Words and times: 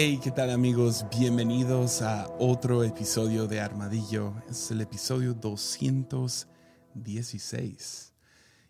Hey, 0.00 0.20
¿qué 0.22 0.30
tal 0.30 0.50
amigos? 0.50 1.04
Bienvenidos 1.10 2.02
a 2.02 2.28
otro 2.38 2.84
episodio 2.84 3.48
de 3.48 3.58
Armadillo. 3.58 4.32
Es 4.48 4.70
el 4.70 4.80
episodio 4.80 5.34
216. 5.34 8.12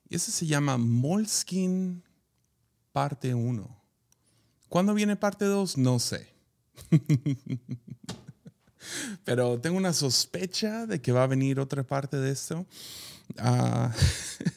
Y 0.08 0.16
ese 0.16 0.32
se 0.32 0.46
llama 0.46 0.79
Molskin 0.79 2.02
parte 2.93 3.34
1. 3.34 3.79
¿Cuándo 4.70 4.94
viene 4.94 5.16
parte 5.16 5.44
2? 5.44 5.76
No 5.76 5.98
sé. 5.98 6.32
Pero 9.24 9.60
tengo 9.60 9.76
una 9.76 9.92
sospecha 9.92 10.86
de 10.86 11.03
que 11.03 11.12
va 11.12 11.25
a 11.25 11.26
venir 11.26 11.61
otra 11.61 11.82
parte 11.82 12.17
de 12.17 12.31
esto. 12.31 12.64
Ah, 13.36 13.92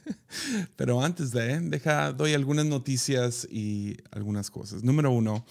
pero 0.78 1.04
antes 1.04 1.32
de, 1.32 1.60
deja, 1.60 2.14
doy 2.14 2.34
algunas 2.34 2.66
noticias 2.66 3.46
y 3.52 3.98
algunas 4.12 4.50
cosas. 4.50 4.84
Número 4.84 5.12
uno, 5.12 5.46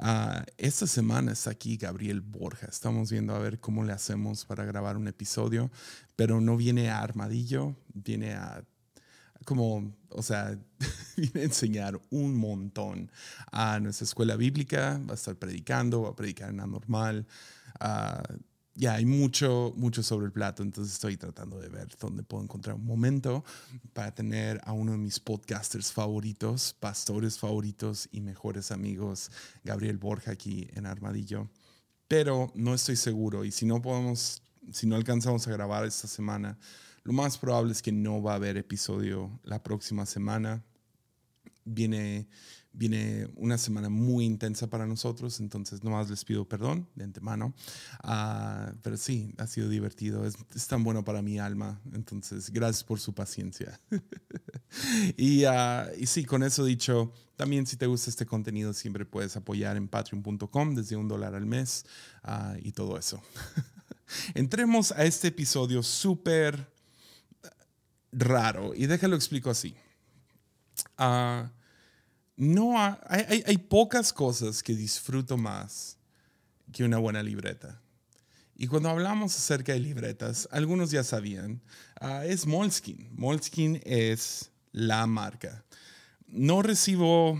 uh, 0.00 0.44
esta 0.58 0.86
semana 0.86 1.32
está 1.32 1.50
aquí 1.50 1.76
Gabriel 1.76 2.20
Borja. 2.20 2.66
Estamos 2.66 3.10
viendo 3.10 3.34
a 3.34 3.38
ver 3.38 3.60
cómo 3.60 3.84
le 3.84 3.92
hacemos 3.92 4.44
para 4.44 4.64
grabar 4.64 4.96
un 4.96 5.08
episodio, 5.08 5.70
pero 6.16 6.40
no 6.40 6.56
viene 6.56 6.90
a 6.90 7.00
Armadillo, 7.00 7.76
viene 7.94 8.34
a 8.34 8.64
como, 9.44 9.96
o 10.10 10.22
sea, 10.22 10.58
viene 11.16 11.40
a 11.40 11.44
enseñar 11.44 12.00
un 12.10 12.36
montón 12.36 13.10
a 13.50 13.80
nuestra 13.80 14.04
escuela 14.04 14.36
bíblica, 14.36 15.00
va 15.08 15.12
a 15.12 15.14
estar 15.14 15.36
predicando, 15.36 16.02
va 16.02 16.10
a 16.10 16.16
predicar 16.16 16.50
en 16.50 16.58
la 16.58 16.66
normal. 16.66 17.26
Uh, 17.80 18.38
ya 18.74 18.94
hay 18.94 19.04
mucho, 19.04 19.72
mucho 19.76 20.02
sobre 20.02 20.26
el 20.26 20.32
plato, 20.32 20.62
entonces 20.62 20.94
estoy 20.94 21.16
tratando 21.16 21.58
de 21.58 21.68
ver 21.68 21.88
dónde 22.00 22.22
puedo 22.22 22.42
encontrar 22.42 22.76
un 22.76 22.84
momento 22.84 23.44
para 23.92 24.14
tener 24.14 24.60
a 24.64 24.72
uno 24.72 24.92
de 24.92 24.98
mis 24.98 25.18
podcasters 25.20 25.92
favoritos, 25.92 26.74
pastores 26.78 27.38
favoritos 27.38 28.08
y 28.12 28.20
mejores 28.20 28.70
amigos, 28.70 29.30
Gabriel 29.64 29.98
Borja, 29.98 30.32
aquí 30.32 30.68
en 30.74 30.86
Armadillo. 30.86 31.50
Pero 32.08 32.50
no 32.54 32.74
estoy 32.74 32.96
seguro 32.96 33.44
y 33.44 33.50
si 33.52 33.66
no 33.66 33.82
podemos, 33.82 34.42
si 34.72 34.86
no 34.86 34.96
alcanzamos 34.96 35.46
a 35.46 35.52
grabar 35.52 35.84
esta 35.84 36.08
semana, 36.08 36.58
lo 37.02 37.12
más 37.12 37.38
probable 37.38 37.72
es 37.72 37.82
que 37.82 37.92
no 37.92 38.22
va 38.22 38.32
a 38.32 38.36
haber 38.36 38.56
episodio 38.56 39.40
la 39.42 39.62
próxima 39.62 40.06
semana. 40.06 40.62
Viene 41.64 42.28
viene 42.72 43.28
una 43.36 43.58
semana 43.58 43.88
muy 43.88 44.24
intensa 44.24 44.68
para 44.68 44.86
nosotros, 44.86 45.40
entonces 45.40 45.82
nomás 45.82 46.08
les 46.08 46.24
pido 46.24 46.48
perdón 46.48 46.88
de 46.94 47.04
antemano. 47.04 47.54
Uh, 48.04 48.72
pero 48.82 48.96
sí, 48.96 49.34
ha 49.38 49.46
sido 49.46 49.68
divertido, 49.68 50.24
es, 50.24 50.36
tan 50.66 50.84
bueno 50.84 51.04
para 51.04 51.22
mi 51.22 51.38
alma, 51.38 51.80
entonces 51.92 52.50
gracias 52.50 52.84
por 52.84 53.00
su 53.00 53.12
paciencia. 53.12 53.80
y, 55.16 55.44
uh, 55.44 56.06
sí, 56.06 56.24
con 56.24 56.42
eso 56.42 56.64
dicho, 56.64 57.12
también 57.36 57.66
si 57.66 57.76
te 57.76 57.86
gusta 57.86 58.10
este 58.10 58.26
contenido 58.26 58.72
siempre 58.72 59.04
puedes 59.04 59.36
apoyar 59.36 59.76
en 59.76 59.88
patreon.com 59.88 60.74
desde 60.74 60.96
un 60.96 61.08
dólar 61.08 61.34
al 61.34 61.46
mes 61.46 61.84
uh, 62.24 62.56
y 62.62 62.72
todo 62.72 62.98
eso. 62.98 63.20
Entremos 64.34 64.92
a 64.92 65.04
este 65.04 65.28
episodio 65.28 65.82
súper 65.82 66.68
raro 68.12 68.74
y 68.74 68.86
déjalo 68.86 69.16
explico 69.16 69.50
así. 69.50 69.74
No 72.40 72.78
hay, 72.78 73.44
hay, 73.46 73.58
pocas 73.58 74.14
cosas 74.14 74.62
que 74.62 74.74
disfruto 74.74 75.36
más 75.36 75.98
que 76.72 76.84
una 76.84 76.96
buena 76.96 77.22
libreta. 77.22 77.82
Y 78.56 78.66
cuando 78.66 78.88
hablamos 78.88 79.36
acerca 79.36 79.74
de 79.74 79.80
libretas, 79.80 80.48
algunos 80.50 80.90
ya 80.90 81.04
sabían, 81.04 81.60
uh, 82.00 82.22
es 82.22 82.46
Moleskine. 82.46 83.10
Moleskine 83.12 83.82
es 83.84 84.50
la 84.72 85.06
marca. 85.06 85.66
No 86.28 86.62
recibo 86.62 87.38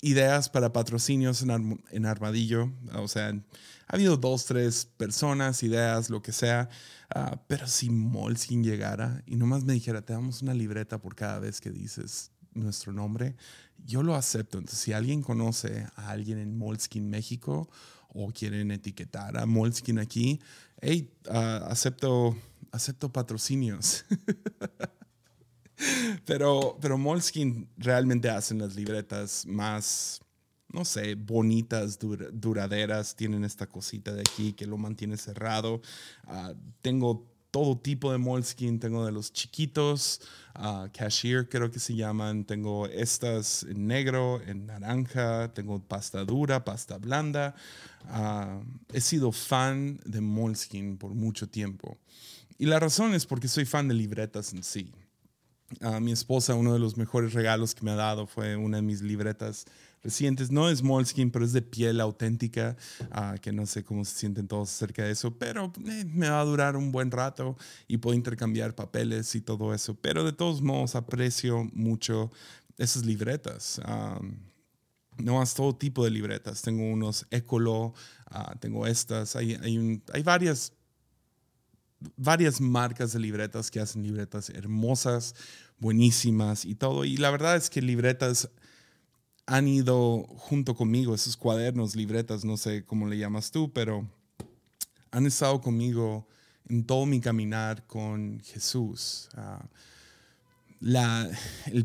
ideas 0.00 0.48
para 0.48 0.72
patrocinios 0.72 1.42
en, 1.42 1.82
en, 1.90 2.06
Armadillo. 2.06 2.72
O 2.94 3.06
sea, 3.06 3.28
ha 3.28 3.94
habido 3.94 4.16
dos, 4.16 4.46
tres 4.46 4.86
personas, 4.96 5.62
ideas, 5.62 6.08
lo 6.08 6.22
que 6.22 6.32
sea. 6.32 6.70
Uh, 7.14 7.36
pero 7.48 7.66
si 7.66 7.90
Moleskine 7.90 8.64
llegara 8.64 9.22
y 9.26 9.36
nomás 9.36 9.62
me 9.64 9.74
dijera, 9.74 10.00
te 10.00 10.14
damos 10.14 10.40
una 10.40 10.54
libreta 10.54 10.96
por 10.96 11.14
cada 11.14 11.38
vez 11.38 11.60
que 11.60 11.70
dices 11.70 12.30
nuestro 12.54 12.92
nombre, 12.92 13.36
yo 13.84 14.02
lo 14.02 14.14
acepto. 14.14 14.58
Entonces, 14.58 14.80
si 14.80 14.92
alguien 14.92 15.22
conoce 15.22 15.86
a 15.96 16.10
alguien 16.10 16.38
en 16.38 16.56
Molskin 16.56 17.08
México 17.08 17.68
o 18.08 18.30
quieren 18.30 18.70
etiquetar 18.70 19.36
a 19.36 19.46
Molskin 19.46 19.98
aquí, 19.98 20.40
hey, 20.80 21.10
uh, 21.28 21.66
acepto, 21.68 22.36
acepto 22.70 23.12
patrocinios. 23.12 24.04
pero, 26.24 26.78
pero 26.80 26.98
Molskin 26.98 27.68
realmente 27.76 28.30
hacen 28.30 28.58
las 28.58 28.76
libretas 28.76 29.44
más, 29.46 30.20
no 30.68 30.84
sé, 30.84 31.14
bonitas, 31.14 31.98
duraderas. 31.98 33.16
Tienen 33.16 33.44
esta 33.44 33.66
cosita 33.66 34.12
de 34.12 34.20
aquí 34.20 34.52
que 34.52 34.66
lo 34.66 34.78
mantiene 34.78 35.16
cerrado. 35.16 35.80
Uh, 36.26 36.54
tengo 36.80 37.33
todo 37.54 37.78
tipo 37.78 38.10
de 38.10 38.18
moleskin. 38.18 38.80
Tengo 38.80 39.06
de 39.06 39.12
los 39.12 39.32
chiquitos, 39.32 40.20
cashier 40.92 41.48
creo 41.48 41.70
que 41.70 41.78
se 41.78 41.94
llaman. 41.94 42.44
Tengo 42.44 42.88
estas 42.88 43.62
en 43.62 43.86
negro, 43.86 44.42
en 44.44 44.66
naranja. 44.66 45.54
Tengo 45.54 45.78
pasta 45.78 46.24
dura, 46.24 46.64
pasta 46.64 46.98
blanda. 46.98 47.54
Uh, 48.06 48.60
he 48.92 49.00
sido 49.00 49.30
fan 49.30 50.00
de 50.04 50.20
moleskin 50.20 50.98
por 50.98 51.14
mucho 51.14 51.48
tiempo. 51.48 51.96
Y 52.58 52.66
la 52.66 52.80
razón 52.80 53.14
es 53.14 53.24
porque 53.24 53.46
soy 53.46 53.66
fan 53.66 53.86
de 53.86 53.94
libretas 53.94 54.52
en 54.52 54.64
sí. 54.64 54.92
A 55.80 56.00
mi 56.00 56.10
esposa, 56.10 56.56
uno 56.56 56.72
de 56.72 56.80
los 56.80 56.96
mejores 56.96 57.34
regalos 57.34 57.72
que 57.72 57.84
me 57.84 57.92
ha 57.92 57.96
dado 57.96 58.26
fue 58.26 58.56
una 58.56 58.78
de 58.78 58.82
mis 58.82 59.00
libretas 59.00 59.64
recientes. 60.04 60.50
No 60.50 60.68
es 60.68 60.82
moleskin, 60.82 61.30
pero 61.30 61.44
es 61.44 61.52
de 61.52 61.62
piel 61.62 62.00
auténtica, 62.00 62.76
uh, 63.10 63.40
que 63.40 63.52
no 63.52 63.66
sé 63.66 63.82
cómo 63.82 64.04
se 64.04 64.16
sienten 64.16 64.46
todos 64.46 64.70
acerca 64.70 65.04
de 65.04 65.12
eso, 65.12 65.36
pero 65.36 65.72
eh, 65.86 66.04
me 66.06 66.28
va 66.28 66.40
a 66.40 66.44
durar 66.44 66.76
un 66.76 66.92
buen 66.92 67.10
rato 67.10 67.56
y 67.88 67.96
puedo 67.96 68.14
intercambiar 68.14 68.74
papeles 68.74 69.34
y 69.34 69.40
todo 69.40 69.74
eso. 69.74 69.94
Pero 69.94 70.22
de 70.24 70.32
todos 70.32 70.62
modos 70.62 70.94
aprecio 70.94 71.64
mucho 71.72 72.30
esas 72.76 73.04
libretas. 73.04 73.80
Um, 73.88 74.36
no 75.16 75.42
es 75.42 75.54
todo 75.54 75.74
tipo 75.74 76.04
de 76.04 76.10
libretas. 76.10 76.60
Tengo 76.62 76.84
unos 76.84 77.26
Ecolo, 77.30 77.94
uh, 78.30 78.58
tengo 78.60 78.86
estas. 78.86 79.36
Hay, 79.36 79.54
hay, 79.54 79.78
un, 79.78 80.02
hay 80.12 80.22
varias 80.22 80.72
varias 82.16 82.60
marcas 82.60 83.12
de 83.12 83.18
libretas 83.20 83.70
que 83.70 83.80
hacen 83.80 84.02
libretas 84.02 84.50
hermosas, 84.50 85.34
buenísimas 85.78 86.66
y 86.66 86.74
todo. 86.74 87.04
Y 87.04 87.16
la 87.16 87.30
verdad 87.30 87.56
es 87.56 87.70
que 87.70 87.80
libretas 87.80 88.50
han 89.46 89.68
ido 89.68 90.24
junto 90.36 90.74
conmigo, 90.74 91.14
esos 91.14 91.36
cuadernos, 91.36 91.96
libretas, 91.96 92.44
no 92.44 92.56
sé 92.56 92.84
cómo 92.84 93.06
le 93.06 93.18
llamas 93.18 93.50
tú, 93.50 93.72
pero 93.72 94.08
han 95.10 95.26
estado 95.26 95.60
conmigo 95.60 96.26
en 96.68 96.84
todo 96.84 97.06
mi 97.06 97.20
caminar 97.20 97.86
con 97.86 98.40
Jesús. 98.40 99.28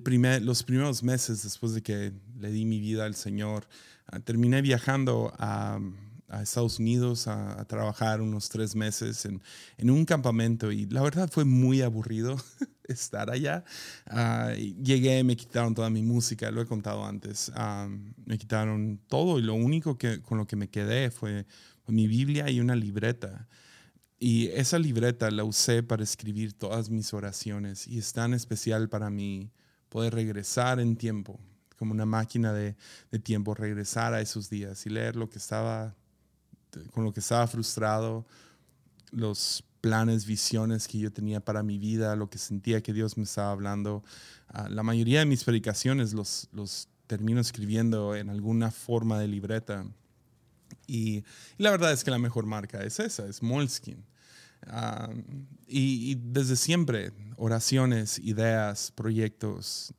Primer, 0.03 0.41
los 0.41 0.63
primeros 0.63 1.03
meses 1.03 1.43
después 1.43 1.73
de 1.73 1.81
que 1.81 2.13
le 2.39 2.51
di 2.51 2.65
mi 2.65 2.79
vida 2.79 3.05
al 3.05 3.15
Señor, 3.15 3.67
uh, 4.13 4.19
terminé 4.19 4.61
viajando 4.61 5.33
a, 5.37 5.79
Estados 6.41 6.79
Unidos 6.79 7.27
a, 7.27 7.65
trabajar 7.65 8.21
unos 8.21 8.49
tres 8.49 8.75
meses 8.75 9.25
en, 9.25 9.89
un 9.89 10.05
campamento 10.05 10.71
y 10.71 10.85
la 10.85 11.01
verdad 11.01 11.29
fue 11.31 11.43
muy 11.43 11.81
aburrido. 11.81 12.37
estar 12.93 13.29
allá. 13.29 13.63
Uh, 14.11 14.53
llegué, 14.83 15.23
me 15.23 15.35
quitaron 15.35 15.73
toda 15.73 15.89
mi 15.89 16.03
música, 16.03 16.51
lo 16.51 16.61
he 16.61 16.65
contado 16.65 17.05
antes. 17.05 17.51
Um, 17.55 18.13
me 18.25 18.37
quitaron 18.37 18.99
todo 19.07 19.39
y 19.39 19.41
lo 19.41 19.53
único 19.53 19.97
que, 19.97 20.21
con 20.21 20.37
lo 20.37 20.47
que 20.47 20.55
me 20.55 20.69
quedé 20.69 21.11
fue 21.11 21.45
mi 21.87 22.07
Biblia 22.07 22.49
y 22.49 22.59
una 22.59 22.75
libreta. 22.75 23.47
Y 24.19 24.47
esa 24.47 24.77
libreta 24.77 25.31
la 25.31 25.43
usé 25.43 25.81
para 25.81 26.03
escribir 26.03 26.53
todas 26.53 26.89
mis 26.89 27.13
oraciones 27.13 27.87
y 27.87 27.97
es 27.97 28.11
tan 28.11 28.33
especial 28.33 28.89
para 28.89 29.09
mí 29.09 29.49
poder 29.87 30.13
regresar 30.13 30.79
en 30.79 30.97
tiempo, 30.97 31.39
como 31.77 31.93
una 31.93 32.05
máquina 32.05 32.51
de, 32.51 32.75
de 33.11 33.19
tiempo, 33.19 33.53
regresar 33.53 34.13
a 34.13 34.21
esos 34.21 34.49
días 34.49 34.85
y 34.85 34.89
leer 34.89 35.15
lo 35.15 35.29
que 35.29 35.37
estaba, 35.37 35.95
con 36.91 37.05
lo 37.05 37.13
que 37.13 37.21
estaba 37.21 37.47
frustrado, 37.47 38.25
los 39.11 39.63
planes, 39.81 40.25
visiones 40.25 40.87
que 40.87 40.99
yo 40.99 41.11
tenía 41.11 41.39
para 41.39 41.63
mi 41.63 41.77
vida, 41.77 42.15
lo 42.15 42.29
que 42.29 42.37
sentía 42.37 42.81
que 42.81 42.93
Dios 42.93 43.17
me 43.17 43.23
estaba 43.23 43.51
hablando. 43.51 44.03
Uh, 44.53 44.69
la 44.69 44.83
mayoría 44.83 45.19
de 45.19 45.25
mis 45.25 45.43
predicaciones 45.43 46.13
los, 46.13 46.49
los 46.51 46.87
termino 47.07 47.39
escribiendo 47.39 48.15
en 48.15 48.29
alguna 48.29 48.71
forma 48.71 49.19
de 49.19 49.27
libreta. 49.27 49.85
Y, 50.87 51.17
y, 51.17 51.23
la 51.57 51.71
verdad 51.71 51.91
es 51.91 52.03
que 52.03 52.11
la 52.11 52.19
mejor 52.19 52.45
marca 52.45 52.83
es 52.83 52.99
esa, 52.99 53.27
es 53.27 53.41
Moleskine. 53.41 54.03
Uh, 54.67 55.13
y, 55.67 56.11
y, 56.11 56.15
desde 56.15 56.55
siempre, 56.55 57.11
oraciones, 57.37 58.19
ideas, 58.19 58.91
proyectos, 58.91 59.93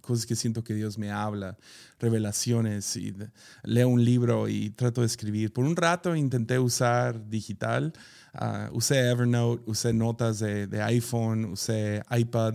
cosas 0.00 0.26
que 0.26 0.36
siento 0.36 0.64
que 0.64 0.74
Dios 0.74 0.98
me 0.98 1.10
habla, 1.10 1.58
revelaciones, 1.98 2.96
y 2.96 3.14
leo 3.62 3.88
un 3.88 4.04
libro 4.04 4.48
y 4.48 4.70
trato 4.70 5.02
de 5.02 5.06
escribir. 5.06 5.52
Por 5.52 5.64
un 5.64 5.76
rato 5.76 6.16
intenté 6.16 6.58
usar 6.58 7.28
digital, 7.28 7.92
ah, 8.34 8.70
usé 8.72 9.10
Evernote, 9.10 9.62
usé 9.66 9.92
notas 9.92 10.38
de, 10.38 10.66
de, 10.66 10.82
iPhone, 10.82 11.46
usé 11.46 12.02
iPad, 12.10 12.54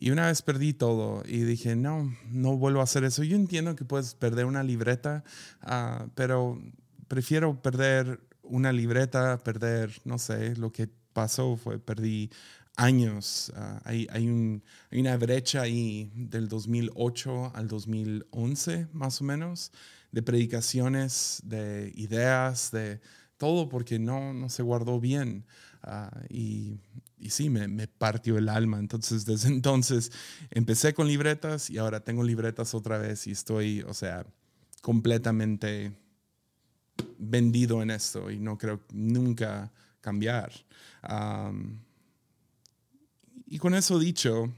y 0.00 0.10
una 0.10 0.28
vez 0.28 0.42
perdí 0.42 0.72
todo 0.72 1.22
y 1.26 1.40
dije, 1.40 1.74
no, 1.74 2.14
no 2.30 2.56
vuelvo 2.56 2.80
a 2.80 2.84
hacer 2.84 3.04
eso. 3.04 3.24
Yo 3.24 3.36
entiendo 3.36 3.74
que 3.74 3.84
puedes 3.84 4.14
perder 4.14 4.44
una 4.44 4.62
libreta, 4.62 5.24
uh, 5.64 6.08
pero 6.14 6.60
prefiero 7.08 7.60
perder 7.60 8.20
una 8.42 8.72
libreta, 8.72 9.42
perder, 9.42 9.92
no 10.04 10.18
sé, 10.18 10.54
lo 10.56 10.70
que 10.70 10.88
pasó 11.12 11.56
fue, 11.56 11.78
perdí 11.80 12.30
años. 12.76 13.52
Uh, 13.56 13.80
hay, 13.84 14.06
hay, 14.10 14.28
un, 14.28 14.62
hay, 14.90 15.00
una 15.00 15.16
brecha 15.16 15.62
ahí 15.62 16.12
del 16.14 16.48
2008 16.48 17.52
al 17.54 17.66
2011, 17.66 18.88
más 18.92 19.20
o 19.20 19.24
menos, 19.24 19.72
de 20.12 20.22
predicaciones, 20.22 21.42
de 21.44 21.92
ideas, 21.96 22.70
de 22.70 23.00
todo 23.38 23.68
porque 23.68 23.98
no, 23.98 24.34
no 24.34 24.48
se 24.50 24.62
guardó 24.62 25.00
bien. 25.00 25.46
Uh, 25.84 26.24
y, 26.28 26.80
y, 27.18 27.30
sí, 27.30 27.48
me, 27.48 27.68
me, 27.68 27.86
partió 27.86 28.36
el 28.36 28.48
alma. 28.48 28.78
Entonces, 28.78 29.24
desde 29.24 29.48
entonces 29.54 30.12
empecé 30.50 30.92
con 30.92 31.06
libretas 31.06 31.70
y 31.70 31.78
ahora 31.78 32.00
tengo 32.00 32.22
libretas 32.22 32.74
otra 32.74 32.98
vez 32.98 33.26
y 33.26 33.30
estoy, 33.30 33.82
o 33.82 33.94
sea, 33.94 34.26
completamente 34.82 35.92
vendido 37.18 37.82
en 37.82 37.90
esto 37.90 38.30
y 38.30 38.38
no 38.38 38.58
creo 38.58 38.80
nunca 38.92 39.72
cambiar. 40.00 40.52
Um, 41.08 41.78
y 43.46 43.58
con 43.58 43.74
eso 43.74 43.98
dicho, 43.98 44.52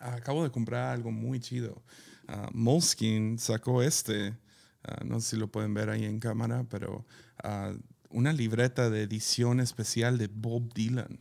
acabo 0.00 0.42
de 0.42 0.50
comprar 0.50 0.94
algo 0.94 1.10
muy 1.10 1.40
chido. 1.40 1.82
Uh, 2.28 2.80
sacó 3.38 3.82
este, 3.82 4.30
uh, 4.30 5.04
no 5.04 5.20
sé 5.20 5.30
si 5.30 5.36
lo 5.36 5.48
pueden 5.48 5.72
ver 5.72 5.88
ahí 5.88 6.04
en 6.04 6.20
cámara, 6.20 6.64
pero 6.68 7.06
una 8.10 8.32
libreta 8.32 8.90
de 8.90 9.02
edición 9.02 9.60
especial 9.60 10.18
de 10.18 10.28
Bob 10.28 10.72
Dylan. 10.74 11.18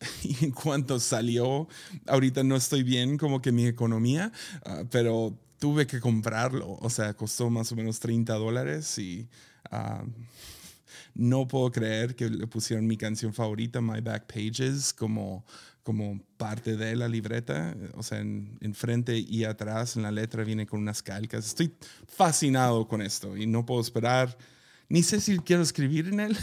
Y 0.22 0.44
en 0.44 0.50
cuanto 0.50 0.98
salió, 0.98 1.68
ahorita 2.06 2.42
no 2.42 2.56
estoy 2.56 2.82
bien 2.82 3.16
como 3.16 3.40
que 3.40 3.52
mi 3.52 3.66
economía, 3.66 4.32
uh, 4.66 4.84
pero 4.90 5.38
tuve 5.58 5.86
que 5.86 6.00
comprarlo. 6.00 6.76
O 6.80 6.90
sea, 6.90 7.14
costó 7.14 7.48
más 7.48 7.70
o 7.72 7.76
menos 7.76 8.00
30 8.00 8.34
dólares 8.34 8.98
y 8.98 9.28
uh, 9.70 10.06
no 11.14 11.46
puedo 11.48 11.70
creer 11.70 12.16
que 12.16 12.28
le 12.28 12.46
pusieron 12.46 12.86
mi 12.86 12.96
canción 12.96 13.32
favorita, 13.32 13.80
My 13.80 14.00
Back 14.00 14.26
Pages, 14.26 14.92
como, 14.92 15.46
como 15.82 16.20
parte 16.36 16.76
de 16.76 16.96
la 16.96 17.08
libreta. 17.08 17.74
O 17.94 18.02
sea, 18.02 18.18
en, 18.18 18.58
en, 18.60 18.74
frente 18.74 19.16
y 19.16 19.44
atrás 19.44 19.96
en 19.96 20.02
la 20.02 20.10
letra 20.10 20.44
viene 20.44 20.66
con 20.66 20.80
unas 20.80 21.02
calcas. 21.02 21.46
Estoy 21.46 21.72
fascinado 22.08 22.86
con 22.88 23.00
esto 23.00 23.36
y 23.36 23.46
no 23.46 23.64
puedo 23.64 23.80
esperar 23.80 24.36
ni 24.88 25.02
sé 25.02 25.20
si 25.20 25.38
quiero 25.38 25.62
escribir 25.62 26.08
en 26.08 26.20
él, 26.20 26.36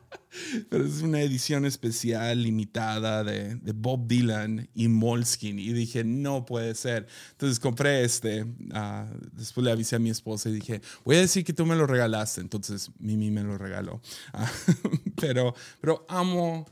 pero 0.70 0.84
es 0.84 1.02
una 1.02 1.20
edición 1.20 1.64
especial, 1.64 2.42
limitada 2.42 3.24
de, 3.24 3.56
de, 3.56 3.72
Bob 3.72 4.06
Dylan 4.06 4.68
y 4.74 4.88
Moleskine. 4.88 5.60
Y 5.60 5.72
dije, 5.72 6.04
no 6.04 6.44
puede 6.44 6.74
ser. 6.74 7.06
Entonces 7.32 7.60
compré 7.60 8.04
este. 8.04 8.42
Uh, 8.44 9.06
después 9.32 9.64
le 9.64 9.72
avisé 9.72 9.96
a 9.96 9.98
mi 9.98 10.10
esposa 10.10 10.48
y 10.48 10.54
dije, 10.54 10.80
voy 11.04 11.16
a 11.16 11.20
decir 11.20 11.44
que 11.44 11.52
tú 11.52 11.66
me 11.66 11.76
lo 11.76 11.86
regalaste. 11.86 12.40
Entonces 12.40 12.90
Mimi 12.98 13.30
me 13.30 13.42
lo 13.42 13.58
regaló. 13.58 14.00
Uh, 14.34 14.96
pero, 15.20 15.54
pero 15.80 16.04
amo 16.08 16.66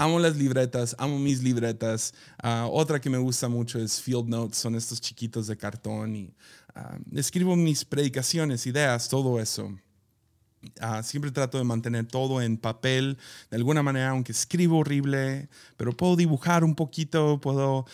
amo 0.00 0.18
las 0.18 0.34
libretas, 0.36 0.96
amo 0.98 1.18
mis 1.18 1.42
libretas. 1.42 2.14
Uh, 2.42 2.66
otra 2.70 3.00
que 3.00 3.10
me 3.10 3.18
gusta 3.18 3.48
mucho 3.48 3.78
es 3.78 4.00
Field 4.00 4.28
Notes, 4.28 4.56
son 4.56 4.74
estos 4.74 4.98
chiquitos 4.98 5.46
de 5.46 5.58
cartón 5.58 6.16
y 6.16 6.34
uh, 6.74 7.18
escribo 7.18 7.54
mis 7.54 7.84
predicaciones, 7.84 8.66
ideas, 8.66 9.08
todo 9.08 9.38
eso. 9.38 9.76
Ah, 10.80 11.02
siempre 11.02 11.30
trato 11.30 11.56
de 11.56 11.64
mantener 11.64 12.06
todo 12.06 12.42
en 12.42 12.58
papel, 12.58 13.16
de 13.50 13.56
alguna 13.56 13.82
manera, 13.82 14.10
aunque 14.10 14.32
escribo 14.32 14.78
horrible, 14.78 15.48
pero 15.78 15.96
puedo 15.96 16.16
dibujar 16.16 16.64
un 16.64 16.74
poquito, 16.74 17.40
puedo, 17.40 17.86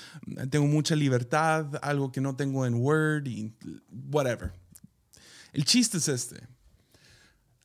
tengo 0.51 0.67
mucha 0.67 0.97
libertad, 0.97 1.79
algo 1.81 2.11
que 2.11 2.21
no 2.21 2.35
tengo 2.35 2.67
en 2.67 2.75
Word 2.75 3.27
y 3.27 3.55
whatever. 4.11 4.53
El 5.53 5.65
chiste 5.65 5.99
es 5.99 6.09
este. 6.09 6.47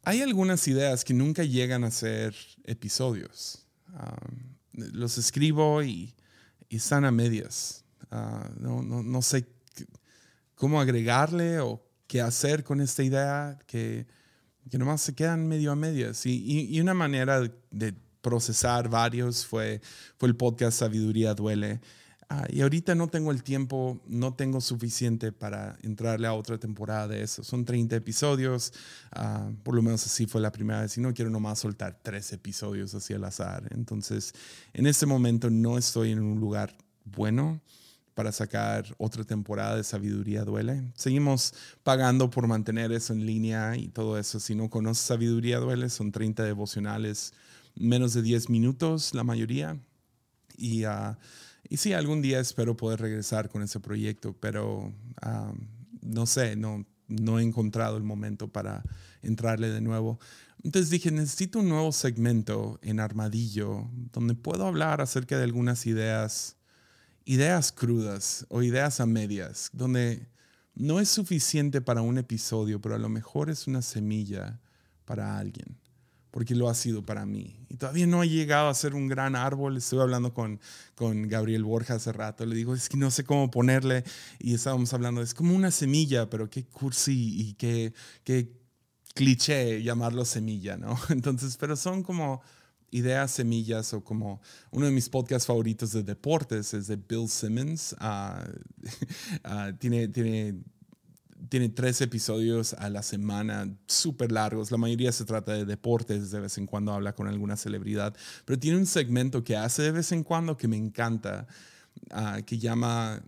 Hay 0.03 0.21
algunas 0.21 0.68
ideas 0.68 1.03
que 1.03 1.13
nunca 1.13 1.44
llegan 1.44 1.83
a 1.83 1.92
ser 1.92 2.36
episodios. 2.63 3.65
Ah, 3.94 4.15
los 4.74 5.18
escribo 5.18 5.81
y, 5.83 6.15
y, 6.69 6.75
están 6.77 7.06
a 7.06 7.12
medias. 7.12 7.83
Ah, 8.12 8.50
no, 8.59 8.81
no, 8.81 9.03
no, 9.03 9.21
sé 9.21 9.48
cómo 10.56 10.80
agregarle 10.80 11.59
o 11.59 11.83
qué 12.07 12.21
hacer 12.21 12.63
con 12.63 12.81
esta 12.81 13.03
idea 13.03 13.59
que 13.68 14.07
que 14.69 14.78
nomás 14.78 15.02
se 15.02 15.16
quedan 15.16 15.48
medio 15.48 15.72
a 15.72 15.75
medias. 15.75 16.25
Y, 16.25 16.80
una 16.80 16.94
manera 16.94 17.42
de 17.72 17.94
procesar 18.22 18.90
varios 18.90 19.46
fue, 19.46 19.81
fue 20.18 20.30
el 20.30 20.36
podcast 20.36 20.80
Sabiduría 20.80 21.34
Duele. 21.34 21.81
Ah, 22.30 22.48
y 22.50 22.62
ahorita 22.62 22.96
no 22.96 23.10
tengo 23.10 23.31
el 23.31 23.44
tiempo, 23.44 24.00
no 24.08 24.34
tengo 24.34 24.62
suficiente 24.62 25.34
para 25.34 25.78
entrarle 25.81 26.28
a 26.28 26.34
otra 26.34 26.58
temporada 26.58 27.10
de 27.10 27.24
eso. 27.24 27.44
Son 27.44 27.66
30 27.66 27.98
episodios, 27.98 28.72
ah, 29.12 29.52
por 29.63 29.75
lo 29.75 29.81
menos 29.81 30.06
así 30.06 30.28
fue 30.28 30.40
la 30.40 30.52
primera 30.52 30.81
vez. 30.81 30.98
Y 30.98 31.02
no 31.02 31.13
quiero 31.13 31.30
nomás 31.30 31.60
soltar 31.60 32.00
tres 32.02 32.31
episodios 32.31 32.94
así 32.94 33.13
al 33.13 33.25
azar. 33.25 33.68
Entonces, 33.72 34.34
en 34.74 34.88
este 34.88 35.06
momento 35.06 35.50
no 35.50 35.78
estoy 35.78 36.12
en 36.12 36.19
un 36.19 36.40
lugar 36.40 36.74
bueno 37.04 37.60
para 38.13 38.31
sacar 38.31 38.86
otra 38.98 39.24
temporada 39.24 39.78
de 39.78 39.84
Sabiduría 39.84 40.44
Duele. 40.44 40.84
Seguimos 40.96 41.54
pagando 41.84 42.30
por 42.30 42.48
mantener 42.48 42.92
eso 42.92 43.13
en 43.13 43.25
línea 43.25 43.75
y 43.78 43.88
todo 43.88 44.18
eso. 44.18 44.40
Si 44.40 44.56
no 44.56 44.69
conoces 44.69 45.06
Sabiduría 45.06 45.60
Duele, 45.60 45.90
son 45.90 46.12
30 46.12 46.44
devocionales, 46.44 47.34
menos 47.75 48.13
de 48.13 48.22
10 48.22 48.50
minutos 48.50 49.13
la 49.13 49.24
mayoría. 49.24 49.80
Y, 50.58 50.86
uh, 50.86 51.16
sí, 51.72 51.94
algún 51.94 52.22
día 52.22 52.40
espero 52.40 52.75
poder 52.75 53.00
regresar 53.00 53.50
con 53.50 53.63
ese 53.63 53.80
proyecto, 53.80 54.36
pero 54.40 54.94
uh, 55.25 55.54
no 56.02 56.25
sé, 56.25 56.56
no, 56.56 56.86
no 57.08 57.40
he 57.40 57.44
encontrado 57.44 57.98
el 57.98 58.04
momento 58.04 58.48
para 58.48 58.84
entrarle 59.22 59.69
de 59.69 59.81
nuevo. 59.81 60.19
Entonces 60.63 60.92
dije, 60.92 61.12
necesito 61.12 61.60
un 61.60 61.69
nuevo 61.69 61.92
segmento 61.92 62.80
en 62.84 63.00
Armadillo 63.00 63.90
donde 64.13 64.36
puedo 64.36 64.68
hablar 64.68 65.02
acerca 65.02 65.38
de 65.38 65.44
algunas 65.44 65.88
ideas 65.88 66.58
ideas 67.25 67.71
crudas 67.71 68.45
o 68.50 68.62
ideas 68.62 69.00
a 69.00 69.06
medias, 69.06 69.69
donde 69.73 70.27
no 70.75 71.00
es 71.00 71.09
suficiente 71.09 71.81
para 71.81 72.01
un 72.01 72.18
episodio, 72.18 72.81
pero 72.81 72.95
a 72.95 73.00
lo 73.00 73.09
mejor 73.09 73.50
es 73.50 73.68
una 73.68 73.81
semilla 73.81 74.59
para 75.06 75.38
alguien, 75.38 75.77
porque 76.31 76.56
lo 76.56 76.69
ha 76.69 76.73
sido 76.73 77.06
para 77.06 77.25
mí. 77.25 77.65
Y 77.69 77.77
todavía 77.77 78.07
no 78.07 78.21
ha 78.21 78.25
llegado 78.25 78.69
a 78.69 78.73
ser 78.73 78.95
un 78.95 79.07
gran 79.07 79.36
árbol. 79.36 79.77
Estuve 79.77 80.01
hablando 80.01 80.34
con, 80.34 80.60
con 80.96 81.27
Gabriel 81.27 81.63
Borja 81.63 81.96
hace 81.96 82.13
rato, 82.13 82.46
le 82.46 82.55
digo, 82.55 82.74
es 82.74 82.89
que 82.89 82.98
no 82.98 83.12
sé 83.12 83.24
cómo 83.24 83.51
ponerle, 83.51 84.03
y 84.39 84.53
estábamos 84.53 84.93
hablando, 84.93 85.22
es 85.22 85.34
como 85.34 85.55
una 85.55 85.72
semilla, 85.72 86.29
pero 86.29 86.50
qué 86.50 86.65
cursi 86.65 87.41
y 87.41 87.53
qué, 87.55 87.93
qué 88.24 88.62
cliché 89.13 89.84
llamarlo 89.84 90.25
semilla, 90.25 90.77
¿no? 90.77 90.98
Entonces, 91.10 91.57
pero 91.57 91.75
son 91.75 92.03
como 92.03 92.41
ideas 92.91 93.31
semillas 93.31 93.93
o 93.93 94.03
como 94.03 94.41
uno 94.69 94.86
de 94.86 94.91
mis 94.91 95.10
podcasts 95.10 95.48
favoritos 95.48 95.93
de 95.93 96.03
deportes 96.03 96.74
es 96.74 96.88
de 96.88 96.98
Bill 96.98 97.27
Simmons. 97.27 97.95
Uh, 98.00 99.48
uh, 99.48 99.74
tiene, 99.79 100.10
tiene, 100.10 100.55
tiene 101.50 101.69
tres 101.69 102.01
episodios 102.01 102.74
a 102.74 102.89
la 102.89 103.01
semana 103.01 103.74
súper 103.88 104.31
largos. 104.31 104.71
La 104.71 104.77
mayoría 104.77 105.12
se 105.12 105.25
trata 105.25 105.53
de 105.53 105.65
deportes, 105.65 106.31
de 106.31 106.41
vez 106.41 106.57
en 106.57 106.67
cuando 106.67 106.93
habla 106.93 107.13
con 107.13 107.27
alguna 107.27 107.55
celebridad, 107.55 108.15
pero 108.45 108.60
tiene 108.60 108.77
un 108.77 108.86
segmento 108.86 109.43
que 109.43 109.55
hace 109.55 109.81
de 109.83 109.91
vez 109.91 110.12
en 110.12 110.24
cuando 110.24 110.57
que 110.57 110.67
me 110.67 110.77
encanta, 110.77 111.48
uh, 112.12 112.43
que 112.45 112.57
llama 112.57 113.24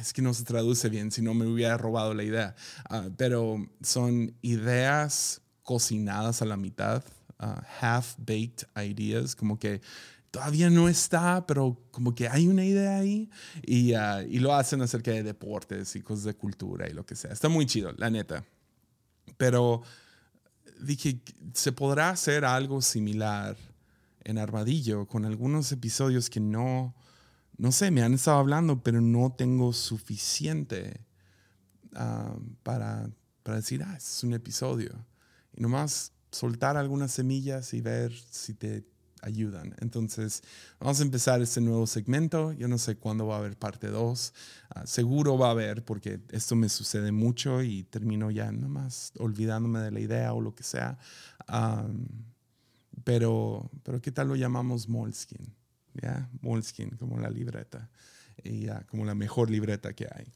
es 0.00 0.12
que 0.12 0.20
no 0.20 0.34
se 0.34 0.44
traduce 0.44 0.90
bien, 0.90 1.10
si 1.10 1.22
no 1.22 1.32
me 1.32 1.46
hubiera 1.46 1.78
robado 1.78 2.12
la 2.12 2.22
idea, 2.22 2.54
pero 3.16 3.66
son 3.80 4.34
ideas 4.42 5.40
cocinadas 5.62 6.42
a 6.42 6.44
la 6.44 6.58
mitad 6.58 7.02
Uh, 7.40 7.60
half-baked 7.80 8.66
ideas, 8.76 9.36
como 9.36 9.60
que 9.60 9.80
todavía 10.30 10.70
no 10.70 10.88
está, 10.88 11.46
pero 11.46 11.80
como 11.92 12.12
que 12.12 12.28
hay 12.28 12.48
una 12.48 12.64
idea 12.64 12.98
ahí 12.98 13.30
y, 13.64 13.94
uh, 13.94 14.22
y, 14.28 14.40
lo 14.40 14.54
hacen 14.54 14.82
acerca 14.82 15.12
de 15.12 15.22
deportes 15.22 15.94
y 15.94 16.02
cosas 16.02 16.24
de 16.24 16.34
cultura 16.34 16.88
y 16.88 16.92
lo 16.92 17.06
que 17.06 17.14
sea. 17.14 17.32
Está 17.32 17.48
muy 17.48 17.64
chido, 17.66 17.92
la 17.96 18.10
neta. 18.10 18.44
Pero 19.36 19.82
dije, 20.80 21.20
¿se 21.54 21.72
podrá 21.72 22.10
hacer 22.10 22.44
algo 22.44 22.82
similar 22.82 23.56
en 24.24 24.38
Armadillo 24.38 25.06
con 25.06 25.24
algunos 25.24 25.72
episodios 25.72 26.28
que 26.28 26.40
no, 26.40 26.94
no 27.56 27.72
sé, 27.72 27.90
me 27.90 28.02
han 28.02 28.14
estado 28.14 28.38
hablando, 28.38 28.82
pero 28.82 29.00
no 29.00 29.32
tengo 29.32 29.72
suficiente 29.72 31.00
uh, 31.94 32.38
para, 32.62 33.10
para 33.42 33.56
decir, 33.56 33.82
ah, 33.82 33.96
es 33.96 34.22
un 34.24 34.34
episodio. 34.34 34.92
Y 35.54 35.62
nomás 35.62 36.12
soltar 36.30 36.76
algunas 36.76 37.12
semillas 37.12 37.74
y 37.74 37.80
ver 37.80 38.12
si 38.30 38.54
te 38.54 38.84
ayudan. 39.22 39.74
Entonces, 39.80 40.42
vamos 40.78 41.00
a 41.00 41.02
empezar 41.02 41.40
este 41.42 41.60
nuevo 41.60 41.86
segmento. 41.86 42.52
Yo 42.52 42.68
no 42.68 42.78
sé 42.78 42.96
cuándo 42.96 43.26
va 43.26 43.36
a 43.36 43.38
haber 43.38 43.56
parte 43.56 43.88
2. 43.88 44.34
Ah, 44.70 44.86
seguro 44.86 45.36
va 45.38 45.48
a 45.48 45.50
haber 45.52 45.84
porque 45.84 46.20
esto 46.30 46.54
me 46.56 46.68
sucede 46.68 47.12
mucho 47.12 47.62
y 47.62 47.84
termino 47.84 48.30
ya 48.30 48.52
nomás 48.52 49.12
olvidándome 49.18 49.80
de 49.80 49.90
la 49.90 50.00
idea 50.00 50.32
o 50.32 50.40
lo 50.40 50.54
que 50.54 50.62
sea. 50.62 50.98
pero, 53.04 53.70
pero, 53.82 54.00
¿qué 54.00 54.12
tal 54.12 54.28
lo 54.28 54.36
llamamos 54.36 54.88
Moleskin? 54.88 55.54
¿Ya? 55.94 56.28
Moleskin, 56.40 56.90
como 56.90 57.18
la 57.18 57.30
libreta 57.30 57.90
y 58.44 58.66
ya, 58.66 58.84
como 58.88 59.04
la 59.04 59.14
mejor 59.14 59.50
libreta 59.50 59.92
que 59.92 60.06
hay. 60.10 60.32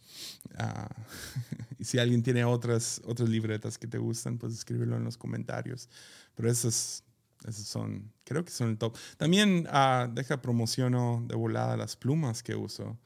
Ah, 0.56 0.88
y 1.78 1.84
si 1.84 1.98
alguien 1.98 2.22
tiene 2.22 2.44
otras, 2.44 3.00
otras 3.04 3.28
libretas 3.28 3.78
que 3.78 3.86
te 3.86 3.98
gustan, 3.98 4.38
pues 4.38 4.54
escríbelo 4.54 4.96
en 4.96 5.04
los 5.04 5.16
comentarios. 5.16 5.88
Pero 6.34 6.50
esas, 6.50 7.04
esas 7.46 7.66
son, 7.66 8.12
creo 8.24 8.44
que 8.44 8.50
son 8.50 8.70
el 8.70 8.78
top. 8.78 8.96
También 9.16 9.66
uh, 9.68 10.12
deja 10.12 10.42
promociono 10.42 11.24
de 11.26 11.34
volada 11.34 11.76
las 11.76 11.96
plumas 11.96 12.42
que 12.42 12.54
uso. 12.54 12.98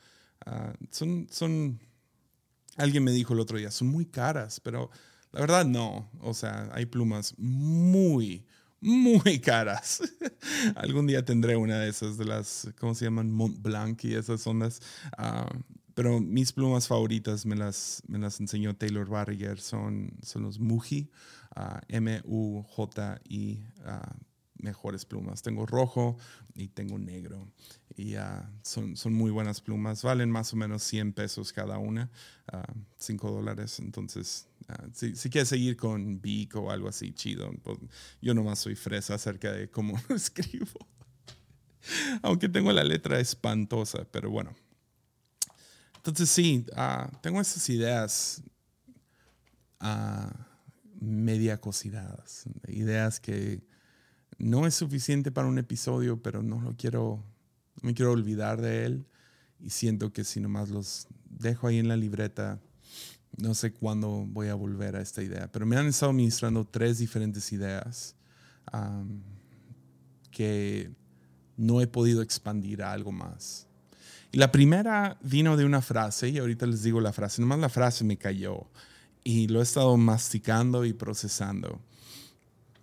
Ah, 0.44 0.72
son, 0.90 1.26
son, 1.30 1.80
alguien 2.76 3.04
me 3.04 3.12
dijo 3.12 3.34
el 3.34 3.40
otro 3.40 3.58
día, 3.58 3.70
son 3.70 3.88
muy 3.88 4.06
caras, 4.06 4.60
pero 4.60 4.90
la 5.32 5.40
verdad 5.40 5.64
no. 5.64 6.10
O 6.20 6.34
sea, 6.34 6.70
hay 6.72 6.86
plumas 6.86 7.34
muy, 7.38 8.46
muy 8.86 9.40
caras. 9.40 10.00
Algún 10.76 11.06
día 11.08 11.24
tendré 11.24 11.56
una 11.56 11.80
de 11.80 11.88
esas, 11.88 12.16
de 12.16 12.24
las, 12.24 12.68
¿cómo 12.78 12.94
se 12.94 13.04
llaman? 13.04 13.32
Mont 13.32 13.60
Blanc 13.60 14.04
y 14.04 14.14
esas 14.14 14.46
ondas. 14.46 14.80
Uh, 15.18 15.58
pero 15.94 16.20
mis 16.20 16.52
plumas 16.52 16.86
favoritas 16.86 17.46
me 17.46 17.56
las, 17.56 18.02
me 18.06 18.18
las 18.18 18.38
enseñó 18.38 18.76
Taylor 18.76 19.08
Barriger, 19.08 19.60
son, 19.60 20.12
son 20.22 20.42
los 20.42 20.60
Muji, 20.60 21.10
uh, 21.56 21.80
M-U-J-I, 21.88 23.64
uh, 23.80 24.62
mejores 24.62 25.04
plumas. 25.04 25.42
Tengo 25.42 25.66
rojo 25.66 26.16
y 26.54 26.68
tengo 26.68 26.96
negro. 26.98 27.48
Y 27.96 28.14
son, 28.62 28.96
son 28.96 29.14
muy 29.14 29.30
buenas 29.30 29.60
plumas. 29.60 30.02
Valen 30.02 30.30
más 30.30 30.52
o 30.52 30.56
menos 30.56 30.82
100 30.84 31.12
pesos 31.14 31.52
cada 31.52 31.78
una, 31.78 32.10
5 32.98 33.30
dólares. 33.30 33.78
Entonces, 33.80 34.48
si, 34.92 35.14
si, 35.14 35.30
quieres 35.30 35.48
seguir 35.48 35.76
con 35.76 36.20
Vic 36.20 36.56
o 36.56 36.70
algo 36.70 36.88
así 36.88 37.12
chido, 37.12 37.50
pues, 37.62 37.78
yo 38.20 38.34
nomás 38.34 38.58
soy 38.58 38.74
fresa 38.74 39.14
acerca 39.14 39.52
de 39.52 39.70
cómo 39.70 40.00
escribo. 40.08 40.86
Aunque 42.22 42.48
tengo 42.48 42.72
la 42.72 42.84
letra 42.84 43.20
espantosa, 43.20 44.06
pero 44.10 44.30
bueno. 44.30 44.54
Entonces 45.96 46.28
sí, 46.28 46.64
ah, 46.76 47.10
tengo 47.20 47.40
esas 47.40 47.68
ideas 47.68 48.42
uh, 49.80 50.30
media 51.00 51.60
cocinadas, 51.60 52.44
ideas 52.68 53.18
que 53.20 53.64
no 54.38 54.66
es 54.66 54.74
suficiente 54.74 55.32
para 55.32 55.48
un 55.48 55.58
episodio, 55.58 56.22
pero 56.22 56.42
no 56.42 56.60
lo 56.60 56.76
quiero, 56.76 57.24
no 57.82 57.88
me 57.88 57.94
quiero 57.94 58.12
olvidar 58.12 58.60
de 58.60 58.84
él 58.84 59.06
y 59.58 59.70
siento 59.70 60.12
que 60.12 60.24
si 60.24 60.40
nomás 60.40 60.68
los 60.68 61.08
dejo 61.24 61.66
ahí 61.66 61.78
en 61.78 61.88
la 61.88 61.96
libreta, 61.96 62.60
no 63.36 63.54
sé 63.54 63.72
cuándo 63.72 64.24
voy 64.26 64.48
a 64.48 64.54
volver 64.54 64.96
a 64.96 65.00
esta 65.00 65.22
idea, 65.22 65.50
pero 65.52 65.66
me 65.66 65.76
han 65.76 65.86
estado 65.86 66.12
ministrando 66.12 66.64
tres 66.64 66.98
diferentes 66.98 67.52
ideas 67.52 68.14
que 70.30 70.90
no 71.56 71.80
he 71.80 71.86
podido 71.86 72.22
expandir 72.22 72.82
a 72.82 72.92
algo 72.92 73.12
más. 73.12 73.66
Y 74.32 74.38
la 74.38 74.52
primera 74.52 75.18
vino 75.22 75.56
de 75.56 75.64
una 75.64 75.80
frase, 75.80 76.28
y 76.28 76.38
ahorita 76.38 76.66
les 76.66 76.82
digo 76.82 77.00
la 77.00 77.12
frase, 77.12 77.40
nomás 77.40 77.58
la 77.58 77.68
frase 77.68 78.04
me 78.04 78.18
cayó 78.18 78.66
y 79.24 79.48
lo 79.48 79.60
he 79.60 79.62
estado 79.62 79.96
masticando 79.96 80.84
y 80.84 80.92
procesando. 80.92 81.80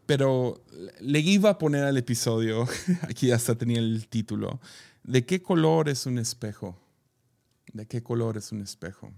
Pero 0.06 0.64
le 1.00 1.20
iba 1.20 1.52
a 1.52 1.58
poner 1.58 1.84
al 1.84 1.98
episodio, 1.98 2.68
aquí 3.04 3.32
hasta 3.32 3.56
tenía 3.56 3.80
el 3.80 4.08
título, 4.08 4.60
¿de 5.04 5.26
qué 5.26 5.42
color 5.42 5.90
es 5.90 6.06
un 6.06 6.18
espejo? 6.18 6.78
¿De 7.72 7.88
qué 7.88 8.04
color 8.04 8.38
es 8.38 8.52
un 8.52 8.62
espejo? 8.62 9.12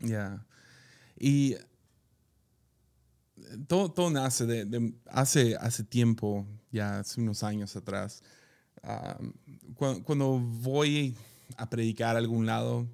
Ya. 0.00 0.44
Y 1.18 1.56
todo, 3.66 3.90
todo 3.90 4.10
nace 4.10 4.46
de, 4.46 4.94
hace, 5.06 5.56
hace 5.56 5.84
tiempo, 5.84 6.46
ya 6.70 7.00
hace 7.00 7.20
unos 7.20 7.42
años 7.42 7.76
atrás, 7.76 8.22
ah, 8.82 9.18
cuando, 9.74 10.02
cuando, 10.04 10.38
voy 10.38 11.14
a 11.56 11.68
predicar 11.68 12.16
a 12.16 12.18
algún 12.18 12.46
lado. 12.46 12.86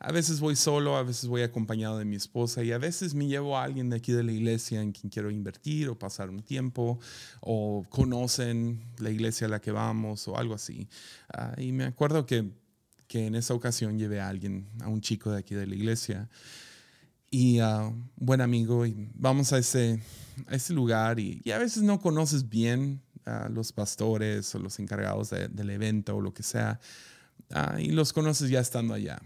A 0.00 0.12
veces 0.12 0.40
voy 0.40 0.54
solo, 0.54 0.96
a 0.96 1.02
veces 1.02 1.28
voy 1.28 1.40
acompañado 1.42 1.96
de 1.96 2.04
mi 2.04 2.16
esposa 2.16 2.62
y 2.62 2.72
a 2.72 2.78
veces 2.78 3.14
me 3.14 3.26
llevo 3.26 3.56
a 3.56 3.64
alguien 3.64 3.88
de 3.88 3.96
aquí 3.96 4.12
de 4.12 4.22
la 4.22 4.32
iglesia 4.32 4.82
en 4.82 4.92
quien 4.92 5.08
quiero 5.08 5.30
invertir 5.30 5.88
o 5.88 5.98
pasar 5.98 6.28
un 6.28 6.42
tiempo 6.42 6.98
o 7.40 7.86
conocen 7.88 8.84
la 8.98 9.08
iglesia 9.08 9.46
a 9.46 9.50
la 9.50 9.60
que 9.60 9.70
vamos 9.70 10.28
o 10.28 10.36
algo 10.36 10.52
así. 10.52 10.88
Ah, 11.32 11.54
y 11.56 11.72
me 11.72 11.84
acuerdo 11.84 12.26
que, 12.26 12.50
que, 13.08 13.26
en 13.26 13.34
esa 13.34 13.54
ocasión 13.54 13.98
llevé 13.98 14.20
a 14.20 14.28
alguien, 14.28 14.68
a 14.80 14.88
un 14.88 15.00
chico 15.00 15.30
de 15.30 15.38
aquí 15.38 15.54
de 15.54 15.66
la 15.66 15.74
iglesia 15.74 16.28
y 17.30 17.60
uh, 17.60 17.92
buen 18.16 18.40
amigo 18.40 18.86
y 18.86 19.08
vamos 19.14 19.52
a 19.52 19.58
ese, 19.58 20.00
lugar 20.68 21.18
y, 21.18 21.40
y 21.44 21.50
a 21.50 21.58
veces 21.58 21.82
no 21.82 22.00
conoces 22.00 22.48
bien 22.48 23.00
a 23.26 23.48
los 23.48 23.72
pastores 23.72 24.54
o 24.54 24.58
los 24.58 24.78
encargados 24.78 25.30
del 25.30 25.70
evento 25.70 26.16
o 26.16 26.20
lo 26.20 26.32
que 26.32 26.42
sea. 26.42 26.80
Ah, 27.50 27.76
y 27.78 27.90
los 27.90 28.12
conoces 28.12 28.50
ya 28.50 28.60
estando 28.60 28.94
allá. 28.94 29.20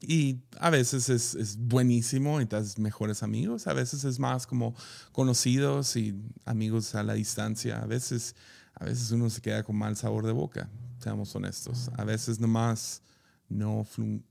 Y 0.00 0.40
a 0.58 0.70
veces 0.70 1.08
es, 1.08 1.34
es 1.34 1.56
buenísimo 1.56 2.40
y 2.40 2.46
te 2.46 2.56
das 2.56 2.78
mejores 2.78 3.22
amigos, 3.22 3.66
a 3.66 3.72
veces 3.72 4.04
es 4.04 4.18
más 4.18 4.46
como 4.46 4.74
conocidos 5.12 5.96
y 5.96 6.14
amigos 6.44 6.94
a 6.94 7.02
la 7.02 7.14
distancia, 7.14 7.80
a 7.80 7.86
veces, 7.86 8.36
a 8.74 8.84
veces 8.84 9.10
uno 9.12 9.30
se 9.30 9.40
queda 9.40 9.62
con 9.62 9.76
mal 9.76 9.96
sabor 9.96 10.26
de 10.26 10.32
boca, 10.32 10.68
seamos 11.04 11.34
honestos, 11.36 11.90
a 11.98 12.04
veces 12.04 12.40
nomás 12.40 13.02
no, 13.48 13.86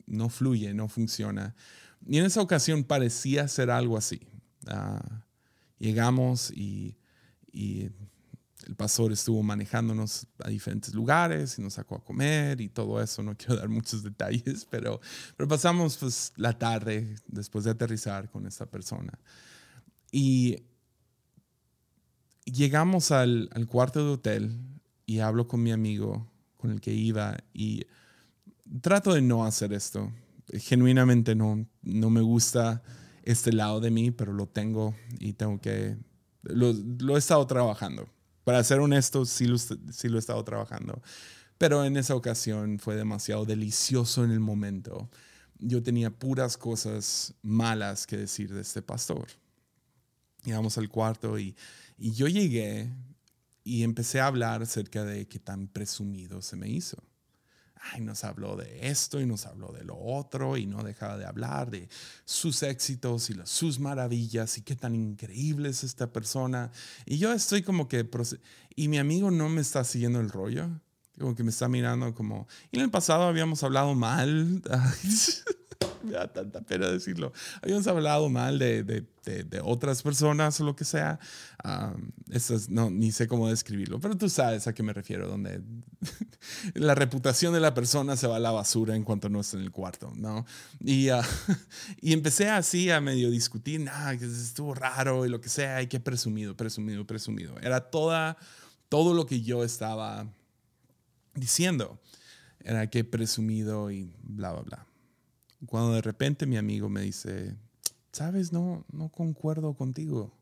no 0.08 0.30
fluye, 0.30 0.74
no 0.74 0.88
funciona. 0.88 1.56
Y 2.06 2.18
en 2.18 2.26
esa 2.26 2.42
ocasión 2.42 2.84
parecía 2.84 3.48
ser 3.48 3.70
algo 3.70 3.96
así. 3.96 4.22
Ah, 4.68 5.24
llegamos 5.78 6.50
y, 6.52 6.98
y 7.52 7.92
el 8.66 8.76
pastor 8.76 9.12
estuvo 9.12 9.44
manejándonos 9.44 10.26
a 10.44 10.50
diferentes 10.50 10.96
lugares 10.96 11.60
y 11.60 11.62
nos 11.62 11.76
sacó 11.76 11.96
a 11.96 12.04
comer 12.04 12.60
y 12.60 12.70
todo 12.70 13.00
eso. 13.00 13.22
No 13.22 13.38
quiero 13.38 13.58
dar 13.58 13.70
muchos 13.70 14.02
detalles, 14.10 14.66
pero, 14.66 15.00
pero 15.38 15.48
pasamos 15.48 15.98
pues, 15.98 16.34
la 16.38 16.58
tarde 16.58 17.16
después 17.28 17.66
de 17.66 17.72
aterrizar 17.72 18.32
con 18.32 18.48
esta 18.48 18.66
persona. 18.66 19.14
Y 20.12 20.64
llegamos 22.46 23.12
al, 23.12 23.50
al 23.54 23.68
cuarto 23.68 24.04
de 24.04 24.12
hotel 24.14 24.60
y 25.06 25.20
hablo 25.20 25.48
con 25.48 25.62
mi 25.62 25.72
amigo 25.72 26.33
con 26.64 26.72
el 26.72 26.80
que 26.80 26.94
iba 26.94 27.36
y 27.54 27.86
trato 28.80 29.14
de 29.14 29.22
no 29.22 29.44
hacer 29.44 29.74
esto. 29.74 30.14
Genuinamente 30.54 31.36
no, 31.36 31.68
no 31.82 32.10
me 32.10 32.22
gusta 32.22 32.82
este 33.24 33.52
lado 33.52 33.82
de 33.82 33.92
mí, 33.92 34.12
pero 34.12 34.32
lo 34.32 34.48
tengo 34.48 34.96
y 35.20 35.34
tengo 35.34 35.60
que... 35.60 35.98
Lo, 36.44 36.72
lo 36.72 37.18
he 37.18 37.20
estado 37.20 37.46
trabajando 37.48 38.08
para 38.46 38.64
ser 38.64 38.80
honesto, 38.80 39.26
sí 39.26 39.46
lo, 39.46 39.58
sí 39.58 40.08
lo 40.08 40.16
he 40.16 40.20
estado 40.20 40.42
trabajando. 40.46 41.02
Pero 41.58 41.84
en 41.84 41.98
esa 41.98 42.16
ocasión 42.16 42.80
fue 42.80 42.96
demasiado 42.96 43.44
delicioso 43.44 44.24
en 44.24 44.32
el 44.32 44.40
momento. 44.40 45.10
Yo 45.60 45.84
tenía 45.84 46.12
puras 46.12 46.58
cosas 46.58 47.34
malas 47.42 48.08
que 48.08 48.16
decir 48.16 48.54
de 48.54 48.62
este 48.62 48.82
pastor. 48.82 49.28
Llegamos 50.46 50.78
al 50.78 50.88
cuarto 50.88 51.38
y, 51.38 51.58
y 51.98 52.14
yo 52.14 52.30
llegué 52.30 52.90
y 53.64 53.84
empecé 53.84 54.20
a 54.20 54.28
hablar 54.28 54.62
acerca 54.62 55.04
de 55.06 55.28
qué 55.28 55.40
tan 55.40 55.68
presumido 55.68 56.42
se 56.42 56.56
me 56.56 56.70
hizo 56.70 56.98
ay, 57.92 58.02
nos 58.02 58.24
habló 58.24 58.56
de 58.56 58.88
esto 58.90 59.20
y 59.20 59.26
nos 59.26 59.46
habló 59.46 59.72
de 59.72 59.84
lo 59.84 59.98
otro 59.98 60.58
y 60.58 60.66
no 60.66 60.84
dejaba 60.84 61.18
de 61.18 61.26
hablar 61.26 61.70
de 61.70 61.90
sus 62.26 62.64
éxitos 62.64 63.30
y 63.30 63.36
sus 63.44 63.80
maravillas 63.80 64.58
y 64.58 64.62
qué 64.62 64.76
tan 64.76 64.96
increíble 64.96 65.70
es 65.70 65.84
esta 65.84 66.12
persona. 66.12 66.72
Y 67.06 67.18
yo 67.18 67.34
estoy 67.34 67.62
como 67.62 67.88
que, 67.88 68.10
y 68.76 68.88
mi 68.88 68.98
amigo 68.98 69.32
no 69.32 69.50
me 69.50 69.62
está 69.62 69.84
siguiendo 69.84 70.20
el 70.20 70.30
rollo, 70.30 70.70
como 71.20 71.36
que 71.36 71.44
me 71.44 71.52
está 71.52 71.68
mirando 71.68 72.14
como, 72.16 72.48
y 72.72 72.78
en 72.78 72.84
el 72.84 72.92
pasado 72.92 73.24
habíamos 73.24 73.64
hablado 73.64 73.94
mal. 73.96 74.62
da 76.12 76.28
tanta 76.28 76.62
pena 76.62 76.90
decirlo. 76.90 77.34
Habíamos 77.62 77.88
hablado 77.88 78.30
mal 78.30 78.60
de, 78.60 78.84
de, 78.84 79.06
de, 79.44 79.62
otras 79.64 80.02
personas 80.02 80.60
o 80.60 80.66
lo 80.66 80.76
que 80.76 80.86
sea. 80.86 81.20
no, 82.70 82.90
ni 82.90 83.12
sé 83.12 83.28
cómo 83.28 83.50
describirlo, 83.50 84.00
pero 84.00 84.18
tú 84.18 84.30
sabes 84.30 84.68
a 84.68 84.74
qué 84.74 84.84
me 84.84 84.94
refiero, 84.94 85.28
donde 85.28 85.62
la 86.74 86.96
reputación 86.96 87.54
de 87.54 87.60
la 87.60 87.74
persona 87.74 88.18
se 88.18 88.28
va 88.28 88.38
a 88.38 88.40
la 88.40 88.52
basura 88.52 88.96
en 88.96 89.04
cuanto 89.04 89.30
no 89.30 89.40
está 89.40 89.58
en 89.58 89.64
el 89.64 89.72
cuarto, 89.72 90.12
¿no? 90.16 90.46
Y, 90.80 91.10
uh, 91.10 91.22
y 92.02 92.14
empecé 92.14 92.50
así 92.50 92.90
a 92.90 93.00
medio 93.00 93.32
discutir, 93.32 93.80
nah, 93.80 94.16
que 94.16 94.26
estuvo 94.26 94.74
raro 94.74 95.26
y 95.26 95.30
lo 95.30 95.40
que 95.40 95.50
sea, 95.50 95.82
y 95.82 95.88
qué 95.88 96.00
presumido, 96.00 96.56
presumido, 96.56 97.06
presumido. 97.06 97.56
Era 97.62 97.80
toda, 97.80 98.38
todo 98.90 99.14
lo 99.14 99.26
que 99.26 99.42
yo 99.42 99.64
estaba 99.64 100.28
diciendo. 101.34 102.00
Era 102.66 102.90
que 102.90 103.04
presumido 103.04 103.92
y 103.92 104.14
bla, 104.24 104.54
bla, 104.54 104.62
bla 104.62 104.93
cuando 105.66 105.94
de 105.94 106.02
repente 106.02 106.46
mi 106.46 106.58
amigo 106.58 106.90
me 106.90 107.02
dice, 107.02 107.56
sabes, 108.12 108.52
no, 108.52 108.86
no 108.92 109.10
concuerdo 109.10 109.74
contigo. 109.74 110.38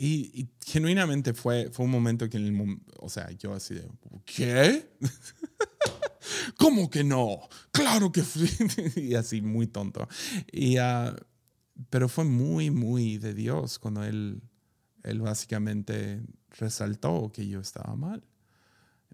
Y, 0.00 0.48
genuinamente 0.64 1.34
fue, 1.34 1.70
fue 1.72 1.84
un 1.84 1.90
momento 1.90 2.30
que 2.30 2.36
en 2.36 2.46
el 2.46 2.80
o 3.00 3.08
sea, 3.08 3.30
yo 3.32 3.52
así 3.52 3.74
de, 3.74 3.88
¿qué? 4.24 4.88
¿Cómo 6.56 6.88
que 6.88 7.02
no? 7.02 7.40
Claro 7.72 8.12
que 8.12 8.22
fui. 8.22 8.48
y 8.96 9.14
así, 9.16 9.42
muy 9.42 9.66
tonto. 9.66 10.06
Y, 10.52 10.76
ah, 10.76 11.16
pero 11.90 12.08
fue 12.08 12.24
muy, 12.24 12.70
muy 12.70 13.18
de 13.18 13.34
Dios 13.34 13.80
cuando 13.80 14.04
él, 14.04 14.40
él 15.02 15.20
básicamente 15.20 16.22
resaltó 16.50 17.32
que 17.32 17.48
yo 17.48 17.60
estaba 17.60 17.96
mal. 17.96 18.22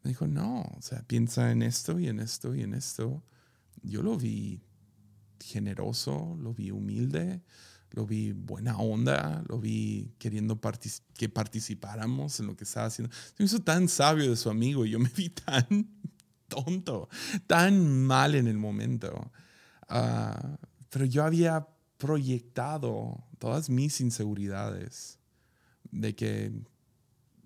Me 0.02 0.11
dijo, 0.11 0.26
no, 0.26 0.62
o 0.76 0.83
sea, 0.83 1.02
piensa 1.07 1.50
en 1.50 1.62
esto 1.62 1.99
y 1.99 2.09
en 2.09 2.21
esto 2.21 2.54
y 2.54 2.62
en 2.62 2.75
esto. 2.75 3.23
Yo 3.84 4.02
lo 4.02 4.16
vi 4.16 4.62
generoso, 5.40 6.36
lo 6.40 6.54
vi 6.54 6.70
humilde, 6.70 7.42
lo 7.90 8.06
vi 8.06 8.32
buena 8.32 8.76
onda, 8.78 9.44
lo 9.48 9.60
vi 9.60 10.14
queriendo 10.18 10.60
que 11.14 11.28
participáramos 11.28 12.40
en 12.40 12.46
lo 12.46 12.56
que 12.56 12.64
estaba 12.64 12.86
haciendo. 12.86 13.14
Se 13.36 13.44
hizo 13.44 13.60
tan 13.60 13.88
sabio 13.88 14.30
de 14.30 14.36
su 14.36 14.50
amigo 14.50 14.84
y 14.84 14.90
yo 14.90 14.98
me 14.98 15.10
vi 15.10 15.28
tan 15.28 15.88
tonto, 16.48 17.08
tan 17.46 18.04
mal 18.04 18.34
en 18.34 18.48
el 18.48 18.58
momento. 18.58 19.30
Ah, 19.88 20.58
pero 20.90 21.04
yo 21.04 21.24
había 21.24 21.68
proyectado 21.98 23.24
todas 23.38 23.70
mis 23.70 24.00
inseguridades 24.00 25.18
de 25.90 26.14
que, 26.14 26.52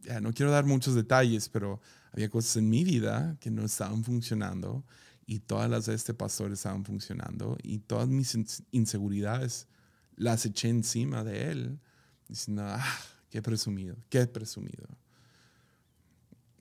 ya, 0.02 0.20
no 0.20 0.32
quiero 0.32 0.50
dar 0.50 0.64
muchos 0.64 0.94
detalles, 0.94 1.48
pero 1.48 1.80
había 2.12 2.30
cosas 2.30 2.56
en 2.56 2.70
mi 2.70 2.84
vida 2.84 3.36
que 3.40 3.50
no 3.50 3.64
estaban 3.64 4.02
funcionando 4.04 4.84
y 5.30 5.40
todas 5.40 5.68
las 5.68 5.84
de 5.84 5.94
este 5.94 6.14
pastor 6.14 6.52
estaban 6.52 6.86
funcionando 6.86 7.58
y 7.62 7.80
todas 7.80 8.08
mis 8.08 8.34
inseguridades 8.70 9.68
las 10.16 10.46
eché 10.46 10.70
encima 10.70 11.22
de 11.22 11.50
él, 11.50 11.80
diciendo, 12.28 12.62
ah, 12.66 12.98
qué 13.28 13.42
presumido, 13.42 13.94
qué 14.08 14.26
presumido. 14.26 14.88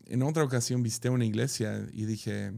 En 0.06 0.22
otra 0.22 0.44
ocasión 0.44 0.84
visité 0.84 1.10
una 1.10 1.24
iglesia 1.24 1.88
y 1.94 2.04
dije, 2.04 2.52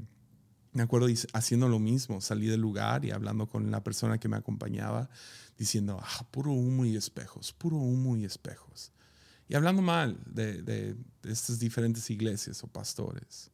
me 0.74 0.82
acuerdo 0.82 1.10
haciendo 1.34 1.70
lo 1.70 1.78
mismo, 1.78 2.22
salí 2.22 2.48
del 2.48 2.60
lugar 2.60 3.06
y 3.06 3.12
hablando 3.12 3.46
con 3.46 3.70
la 3.70 3.84
persona 3.84 4.18
que 4.18 4.28
me 4.28 4.38
acompañaba, 4.38 5.12
diciendo, 5.60 6.00
ah, 6.02 6.26
puro 6.32 6.54
humo 6.54 6.86
y 6.86 6.96
espejos, 6.96 7.54
puro 7.54 7.78
humo 7.78 8.18
y 8.18 8.26
espejos. 8.26 8.92
Y 9.48 9.54
hablando 9.54 9.84
mal 9.84 10.20
de, 10.26 10.64
de, 10.64 10.96
de 11.22 11.32
estas 11.32 11.60
diferentes 11.60 12.10
iglesias 12.10 12.64
o 12.64 12.68
pastores. 12.68 13.52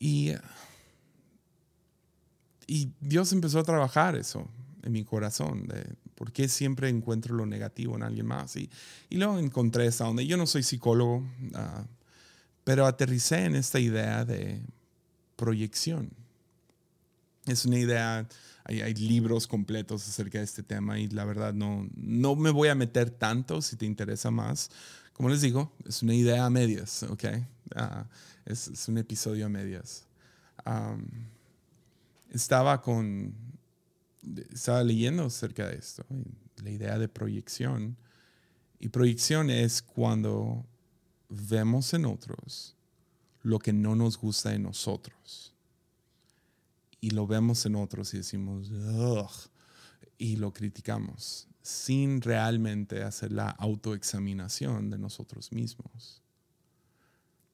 Y, 0.00 0.32
y 2.68 2.92
Dios 3.00 3.32
empezó 3.32 3.58
a 3.58 3.64
trabajar 3.64 4.14
eso 4.14 4.46
en 4.82 4.92
mi 4.92 5.02
corazón, 5.02 5.66
de 5.66 5.96
por 6.14 6.32
qué 6.32 6.48
siempre 6.48 6.88
encuentro 6.90 7.34
lo 7.34 7.46
negativo 7.46 7.96
en 7.96 8.02
alguien 8.02 8.26
más. 8.26 8.54
Y, 8.56 8.70
y 9.08 9.16
luego 9.16 9.38
encontré 9.38 9.86
esta 9.86 10.04
donde 10.04 10.26
yo 10.26 10.36
no 10.36 10.46
soy 10.46 10.62
psicólogo, 10.62 11.16
uh, 11.16 11.84
pero 12.64 12.86
aterricé 12.86 13.46
en 13.46 13.56
esta 13.56 13.80
idea 13.80 14.26
de 14.26 14.60
proyección. 15.34 16.10
Es 17.46 17.64
una 17.64 17.78
idea, 17.78 18.28
hay, 18.64 18.82
hay, 18.82 18.94
libros 18.94 19.46
completos 19.46 20.06
acerca 20.06 20.36
de 20.36 20.44
este 20.44 20.62
tema 20.62 20.98
y 20.98 21.08
la 21.08 21.24
verdad 21.24 21.54
no, 21.54 21.88
no 21.96 22.36
me 22.36 22.50
voy 22.50 22.68
a 22.68 22.74
meter 22.74 23.10
tanto 23.10 23.62
si 23.62 23.76
te 23.76 23.86
interesa 23.86 24.30
más. 24.30 24.70
Como 25.14 25.30
les 25.30 25.40
digo, 25.40 25.72
es 25.86 26.02
una 26.02 26.14
idea 26.14 26.44
a 26.44 26.50
medias, 26.50 27.02
¿ok? 27.04 27.24
Uh, 27.74 28.04
es, 28.44 28.68
es, 28.68 28.88
un 28.88 28.98
episodio 28.98 29.46
a 29.46 29.48
medias. 29.48 30.04
Um, 30.66 31.06
estaba 32.30 32.80
con, 32.80 33.34
estaba 34.50 34.82
leyendo 34.82 35.24
acerca 35.24 35.68
de 35.68 35.76
esto, 35.76 36.04
la 36.62 36.70
idea 36.70 36.98
de 36.98 37.08
proyección. 37.08 37.96
Y 38.78 38.88
proyección 38.88 39.50
es 39.50 39.82
cuando 39.82 40.64
vemos 41.28 41.92
en 41.94 42.04
otros 42.06 42.76
lo 43.42 43.58
que 43.58 43.72
no 43.72 43.94
nos 43.94 44.18
gusta 44.18 44.54
en 44.54 44.64
nosotros. 44.64 45.54
Y 47.00 47.10
lo 47.10 47.26
vemos 47.26 47.64
en 47.66 47.76
otros 47.76 48.12
y 48.14 48.18
decimos, 48.18 48.70
Ugh", 48.70 49.30
y 50.18 50.36
lo 50.36 50.52
criticamos, 50.52 51.46
sin 51.62 52.20
realmente 52.20 53.02
hacer 53.02 53.32
la 53.32 53.50
autoexaminación 53.50 54.90
de 54.90 54.98
nosotros 54.98 55.52
mismos. 55.52 56.22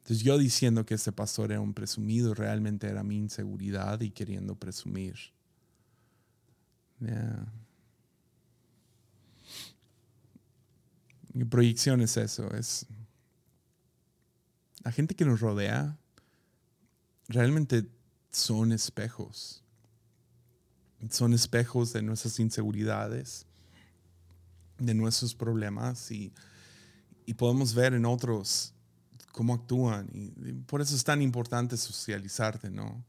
Entonces 0.04 0.23
yo 0.23 0.37
diciendo 0.37 0.84
que 0.84 0.92
este 0.92 1.12
pastor 1.12 1.50
era 1.50 1.62
un 1.62 1.73
presumido, 1.73 2.34
realmente 2.34 2.86
era 2.86 3.02
mi 3.02 3.17
inseguridad 3.17 4.02
y 4.02 4.10
queriendo 4.10 4.54
presumir. 4.54 5.17
Mi 11.32 11.47
proyección 11.47 12.02
es 12.02 12.19
eso, 12.19 12.52
es 12.52 12.86
la 14.84 14.93
gente 14.93 15.14
que 15.14 15.25
nos 15.25 15.40
rodea 15.40 15.97
realmente 17.28 17.88
son 18.30 18.73
espejos. 18.73 19.64
Son 21.08 21.32
espejos 21.32 21.95
de 21.95 22.02
nuestras 22.02 22.38
inseguridades, 22.40 23.47
de 24.76 24.93
nuestros 24.93 25.34
problemas 25.34 26.10
y, 26.10 26.30
y 27.25 27.32
podemos 27.32 27.75
ver 27.75 27.95
en 27.95 28.04
otros 28.04 28.74
cómo 29.34 29.52
actúan. 29.52 30.08
Y, 30.14 30.52
por 30.52 30.80
eso 30.80 30.94
es 30.94 31.04
tan 31.04 31.20
importante 31.20 31.76
socializarte, 31.76 32.70
¿no? 32.70 33.04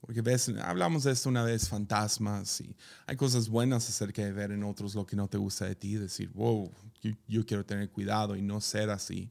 Porque 0.00 0.22
ves, 0.22 0.48
hablamos 0.62 1.02
de 1.02 1.10
esto 1.10 1.28
una 1.28 1.42
vez, 1.42 1.68
fantasmas, 1.68 2.60
y 2.60 2.76
hay 3.06 3.16
cosas 3.16 3.48
buenas 3.48 3.88
acerca 3.88 4.24
de 4.24 4.32
ver 4.32 4.52
en 4.52 4.62
otros 4.62 4.94
lo 4.94 5.04
que 5.04 5.16
no 5.16 5.26
te 5.26 5.36
gusta 5.36 5.64
de 5.64 5.74
ti, 5.74 5.96
decir, 5.96 6.30
wow, 6.32 6.70
yo, 7.26 7.44
quiero 7.44 7.66
tener 7.66 7.90
cuidado 7.90 8.36
y 8.36 8.42
no 8.42 8.60
ser 8.60 8.90
así. 8.90 9.28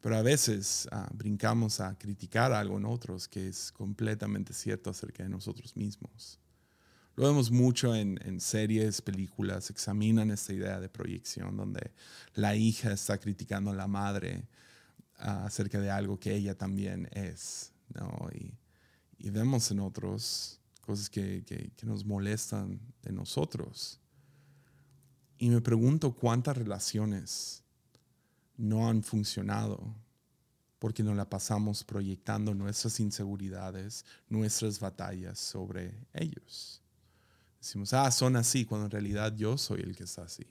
Pero 0.00 0.16
a 0.16 0.22
veces 0.22 0.88
ah, 0.92 1.08
brincamos 1.12 1.80
a 1.80 1.94
criticar 1.98 2.52
algo 2.52 2.78
en 2.78 2.86
otros 2.86 3.28
que 3.28 3.48
es 3.48 3.70
completamente 3.72 4.54
cierto 4.54 4.88
acerca 4.88 5.24
de 5.24 5.28
nosotros 5.28 5.76
mismos. 5.76 6.38
Lo 7.16 7.26
vemos 7.26 7.50
mucho 7.50 7.94
en, 7.94 8.18
en, 8.24 8.40
series, 8.40 9.02
películas, 9.02 9.68
examinan 9.70 10.30
esta 10.30 10.52
idea 10.52 10.80
de 10.80 10.88
proyección 10.88 11.56
donde 11.56 11.92
la 12.34 12.56
hija 12.56 12.92
está 12.92 13.18
criticando 13.18 13.70
a 13.70 13.74
la 13.74 13.86
madre 13.86 14.46
acerca 15.18 15.80
de 15.80 15.90
algo 15.90 16.18
que 16.18 16.34
ella 16.34 16.56
también 16.56 17.08
es. 17.12 17.72
¿no? 17.94 18.28
Y, 18.34 18.58
y 19.18 19.30
vemos 19.30 19.70
en 19.70 19.80
otros 19.80 20.60
cosas 20.80 21.10
que, 21.10 21.44
que, 21.44 21.86
nos 21.86 22.04
molestan 22.04 22.80
de 23.02 23.12
nosotros. 23.12 24.00
Y 25.38 25.50
me 25.50 25.60
pregunto 25.60 26.14
cuántas 26.14 26.56
relaciones 26.56 27.62
no 28.56 28.88
han 28.88 29.02
funcionado 29.02 29.94
porque 30.78 31.02
nos 31.02 31.16
la 31.16 31.28
pasamos 31.28 31.82
proyectando 31.82 32.54
nuestras 32.54 33.00
inseguridades, 33.00 34.04
nuestras 34.28 34.78
batallas 34.78 35.38
sobre 35.38 36.06
ellos. 36.12 36.82
Decimos, 37.58 37.92
ah, 37.92 38.10
son 38.10 38.36
así, 38.36 38.64
cuando 38.64 38.86
en 38.86 38.90
realidad 38.92 39.34
yo 39.34 39.58
soy 39.58 39.80
el 39.80 39.96
que 39.96 40.04
está 40.04 40.22
así. 40.22 40.46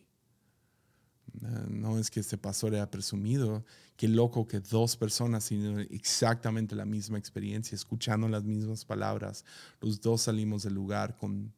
No 1.70 1.98
es 2.00 2.10
que 2.10 2.20
este 2.20 2.38
pastor 2.38 2.74
haya 2.74 2.90
presumido, 2.90 3.66
qué 3.98 4.08
loco 4.08 4.48
que 4.48 4.60
dos 4.60 4.96
personas 4.96 5.48
tienen 5.48 5.88
exactamente 5.92 6.76
la 6.76 6.86
misma 6.86 7.18
experiencia, 7.18 7.76
escuchando 7.76 8.28
las 8.28 8.44
mismas 8.44 8.86
palabras, 8.86 9.44
los 9.82 10.00
dos 10.02 10.24
salimos 10.24 10.64
del 10.64 10.74
lugar 10.74 11.18
con 11.18 11.54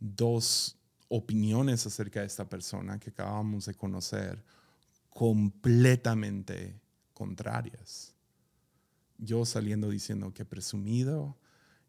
dos 0.00 0.76
opiniones 1.08 1.86
acerca 1.86 2.20
de 2.20 2.26
esta 2.26 2.48
persona 2.48 2.98
que 2.98 3.10
acabamos 3.10 3.66
de 3.66 3.74
conocer 3.74 4.42
completamente 5.10 6.80
contrarias. 7.12 8.14
Yo 9.18 9.44
saliendo 9.44 9.88
diciendo 9.88 10.34
que 10.34 10.44
presumido 10.44 11.38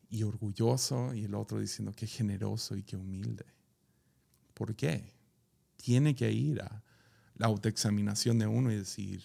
y 0.09 0.23
orgulloso 0.23 1.13
y 1.13 1.23
el 1.23 1.33
otro 1.33 1.59
diciendo 1.59 1.91
que 1.93 2.05
generoso 2.05 2.75
y 2.75 2.83
que 2.83 2.95
humilde. 2.95 3.45
¿Por 4.53 4.75
qué? 4.75 5.14
Tiene 5.75 6.15
que 6.15 6.31
ir 6.31 6.61
a 6.61 6.83
la 7.35 7.47
autoexaminación 7.47 8.39
de 8.39 8.47
uno 8.47 8.71
y 8.71 8.75
decir, 8.75 9.23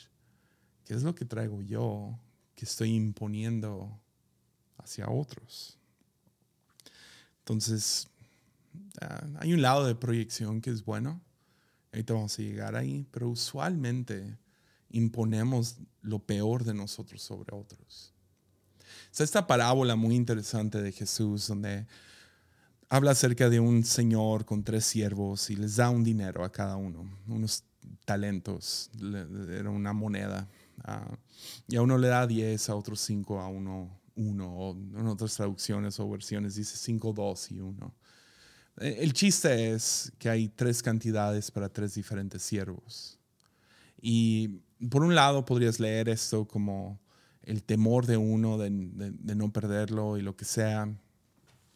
¿qué 0.84 0.94
es 0.94 1.02
lo 1.02 1.14
que 1.14 1.24
traigo 1.24 1.62
yo 1.62 2.18
que 2.54 2.64
estoy 2.64 2.94
imponiendo 2.94 4.00
hacia 4.78 5.08
otros? 5.08 5.78
Entonces, 7.40 8.08
ah, 9.00 9.26
hay 9.38 9.52
un 9.52 9.62
lado 9.62 9.86
de 9.86 9.94
proyección 9.94 10.60
que 10.60 10.70
es 10.70 10.84
bueno, 10.84 11.20
ahorita 11.92 12.14
vamos 12.14 12.38
a 12.38 12.42
llegar 12.42 12.76
ahí, 12.76 13.06
pero 13.10 13.28
usualmente 13.28 14.38
imponemos 14.90 15.76
lo 16.02 16.18
peor 16.18 16.64
de 16.64 16.74
nosotros 16.74 17.22
sobre 17.22 17.54
otros. 17.56 18.12
Es 19.12 19.20
esta 19.20 19.46
parábola 19.46 19.96
muy 19.96 20.14
interesante 20.14 20.80
de 20.80 20.92
Jesús 20.92 21.48
donde 21.48 21.86
habla 22.90 23.12
acerca 23.12 23.48
de 23.48 23.58
un 23.58 23.84
señor 23.84 24.44
con 24.44 24.62
tres 24.62 24.84
siervos 24.84 25.48
y 25.48 25.56
les 25.56 25.76
da 25.76 25.88
un 25.88 26.04
dinero 26.04 26.44
a 26.44 26.52
cada 26.52 26.76
uno, 26.76 27.08
unos 27.26 27.64
talentos, 28.04 28.90
era 29.50 29.70
una 29.70 29.94
moneda. 29.94 30.46
Ah, 30.84 31.16
y 31.68 31.76
a 31.76 31.82
uno 31.82 31.96
le 31.96 32.08
da 32.08 32.26
diez, 32.26 32.68
a 32.68 32.74
otros 32.74 33.00
cinco, 33.00 33.40
a 33.40 33.48
uno 33.48 34.00
uno, 34.20 34.52
o 34.52 34.72
en 34.72 35.06
otras 35.06 35.34
traducciones 35.34 35.98
o 35.98 36.08
versiones 36.08 36.54
dice 36.54 36.76
cinco, 36.76 37.12
dos 37.12 37.50
y 37.50 37.60
uno. 37.60 37.94
Eh, 38.78 38.98
el 39.00 39.12
chiste 39.12 39.72
es 39.72 40.12
que 40.18 40.28
hay 40.28 40.48
tres 40.48 40.82
cantidades 40.82 41.50
para 41.50 41.68
tres 41.68 41.94
diferentes 41.94 42.42
siervos. 42.42 43.18
Y 44.00 44.60
por 44.90 45.02
un 45.02 45.14
lado 45.14 45.44
podrías 45.44 45.80
leer 45.80 46.08
esto 46.08 46.46
como 46.46 47.00
el 47.42 47.62
temor 47.62 48.06
de 48.06 48.16
uno 48.16 48.58
de, 48.58 48.70
no 48.70 49.52
perderlo 49.52 50.18
y 50.18 50.22
lo 50.22 50.36
que 50.36 50.44
sea. 50.44 50.88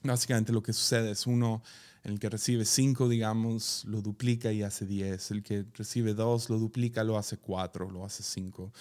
Básicamente 0.04 0.52
lo 0.52 0.62
que 0.62 0.72
sucede 0.72 1.10
es 1.10 1.26
uno, 1.26 1.62
el 2.02 2.20
que 2.20 2.28
recibe 2.28 2.64
cinco, 2.64 3.08
digamos, 3.08 3.84
lo 3.86 4.02
duplica 4.02 4.52
y 4.52 4.62
hace 4.62 4.86
diez. 4.86 5.30
El 5.30 5.42
que 5.42 5.64
recibe 5.74 6.14
dos, 6.14 6.48
lo 6.50 6.58
duplica, 6.58 7.02
lo 7.02 7.18
hace 7.18 7.38
cuatro, 7.38 7.90
lo 7.90 8.04
hace 8.04 8.22
cinco. 8.22 8.72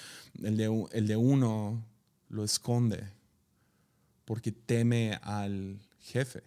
El 0.42 0.58
de, 0.58 0.88
el 0.92 1.08
de 1.08 1.18
uno 1.18 1.84
lo 2.30 2.44
esconde 2.44 3.04
porque 4.26 4.52
teme 4.52 5.20
al 5.22 5.80
jefe. 6.00 6.44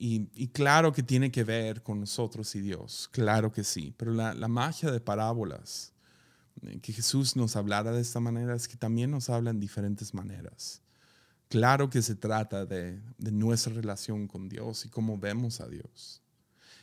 Y, 0.00 0.48
claro 0.48 0.92
que 0.92 1.02
tiene 1.02 1.32
que 1.32 1.42
ver 1.42 1.82
con 1.82 1.98
nosotros 1.98 2.54
y 2.54 2.60
Dios, 2.60 3.08
claro 3.10 3.50
que 3.50 3.64
sí, 3.64 3.92
pero 3.96 4.12
la, 4.12 4.32
magia 4.46 4.92
de 4.92 5.00
parábolas, 5.00 5.92
eh, 6.62 6.78
que 6.80 6.92
Jesús 6.92 7.34
nos 7.34 7.56
hablara 7.56 7.90
de 7.90 8.00
esta 8.00 8.20
manera, 8.20 8.54
es 8.54 8.68
que 8.68 8.76
también 8.76 9.10
nos 9.10 9.28
habla 9.28 9.50
en 9.50 9.58
diferentes 9.58 10.14
maneras. 10.14 10.82
Claro 11.48 11.88
que 11.88 12.02
se 12.02 12.14
trata 12.14 12.66
de, 12.66 13.00
nuestra 13.18 13.72
relación 13.72 14.28
con 14.28 14.48
Dios 14.50 14.84
y 14.84 14.90
cómo 14.90 15.16
vemos 15.16 15.60
a 15.60 15.68
Dios. 15.68 16.20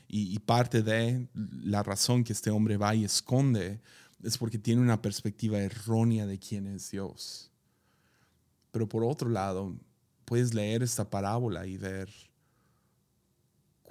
Y, 0.07 0.37
parte 0.39 0.81
de 0.81 1.27
la 1.63 1.83
razón 1.83 2.23
que 2.23 2.33
este 2.33 2.49
hombre 2.49 2.77
va 2.77 2.95
y 2.95 3.03
esconde 3.03 3.81
es 4.23 4.37
porque 4.37 4.57
tiene 4.57 4.81
una 4.81 5.01
perspectiva 5.01 5.59
errónea 5.59 6.25
de 6.25 6.39
quién 6.39 6.67
es 6.67 6.89
Dios. 6.89 7.51
Pero 8.71 8.87
por 8.87 9.03
otro 9.03 9.29
lado, 9.29 9.75
puedes 10.25 10.53
leer 10.53 10.83
esta 10.83 11.09
parábola 11.09 11.67
y 11.67 11.77
ver 11.77 12.09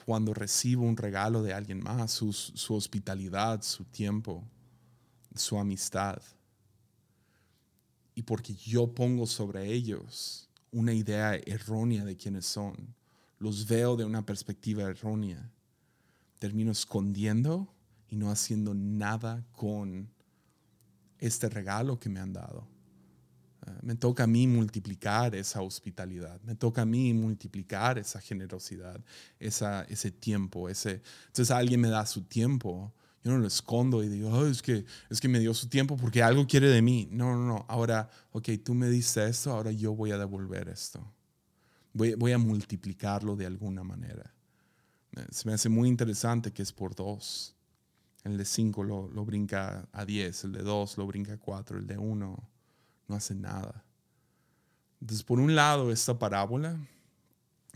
cuando 0.05 0.35
recibo 0.35 0.85
un 0.85 0.97
regalo 0.97 1.43
de 1.43 1.53
alguien 1.53 1.83
más, 1.83 2.13
su 2.13 2.75
hospitalidad, 2.75 3.63
su 3.63 3.85
tiempo, 3.85 4.45
su 5.35 5.59
amistad. 5.59 6.21
Y 8.15 8.23
porque 8.23 8.55
yo 8.55 8.93
pongo 8.93 9.27
sobre 9.27 9.73
ellos 9.73 10.49
una 10.75 10.93
idea 10.93 11.37
errónea 11.37 12.05
de 12.05 12.17
quiénes 12.17 12.47
son, 12.47 12.95
los 13.39 13.67
veo 13.67 13.97
de 13.97 14.05
una 14.05 14.27
perspectiva 14.27 14.83
errónea, 14.83 15.51
termino 16.41 16.73
escondiendo 16.73 17.73
y 18.09 18.17
no 18.17 18.31
haciendo 18.31 18.75
nada 18.75 19.47
con 19.53 20.11
este 21.19 21.49
regalo 21.49 21.99
que 21.99 22.09
me 22.09 22.21
han 22.21 22.33
dado. 22.33 22.67
Me 23.83 23.95
toca 23.95 24.25
a 24.25 24.27
mí 24.27 24.47
multiplicar 24.47 25.35
esa 25.35 25.63
hospitalidad, 25.63 26.41
me 26.43 26.55
toca 26.55 26.83
a 26.83 26.87
mí 26.87 27.15
multiplicar 27.15 27.97
esa 27.99 28.21
generosidad, 28.21 29.03
esa, 29.39 29.85
ese 29.85 30.11
tiempo. 30.11 30.69
Ese, 30.69 31.01
entonces 31.29 31.51
alguien 31.51 31.81
me 31.81 31.89
da 31.89 32.05
su 32.05 32.23
tiempo, 32.23 32.93
yo 33.25 33.33
no 33.33 33.39
lo 33.39 33.47
escondo 33.47 34.05
y 34.05 34.09
digo, 34.09 34.47
es, 34.47 34.61
que, 34.61 34.85
es 35.09 35.19
que 35.19 35.29
me 35.29 35.41
dio 35.41 35.55
su 35.55 35.69
tiempo 35.69 35.97
porque 35.97 36.23
algo 36.23 36.47
quiere 36.47 36.69
de 36.69 36.83
mí. 36.83 37.09
No, 37.11 37.35
no, 37.35 37.47
no. 37.47 37.65
Ahora, 37.69 38.11
ok, 38.33 38.51
tú 38.63 38.75
me 38.75 38.91
diste 38.91 39.27
esto, 39.27 39.51
ahora 39.51 39.73
yo 39.73 39.95
voy 39.95 40.11
a 40.11 40.19
devolver 40.19 40.69
esto. 40.69 41.01
Voy, 41.95 42.15
voy 42.15 42.33
a 42.33 42.39
multiplicarlo 42.39 43.35
de 43.35 43.47
alguna 43.47 43.83
manera. 43.83 44.31
Se 45.31 45.49
me 45.49 45.55
hace 45.55 45.71
muy 45.71 45.89
interesante 45.89 46.53
que 46.53 46.63
es 46.63 46.73
por 46.73 46.95
dos. 46.95 47.55
El 48.25 48.37
de 48.37 48.45
cinco 48.45 48.85
lo, 48.85 49.09
lo 49.09 49.25
brinca 49.25 49.89
a 49.93 50.05
diez, 50.05 50.45
el 50.45 50.53
de 50.53 50.63
dos 50.63 50.99
lo 50.99 51.07
brinca 51.07 51.33
a 51.33 51.39
cuatro, 51.39 51.79
el 51.79 51.87
de 51.87 51.97
uno 51.97 52.47
no 53.09 53.17
hace 53.17 53.35
nada. 53.35 53.85
Entonces, 55.01 55.25
por 55.25 55.41
un 55.41 55.55
lado, 55.55 55.91
esta 55.91 56.19
parábola, 56.19 56.79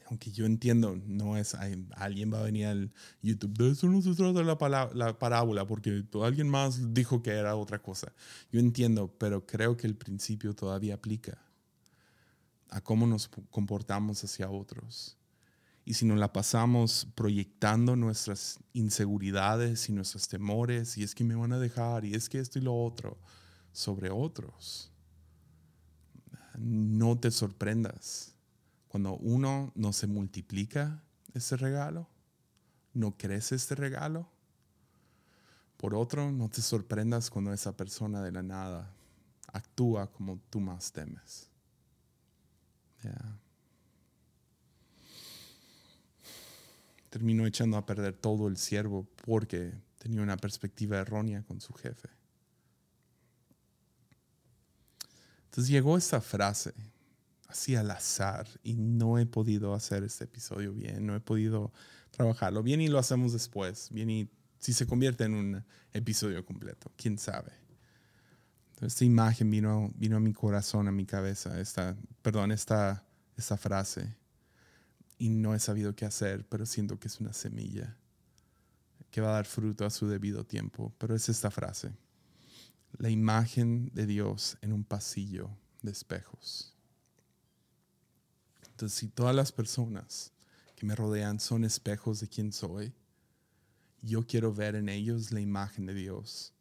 aunque 0.09 0.31
yo 0.31 0.47
entiendo, 0.47 0.97
no 1.07 1.37
es, 1.37 1.55
alguien 1.55 2.33
va 2.33 2.41
a 2.41 2.43
venir 2.43 2.67
al 2.67 2.93
YouTube, 3.23 3.57
de 3.59 3.71
eso 3.71 3.89
no 3.89 4.01
se 4.01 4.15
trata 4.15 4.43
la, 4.43 4.91
la 4.95 5.19
parábola, 5.19 5.67
porque 5.67 6.05
alguien 6.23 6.49
más 6.49 6.95
dijo 6.95 7.23
que 7.23 7.31
era 7.31 7.57
otra 7.57 7.81
cosa. 7.81 8.13
Yo 8.51 8.59
entiendo, 8.59 9.15
pero 9.19 9.45
creo 9.45 9.77
que 9.77 9.87
el 9.87 9.97
principio 9.97 10.55
todavía 10.55 10.95
aplica 10.95 11.39
a 12.71 12.81
cómo 12.81 13.07
nos 13.07 13.29
comportamos 13.29 14.25
hacia 14.25 14.51
otros. 14.51 15.17
Y 15.85 15.95
si 15.95 16.05
nos 16.05 16.19
la 16.19 16.33
pasamos 16.33 17.07
proyectando 17.15 17.97
nuestras 17.97 18.61
inseguridades 18.73 19.89
y 19.89 19.93
nuestros 19.93 20.29
temores, 20.29 20.97
y 20.99 21.03
es 21.03 21.15
que 21.15 21.25
me 21.25 21.35
van 21.35 21.53
a 21.53 21.59
dejar, 21.59 22.05
y 22.05 22.15
es 22.15 22.29
que 22.29 22.39
esto 22.39 22.59
y 22.59 22.63
lo 22.63 22.75
otro, 22.75 23.19
sobre 23.73 24.11
otros, 24.11 24.91
no 26.59 27.19
te 27.19 27.31
sorprendas 27.31 28.38
cuando 28.89 29.17
uno 29.17 29.71
no 29.75 29.93
se 29.93 30.07
multiplica 30.07 31.03
ese 31.35 31.57
regalo, 31.57 32.09
no 32.95 33.17
crece 33.17 33.55
este 33.55 33.75
regalo. 33.75 34.29
Por 35.77 35.95
otro, 35.95 36.33
no 36.33 36.49
te 36.49 36.63
sorprendas 36.63 37.31
cuando 37.31 37.53
esa 37.53 37.77
persona 37.77 38.23
de 38.23 38.33
la 38.33 38.43
nada 38.43 38.93
actúa 39.53 40.11
como 40.11 40.39
tú 40.51 40.61
más 40.61 40.91
temes. 40.91 41.49
Terminó 47.11 47.47
echando 47.47 47.77
a 47.77 47.87
perder 47.87 48.15
todo 48.15 48.49
el 48.49 48.57
siervo 48.57 49.07
porque 49.25 49.73
tenía 49.99 50.23
una 50.23 50.37
perspectiva 50.37 50.99
errónea 50.99 51.43
con 51.43 51.61
su 51.61 51.73
jefe. 51.75 52.09
Entonces 55.45 55.69
llegó 55.69 55.97
esta 55.97 56.21
frase 56.21 56.75
así 57.49 57.75
al 57.75 57.91
azar 57.91 58.47
y 58.63 58.75
no 58.77 59.19
he 59.19 59.27
podido 59.27 59.75
hacer 59.75 60.05
este 60.05 60.25
episodio 60.25 60.73
bien, 60.73 61.07
no 61.07 61.17
he 61.17 61.21
podido 61.21 61.73
trabajarlo 62.11 62.63
bien 62.63 62.81
y 62.81 62.89
lo 62.89 62.99
hacemos 62.99 63.33
después, 63.33 63.91
bien 63.91 64.11
y 64.11 64.31
si 64.59 64.73
se 64.73 64.87
convierte 64.87 65.25
en 65.25 65.35
un 65.35 65.65
episodio 65.93 66.45
completo, 66.45 66.93
quién 66.97 67.19
sabe. 67.19 67.53
Entonces, 68.71 68.95
esta 68.95 69.05
imagen 69.05 69.51
vino, 69.51 69.91
vino 69.97 70.17
a 70.17 70.21
mi 70.21 70.33
corazón, 70.33 70.89
a 70.89 70.93
mi 70.93 71.07
cabeza, 71.07 71.61
esta, 71.61 71.97
perdón, 72.23 72.53
esta, 72.53 73.05
esta 73.37 73.57
frase 73.57 74.17
y 75.17 75.31
no 75.31 75.55
he 75.55 75.59
sabido 75.59 75.97
qué 75.97 76.05
hacer, 76.05 76.47
pero 76.49 76.67
siento 76.67 77.01
que 77.01 77.09
es 77.09 77.19
una 77.19 77.33
semilla 77.33 77.97
que 79.11 79.21
va 79.21 79.31
a 79.31 79.33
dar 79.33 79.47
fruto 79.47 79.85
a 79.85 79.91
su 79.91 80.07
debido 80.07 80.45
tiempo, 80.45 80.95
pero 80.99 81.17
es 81.17 81.29
esta 81.29 81.51
frase 81.51 81.93
la 82.97 83.11
imagen 83.11 83.91
de 83.93 84.07
Dios 84.07 84.57
en 84.63 84.73
un 84.73 84.85
pasillo 84.85 85.51
de 85.83 85.93
espejos. 85.93 86.75
Entonces, 88.79 88.97
si 88.97 89.09
todas 89.09 89.35
las 89.35 89.51
personas 89.51 90.31
que 90.77 90.87
me 90.87 90.95
rodean 90.95 91.41
son 91.41 91.65
espejos 91.65 92.21
de 92.21 92.29
quién 92.29 92.53
soy, 92.53 92.95
yo 94.03 94.25
quiero 94.25 94.55
ver 94.55 94.77
en 94.77 94.89
ellos 94.89 95.33
la 95.33 95.41
imagen 95.41 95.85
de 95.85 95.95
Dios. 95.95 96.53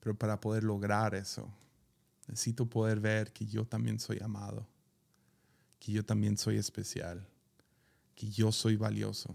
Pero 0.00 0.18
para 0.18 0.40
poder 0.40 0.64
lograr 0.64 1.14
eso, 1.14 1.48
necesito 2.26 2.66
poder 2.66 2.98
ver 2.98 3.32
que 3.32 3.46
yo 3.46 3.64
también 3.64 4.00
soy 4.00 4.18
amado, 4.18 4.66
que 5.78 5.92
yo 5.92 6.04
también 6.04 6.36
soy 6.36 6.56
especial, 6.56 7.24
que 8.16 8.28
yo 8.28 8.50
soy 8.50 8.74
valioso 8.74 9.32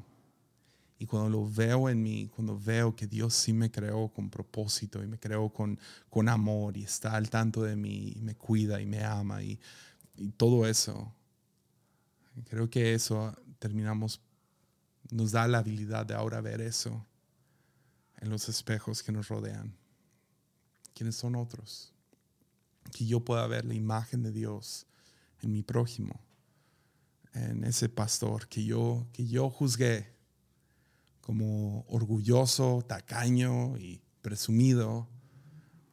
y 0.99 1.05
cuando 1.05 1.29
lo 1.29 1.49
veo 1.49 1.87
en 1.87 2.03
mí, 2.03 2.29
cuando 2.35 2.59
veo 2.59 2.93
que 2.93 3.07
Dios 3.07 3.33
sí 3.35 3.53
me 3.53 3.71
creó 3.71 4.09
con 4.09 4.29
propósito 4.29 5.01
y 5.01 5.07
me 5.07 5.17
creó 5.17 5.47
con, 5.47 5.79
con 6.09 6.27
amor 6.27 6.75
y 6.75 6.83
está 6.83 7.15
al 7.15 7.29
tanto 7.29 7.63
de 7.63 7.77
mí 7.77 8.11
y 8.17 8.21
me 8.21 8.35
cuida 8.35 8.81
y 8.81 8.85
me 8.85 9.01
ama 9.01 9.41
y, 9.41 9.57
y 10.17 10.31
todo 10.31 10.67
eso, 10.67 11.15
creo 12.47 12.69
que 12.69 12.93
eso 12.93 13.35
terminamos, 13.59 14.21
nos 15.09 15.31
da 15.31 15.47
la 15.47 15.59
habilidad 15.59 16.05
de 16.05 16.13
ahora 16.13 16.41
ver 16.41 16.61
eso 16.61 17.05
en 18.19 18.29
los 18.29 18.47
espejos 18.49 19.03
que 19.03 19.11
nos 19.11 19.27
rodean. 19.27 19.75
¿Quiénes 20.93 21.15
son 21.15 21.35
otros? 21.35 21.93
Que 22.91 23.05
yo 23.05 23.23
pueda 23.23 23.45
ver 23.47 23.65
la 23.65 23.73
imagen 23.73 24.23
de 24.23 24.31
Dios 24.31 24.87
en 25.41 25.51
mi 25.51 25.63
prójimo, 25.63 26.19
en 27.33 27.63
ese 27.63 27.89
pastor 27.89 28.47
que 28.47 28.63
yo, 28.63 29.07
que 29.13 29.27
yo 29.27 29.49
juzgué 29.49 30.13
como 31.21 31.85
orgulloso, 31.87 32.83
tacaño 32.87 33.77
y 33.77 34.01
presumido, 34.21 35.07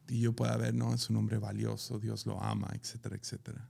y 0.07 0.21
yo 0.21 0.35
pueda 0.35 0.57
ver, 0.57 0.73
no, 0.73 0.93
es 0.93 1.09
un 1.09 1.17
hombre 1.17 1.37
valioso, 1.37 1.99
Dios 1.99 2.25
lo 2.25 2.41
ama, 2.41 2.67
etcétera, 2.73 3.15
etcétera. 3.15 3.69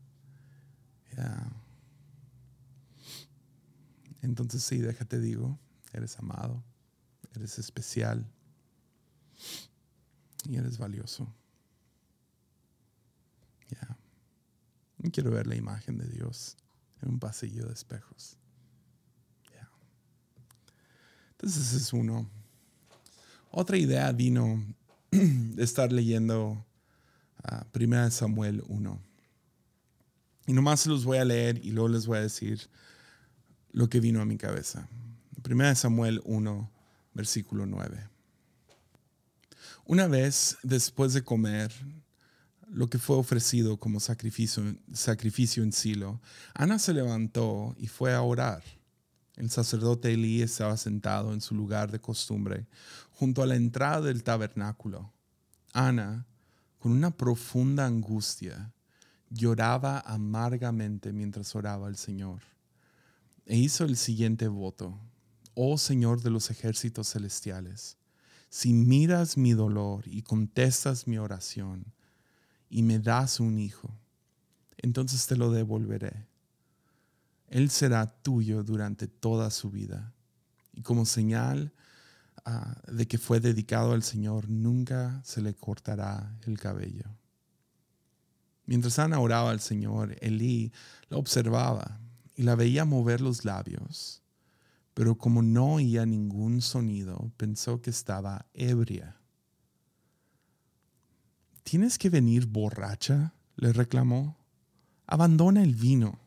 Entonces 4.21 4.63
sí, 4.63 4.79
déjate 4.79 5.19
digo, 5.19 5.59
eres 5.93 6.17
amado, 6.19 6.63
eres 7.35 7.59
especial 7.59 8.25
y 10.45 10.57
eres 10.57 10.77
valioso. 10.77 11.33
Ya. 13.69 13.97
Quiero 15.11 15.31
ver 15.31 15.47
la 15.47 15.55
imagen 15.55 15.97
de 15.97 16.07
Dios 16.07 16.57
en 17.01 17.09
un 17.09 17.19
pasillo 17.19 17.65
de 17.65 17.73
espejos. 17.73 18.39
Entonces 21.39 21.67
ese 21.67 21.77
es 21.77 21.93
uno. 21.93 22.29
Otra 23.49 23.77
idea 23.77 24.11
vino 24.11 24.61
de 25.11 25.63
estar 25.63 25.89
leyendo 25.89 26.65
uh, 27.49 27.65
Primera 27.71 28.11
Samuel 28.11 28.61
1. 28.67 29.01
Y 30.47 30.53
nomás 30.53 30.85
los 30.85 31.05
voy 31.05 31.17
a 31.17 31.23
leer 31.23 31.63
y 31.63 31.71
luego 31.71 31.87
les 31.87 32.07
voy 32.07 32.17
a 32.17 32.21
decir 32.21 32.69
lo 33.71 33.89
que 33.89 33.99
vino 33.99 34.21
a 34.21 34.25
mi 34.25 34.37
cabeza. 34.37 34.87
Primera 35.41 35.73
Samuel 35.75 36.21
1, 36.25 36.71
versículo 37.13 37.65
9. 37.65 38.07
Una 39.85 40.07
vez, 40.07 40.57
después 40.63 41.13
de 41.13 41.23
comer 41.23 41.71
lo 42.71 42.89
que 42.89 42.99
fue 42.99 43.15
ofrecido 43.15 43.77
como 43.77 43.99
sacrificio, 43.99 44.63
sacrificio 44.93 45.63
en 45.63 45.71
Silo, 45.71 46.21
Ana 46.53 46.77
se 46.77 46.93
levantó 46.93 47.75
y 47.77 47.87
fue 47.87 48.13
a 48.13 48.21
orar. 48.21 48.63
El 49.35 49.49
sacerdote 49.49 50.13
Elí 50.13 50.41
estaba 50.41 50.77
sentado 50.77 51.33
en 51.33 51.41
su 51.41 51.55
lugar 51.55 51.91
de 51.91 51.99
costumbre, 51.99 52.67
junto 53.11 53.41
a 53.41 53.47
la 53.47 53.55
entrada 53.55 54.01
del 54.01 54.23
tabernáculo. 54.23 55.11
Ana, 55.73 56.27
con 56.77 56.91
una 56.91 57.11
profunda 57.11 57.85
angustia, 57.85 58.71
lloraba 59.29 60.01
amargamente 60.01 61.13
mientras 61.13 61.55
oraba 61.55 61.87
al 61.87 61.95
Señor. 61.97 62.41
E 63.49 63.57
hizo 63.57 63.83
el 63.83 63.97
siguiente 63.97 64.47
voto. 64.47 64.99
Oh 65.55 65.79
Señor 65.79 66.21
de 66.21 66.29
los 66.29 66.51
ejércitos 66.51 67.09
celestiales, 67.09 67.97
si 68.47 68.73
miras 68.73 69.37
mi 69.37 69.53
dolor 69.53 70.07
y 70.07 70.21
contestas 70.21 71.07
mi 71.07 71.17
oración 71.17 71.83
y 72.69 72.83
me 72.83 72.99
das 72.99 73.39
un 73.39 73.57
hijo, 73.57 73.91
entonces 74.77 75.25
te 75.25 75.35
lo 75.35 75.51
devolveré. 75.51 76.27
Él 77.47 77.71
será 77.71 78.05
tuyo 78.21 78.63
durante 78.63 79.07
toda 79.07 79.49
su 79.49 79.71
vida. 79.71 80.13
Y 80.71 80.83
como 80.83 81.07
señal 81.07 81.73
ah, 82.45 82.79
de 82.87 83.07
que 83.07 83.17
fue 83.17 83.39
dedicado 83.39 83.93
al 83.93 84.03
Señor, 84.03 84.47
nunca 84.47 85.23
se 85.25 85.41
le 85.41 85.55
cortará 85.55 86.37
el 86.45 86.59
cabello. 86.59 87.17
Mientras 88.67 88.99
Ana 88.99 89.19
oraba 89.19 89.49
al 89.49 89.59
Señor, 89.59 90.15
Elí 90.21 90.71
la 91.09 91.17
observaba 91.17 91.99
y 92.39 92.43
la 92.43 92.55
veía 92.55 92.85
mover 92.85 93.19
los 93.19 93.43
labios 93.43 94.19
pero 94.99 95.17
como 95.17 95.41
no 95.41 95.75
oía 95.75 96.05
ningún 96.05 96.61
sonido, 96.61 97.31
pensó 97.37 97.81
que 97.81 97.89
estaba 97.89 98.47
ebria. 98.53 99.15
¿Tienes 101.63 101.97
que 101.97 102.09
venir 102.09 102.47
borracha? 102.47 103.33
le 103.55 103.71
reclamó. 103.71 104.37
Abandona 105.07 105.63
el 105.63 105.73
vino. 105.73 106.19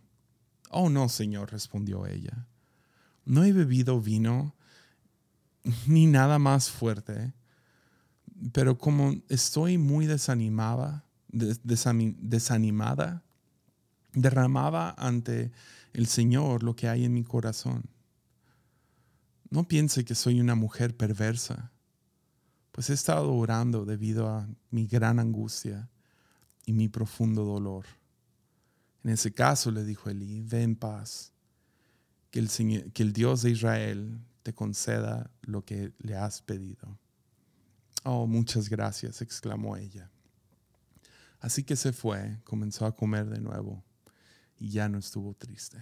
Oh, 0.71 0.89
no, 0.89 1.11
señor, 1.11 1.53
respondió 1.53 2.07
ella. 2.07 2.47
No 3.27 3.45
he 3.45 3.53
bebido 3.53 4.01
vino 4.01 4.55
ni 5.87 6.07
nada 6.07 6.39
más 6.39 6.71
fuerte, 6.71 7.35
pero 8.53 8.79
como 8.79 9.17
estoy 9.29 9.77
muy 9.77 10.07
desanimada, 10.07 11.05
desanimada, 11.29 13.23
derramaba 14.15 14.95
ante 14.97 15.53
el 15.93 16.07
Señor 16.07 16.63
lo 16.63 16.75
que 16.75 16.89
hay 16.89 17.05
en 17.05 17.13
mi 17.13 17.25
corazón. 17.25 17.85
No 19.51 19.69
piense 19.69 20.05
que 20.05 20.15
soy 20.15 20.41
una 20.41 20.55
mujer 20.55 20.97
perversa, 20.97 21.71
pues 22.71 22.89
he 22.89 22.95
estado 22.95 23.35
orando 23.35 23.85
debido 23.85 24.29
a 24.29 24.49
mi 24.71 24.87
gran 24.87 25.19
angustia 25.19 25.91
y 26.65 26.73
mi 26.73 26.89
profundo 26.89 27.45
dolor. 27.45 27.85
En 29.05 29.11
ese 29.11 29.33
caso, 29.33 29.71
le 29.71 29.85
dijo 29.85 30.09
Elí, 30.09 30.43
ve 30.43 30.63
en 30.63 30.77
paz, 30.77 31.33
que 32.31 32.39
el, 32.39 32.93
que 32.93 33.03
el 33.03 33.13
Dios 33.13 33.43
de 33.43 33.51
Israel 33.51 34.19
te 34.43 34.55
conceda 34.55 35.31
lo 35.43 35.65
que 35.65 35.93
le 35.99 36.17
has 36.17 36.41
pedido. 36.41 36.99
Oh, 38.05 38.27
muchas 38.27 38.71
gracias, 38.71 39.21
exclamó 39.21 39.77
ella. 39.77 40.11
Así 41.41 41.63
que 41.63 41.77
se 41.77 41.93
fue, 41.93 42.39
comenzó 42.45 42.87
a 42.87 42.95
comer 42.95 43.29
de 43.29 43.41
nuevo 43.41 43.85
y 44.59 44.71
ya 44.71 44.89
no 44.89 44.99
estuvo 44.99 45.35
triste. 45.35 45.79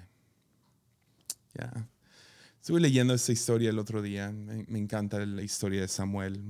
Ya. 1.54 1.88
Estuve 2.60 2.80
leyendo 2.80 3.14
esta 3.14 3.32
historia 3.32 3.70
el 3.70 3.78
otro 3.78 4.02
día. 4.02 4.30
Me, 4.30 4.78
encanta 4.78 5.24
la 5.24 5.42
historia 5.42 5.80
de 5.80 5.88
Samuel. 5.88 6.42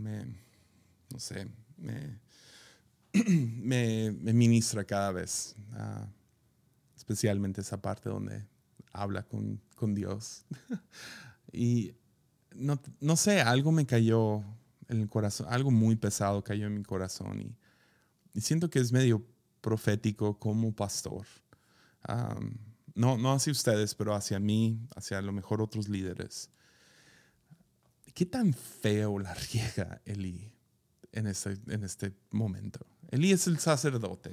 No 1.09 1.19
sé, 1.19 1.49
me, 1.77 2.19
me, 4.13 4.33
ministra 4.33 4.85
cada 4.85 5.13
vez. 5.13 5.55
Ah, 5.73 6.09
especialmente 6.97 7.61
esa 7.61 7.81
parte 7.81 8.09
donde 8.09 8.45
habla 8.93 9.23
con, 9.23 9.61
con 9.77 9.95
Dios. 9.95 10.45
y 11.53 11.95
no, 12.55 12.81
no, 13.01 13.17
sé, 13.17 13.41
algo 13.41 13.71
me 13.71 13.87
cayó 13.87 14.43
en 14.89 15.01
el 15.01 15.09
corazón, 15.09 15.47
algo 15.49 15.71
muy 15.71 15.95
pesado 15.95 16.43
cayó 16.43 16.67
en 16.67 16.75
mi 16.75 16.83
corazón. 16.83 17.57
Y 18.35 18.41
siento 18.41 18.69
que 18.69 18.81
es 18.81 18.91
medio 18.91 19.25
profético 19.61 20.39
como 20.39 20.75
pastor 20.75 21.27
no, 22.95 23.19
no 23.19 23.33
hacia 23.33 23.53
ustedes, 23.53 23.95
pero 23.95 24.15
hacia 24.15 24.39
mí, 24.39 24.87
hacia 24.97 25.19
a 25.19 25.23
lo 25.23 25.33
mejor 25.33 25.63
otros 25.63 25.89
líderes. 25.89 26.51
¿Qué 28.15 28.27
tan 28.27 28.53
feo 28.53 29.19
la 29.19 29.35
riega 29.53 30.01
Elí 30.05 30.53
en 31.13 31.27
este, 31.27 31.59
en 31.69 31.85
este 31.85 32.15
momento? 32.31 32.87
Elí 33.11 33.33
es 33.33 33.47
el 33.47 33.59
sacerdote, 33.59 34.33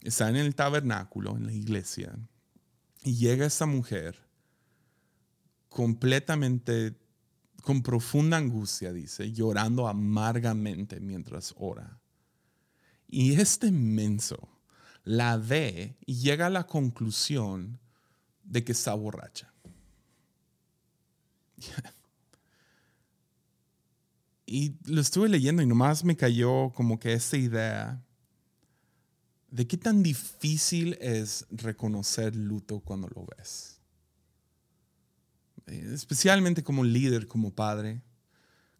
está 0.00 0.28
en 0.28 0.36
el 0.36 0.54
tabernáculo, 0.54 1.36
en 1.36 1.46
la 1.46 1.52
iglesia, 1.52 2.16
y 3.02 3.16
llega 3.16 3.46
esta 3.46 3.66
mujer 3.66 4.18
completamente, 5.68 6.96
con 7.62 7.82
profunda 7.82 8.36
angustia, 8.36 8.92
dice, 8.92 9.32
llorando 9.32 9.88
amargamente 9.88 11.00
mientras 11.00 11.54
ora. 11.58 12.00
Y 13.08 13.34
este 13.34 13.70
menso 13.70 14.53
la 15.04 15.36
ve 15.36 15.96
y 16.06 16.16
llega 16.16 16.46
a 16.46 16.50
la 16.50 16.66
conclusión 16.66 17.78
de 18.42 18.64
que 18.64 18.72
está 18.72 18.94
borracha. 18.94 19.52
y 24.46 24.74
lo 24.86 25.00
estuve 25.00 25.28
leyendo 25.28 25.62
y 25.62 25.66
nomás 25.66 26.04
me 26.04 26.16
cayó 26.16 26.70
como 26.70 26.98
que 26.98 27.12
esta 27.12 27.36
idea 27.36 28.02
de 29.50 29.66
qué 29.66 29.76
tan 29.76 30.02
difícil 30.02 30.98
es 31.00 31.46
reconocer 31.50 32.34
luto 32.34 32.80
cuando 32.80 33.08
lo 33.08 33.24
ves. 33.36 33.78
Especialmente 35.66 36.64
como 36.64 36.82
líder, 36.82 37.28
como 37.28 37.54
padre, 37.54 38.02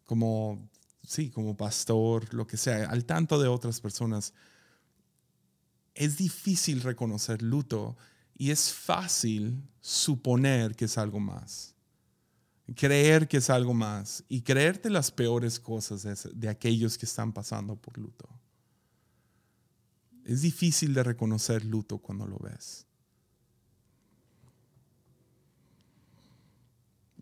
como, 0.03 0.69
sí, 1.07 1.29
como 1.29 1.55
pastor, 1.55 2.33
lo 2.33 2.45
que 2.45 2.57
sea, 2.57 2.89
al 2.89 3.05
tanto 3.05 3.39
de 3.39 3.47
otras 3.47 3.79
personas 3.79 4.33
es 5.95 6.17
difícil 6.17 6.81
reconocer 6.81 7.41
luto 7.41 7.95
y 8.37 8.51
es 8.51 8.73
fácil 8.73 9.63
suponer 9.79 10.75
que 10.75 10.85
es 10.85 10.97
algo 10.97 11.19
más. 11.19 11.73
Creer 12.75 13.27
que 13.27 13.37
es 13.37 13.49
algo 13.49 13.73
más 13.73 14.23
y 14.27 14.41
creerte 14.41 14.89
las 14.89 15.11
peores 15.11 15.59
cosas 15.59 16.03
de, 16.33 16.49
aquellos 16.49 16.97
que 16.97 17.05
están 17.05 17.31
pasando 17.31 17.75
por 17.75 17.97
luto. 17.97 18.27
Es 20.25 20.41
difícil 20.41 20.93
de 20.93 21.03
reconocer 21.03 21.63
luto 21.63 21.99
cuando 21.99 22.27
lo 22.27 22.39
ves. 22.39 22.85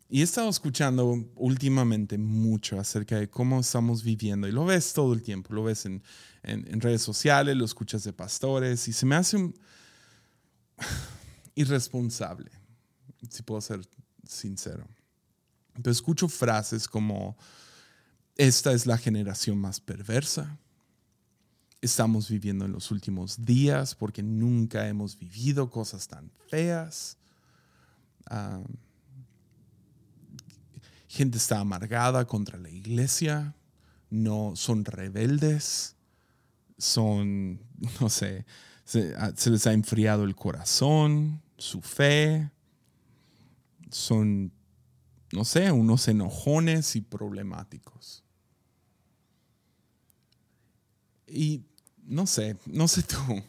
Y 0.10 0.22
he 0.22 0.24
estado 0.24 0.50
escuchando 0.50 1.28
últimamente 1.36 2.18
mucho 2.18 2.80
acerca 2.80 3.20
de 3.20 3.30
cómo 3.30 3.60
estamos 3.60 4.04
viviendo, 4.04 4.48
y 4.48 4.52
lo 4.52 4.64
ves 4.64 4.94
todo 4.94 5.12
el 5.12 5.24
tiempo, 5.24 5.54
lo 5.54 5.64
ves 5.64 5.86
en, 5.86 6.04
redes 6.44 7.02
sociales, 7.02 7.56
lo 7.56 7.66
escuchas 7.66 8.04
de 8.04 8.14
pastores, 8.14 8.88
y 8.88 8.94
se 8.94 9.06
me 9.06 9.16
hace 9.16 9.54
irresponsable, 11.56 12.52
si 13.30 13.44
puedo 13.44 13.62
ser 13.62 13.82
sincero. 14.28 14.88
Entonces 15.76 15.98
escucho 15.98 16.28
frases 16.28 16.88
como, 16.88 17.38
esta 18.36 18.74
es 18.74 18.86
la 18.86 18.98
generación 18.98 19.58
más 19.58 19.80
perversa, 19.80 20.58
estamos 21.82 22.30
viviendo 22.30 22.66
en 22.66 22.72
los 22.72 22.92
últimos 22.92 23.44
días 23.46 23.94
porque 23.94 24.24
nunca 24.24 24.88
hemos 24.88 25.20
vivido 25.20 25.70
cosas 25.70 26.08
tan 26.08 26.32
feas. 26.48 27.18
Ah, 28.30 28.62
gente 31.10 31.38
está 31.38 31.60
amargada 31.60 32.26
contra 32.26 32.58
la 32.58 32.70
iglesia, 32.70 33.54
no 34.10 34.56
son 34.56 34.86
rebeldes, 34.86 35.93
son, 36.78 37.62
no 38.02 38.10
sé, 38.10 38.46
se, 38.86 39.16
les 39.50 39.68
ha 39.68 39.74
enfriado 39.74 40.24
el 40.24 40.36
corazón, 40.36 41.42
su 41.58 41.82
fe, 41.82 42.50
son, 43.90 44.52
no 45.32 45.46
sé, 45.46 45.72
unos 45.72 46.08
enojones 46.08 46.96
y 46.96 47.02
problemáticos. 47.02 48.24
Y 51.28 51.64
no 52.04 52.28
sé, 52.28 52.58
no 52.66 52.88
sé 52.88 53.04
tú, 53.04 53.42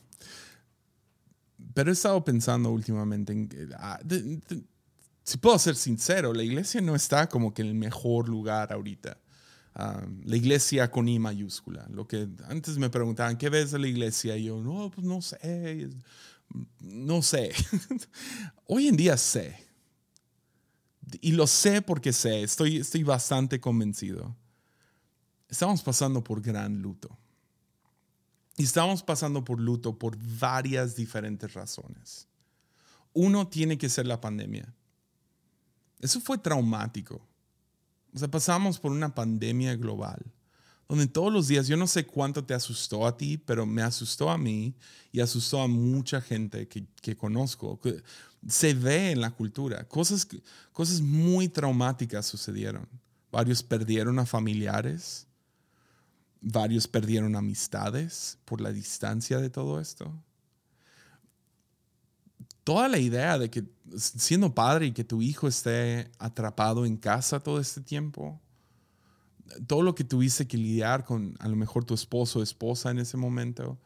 pero 1.74 1.90
he 1.90 1.92
estado 1.92 2.24
pensando 2.24 2.70
últimamente 2.70 3.32
en, 3.32 3.50
ah, 3.76 3.98
si 5.24 5.38
puedo 5.38 5.58
ser 5.58 5.74
sincero, 5.74 6.32
la 6.32 6.42
iglesia 6.42 6.80
no 6.80 6.94
está 6.94 7.28
como 7.28 7.52
que 7.52 7.62
en 7.62 7.68
el 7.68 7.74
mejor 7.74 8.28
lugar 8.28 8.72
ahorita. 8.72 9.18
La 9.74 10.36
iglesia 10.36 10.90
con 10.90 11.08
I 11.08 11.18
mayúscula. 11.18 11.86
Lo 11.90 12.06
que 12.06 12.28
antes 12.48 12.78
me 12.78 12.90
preguntaban, 12.90 13.36
¿qué 13.36 13.48
ves 13.48 13.72
de 13.72 13.80
la 13.80 13.88
iglesia? 13.88 14.36
Y 14.36 14.44
yo, 14.44 14.60
no, 14.60 14.90
pues 14.90 15.06
no 15.06 15.20
sé. 15.20 15.90
No 16.80 17.22
sé. 17.22 17.52
Hoy 18.66 18.88
en 18.88 18.96
día 18.96 19.16
sé. 19.16 19.58
Y 21.20 21.32
lo 21.32 21.46
sé 21.46 21.82
porque 21.82 22.12
sé. 22.12 22.42
Estoy, 22.42 22.78
estoy 22.78 23.02
bastante 23.02 23.60
convencido. 23.60 24.36
estamos 25.48 25.82
pasando 25.82 26.22
por 26.22 26.40
gran 26.40 26.80
luto. 26.80 27.16
Y 28.56 28.62
estamos 28.62 29.02
pasando 29.02 29.44
por 29.44 29.58
luto 29.58 29.98
por 29.98 30.16
varias 30.38 30.94
diferentes 30.94 31.52
razones. 31.52 32.28
Uno 33.12 33.48
tiene 33.48 33.76
que 33.76 33.88
ser 33.88 34.06
la 34.06 34.20
pandemia. 34.20 34.72
Eso 35.98 36.20
fue 36.20 36.38
traumático. 36.38 37.20
O 38.14 38.18
sea, 38.18 38.28
pasamos 38.28 38.78
por 38.78 38.92
una 38.92 39.14
pandemia 39.14 39.76
global, 39.76 40.24
donde 40.88 41.06
todos 41.06 41.32
los 41.32 41.48
días, 41.48 41.66
yo 41.66 41.76
no 41.76 41.86
sé 41.86 42.06
cuánto 42.06 42.44
te 42.44 42.54
asustó 42.54 43.06
a 43.06 43.16
ti, 43.16 43.36
pero 43.38 43.66
me 43.66 43.82
asustó 43.82 44.30
a 44.30 44.38
mí 44.38 44.74
y 45.10 45.20
asustó 45.20 45.60
a 45.60 45.68
mucha 45.68 46.20
gente 46.20 46.68
que, 46.68 46.86
que 47.00 47.16
conozco. 47.16 47.80
Se 48.46 48.74
ve 48.74 49.10
en 49.10 49.20
la 49.20 49.30
cultura. 49.30 49.88
Cosas, 49.88 50.26
cosas 50.72 51.00
muy 51.00 51.48
traumáticas 51.48 52.26
sucedieron. 52.26 52.88
Varios 53.32 53.62
perdieron 53.62 54.18
a 54.18 54.26
familiares 54.26 55.26
Varios 56.46 56.86
perdieron 56.86 57.36
amistades 57.36 58.36
por 58.44 58.60
la 58.60 58.70
distancia 58.70 59.38
de 59.38 59.48
todo 59.48 59.80
esto. 59.80 60.12
Toda 62.64 62.88
la 62.88 62.98
idea 62.98 63.38
de 63.38 63.50
que 63.50 63.64
siendo 63.96 64.54
padre 64.54 64.86
y 64.86 64.92
que 64.92 65.04
tu 65.04 65.22
hijo 65.22 65.46
esté 65.46 66.10
atrapado 66.18 66.86
en 66.86 66.96
casa 66.96 67.40
todo 67.40 67.60
este 67.60 67.80
tiempo, 67.80 68.40
todo 69.66 69.82
lo 69.82 69.94
que 69.94 70.04
tuviste 70.04 70.46
que 70.46 70.56
lidiar 70.56 71.04
con 71.04 71.36
a 71.38 71.48
lo 71.48 71.56
mejor 71.56 71.84
tu 71.84 71.94
esposo 71.94 72.40
o 72.40 72.42
esposa 72.42 72.90
en 72.90 72.98
ese 72.98 73.16
momento, 73.16 73.78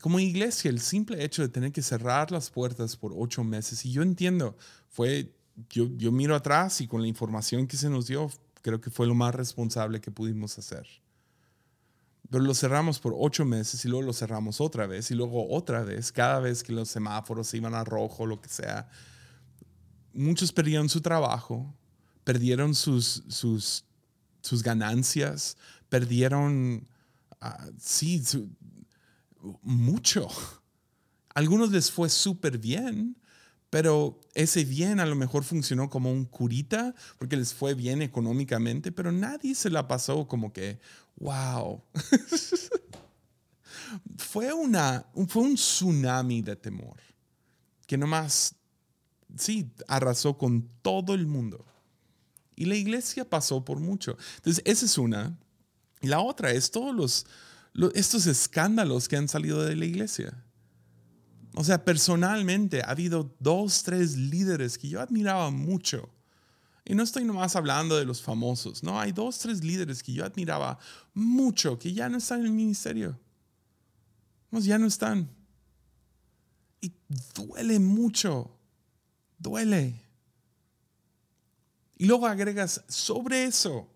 como 0.00 0.18
iglesia, 0.18 0.70
el 0.70 0.80
simple 0.80 1.22
hecho 1.22 1.42
de 1.42 1.48
tener 1.48 1.72
que 1.72 1.82
cerrar 1.82 2.30
las 2.30 2.50
puertas 2.50 2.96
por 2.96 3.12
ocho 3.14 3.44
meses, 3.44 3.84
y 3.84 3.92
yo 3.92 4.02
entiendo, 4.02 4.56
fue, 4.88 5.34
yo, 5.68 5.88
yo 5.96 6.10
miro 6.10 6.34
atrás 6.34 6.80
y 6.80 6.86
con 6.86 7.02
la 7.02 7.08
información 7.08 7.66
que 7.66 7.76
se 7.76 7.90
nos 7.90 8.06
dio, 8.06 8.30
creo 8.62 8.80
que 8.80 8.90
fue 8.90 9.06
lo 9.06 9.14
más 9.14 9.34
responsable 9.34 10.00
que 10.00 10.10
pudimos 10.10 10.58
hacer. 10.58 10.86
Pero 12.30 12.44
lo 12.44 12.54
cerramos 12.54 13.00
por 13.00 13.14
ocho 13.16 13.44
meses 13.44 13.84
y 13.84 13.88
luego 13.88 14.06
lo 14.06 14.12
cerramos 14.12 14.60
otra 14.60 14.86
vez 14.86 15.10
y 15.10 15.14
luego 15.14 15.48
otra 15.50 15.82
vez, 15.82 16.12
cada 16.12 16.38
vez 16.38 16.62
que 16.62 16.72
los 16.72 16.88
semáforos 16.88 17.48
se 17.48 17.56
iban 17.56 17.74
a 17.74 17.82
rojo, 17.82 18.24
lo 18.24 18.40
que 18.40 18.48
sea. 18.48 18.88
Muchos 20.12 20.52
perdieron 20.52 20.88
su 20.88 21.00
trabajo, 21.00 21.74
perdieron 22.22 22.74
sus, 22.74 23.24
sus, 23.28 23.84
sus 24.42 24.62
ganancias, 24.62 25.56
perdieron, 25.88 26.86
uh, 27.42 27.72
sí, 27.78 28.22
mucho. 29.62 30.28
algunos 31.34 31.70
les 31.70 31.90
fue 31.90 32.08
súper 32.08 32.58
bien, 32.58 33.16
pero 33.70 34.20
ese 34.34 34.64
bien 34.64 35.00
a 35.00 35.06
lo 35.06 35.14
mejor 35.14 35.44
funcionó 35.44 35.88
como 35.90 36.10
un 36.12 36.24
curita 36.24 36.94
porque 37.18 37.36
les 37.36 37.54
fue 37.54 37.74
bien 37.74 38.02
económicamente, 38.02 38.90
pero 38.92 39.12
nadie 39.12 39.54
se 39.54 39.70
la 39.70 39.86
pasó 39.86 40.26
como 40.26 40.52
que, 40.52 40.80
wow. 41.20 41.82
fue, 44.18 44.52
una, 44.52 45.06
fue 45.28 45.42
un 45.42 45.54
tsunami 45.54 46.42
de 46.42 46.56
temor 46.56 46.96
que 47.86 47.98
nomás, 47.98 48.54
sí, 49.36 49.72
arrasó 49.88 50.38
con 50.38 50.68
todo 50.80 51.14
el 51.14 51.26
mundo. 51.26 51.66
Y 52.54 52.66
la 52.66 52.76
iglesia 52.76 53.28
pasó 53.28 53.64
por 53.64 53.80
mucho. 53.80 54.16
Entonces, 54.36 54.62
esa 54.64 54.86
es 54.86 54.96
una. 54.96 55.36
Y 56.00 56.06
la 56.06 56.20
otra 56.20 56.52
es 56.52 56.70
todos 56.70 57.26
los, 57.74 57.92
estos 57.94 58.26
escándalos 58.26 59.08
que 59.08 59.16
han 59.16 59.26
salido 59.26 59.64
de 59.64 59.74
la 59.74 59.86
iglesia. 59.86 60.44
O 61.56 61.64
sea, 61.64 61.84
personalmente 61.84 62.82
ha 62.82 62.90
habido 62.90 63.34
dos, 63.40 63.82
tres 63.82 64.16
líderes 64.16 64.78
que 64.78 64.88
yo 64.88 65.00
admiraba 65.00 65.50
mucho 65.50 66.08
y 66.90 66.94
no 66.96 67.04
estoy 67.04 67.22
nomás 67.22 67.54
hablando 67.54 67.96
de 67.96 68.04
los 68.04 68.20
famosos, 68.20 68.82
no, 68.82 68.98
hay 68.98 69.12
dos, 69.12 69.38
tres 69.38 69.62
líderes 69.62 70.02
que 70.02 70.12
yo 70.12 70.24
admiraba 70.24 70.76
mucho 71.14 71.78
que 71.78 71.92
ya 71.92 72.08
no 72.08 72.18
están 72.18 72.40
en 72.40 72.46
el 72.46 72.52
ministerio. 72.52 73.16
ya 74.50 74.76
no 74.76 74.88
están. 74.88 75.30
Y 76.80 76.92
duele 77.32 77.78
mucho, 77.78 78.58
duele. 79.38 80.02
Y 81.96 82.06
luego 82.06 82.26
agregas 82.26 82.82
sobre 82.88 83.44
eso 83.44 83.88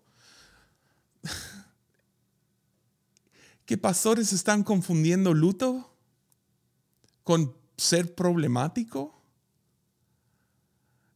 que 3.65 3.77
pastores 3.77 4.31
están 4.31 4.63
confundiendo 4.63 5.33
luto 5.33 5.93
con 7.25 7.53
ser 7.75 8.15
problemático 8.15 9.14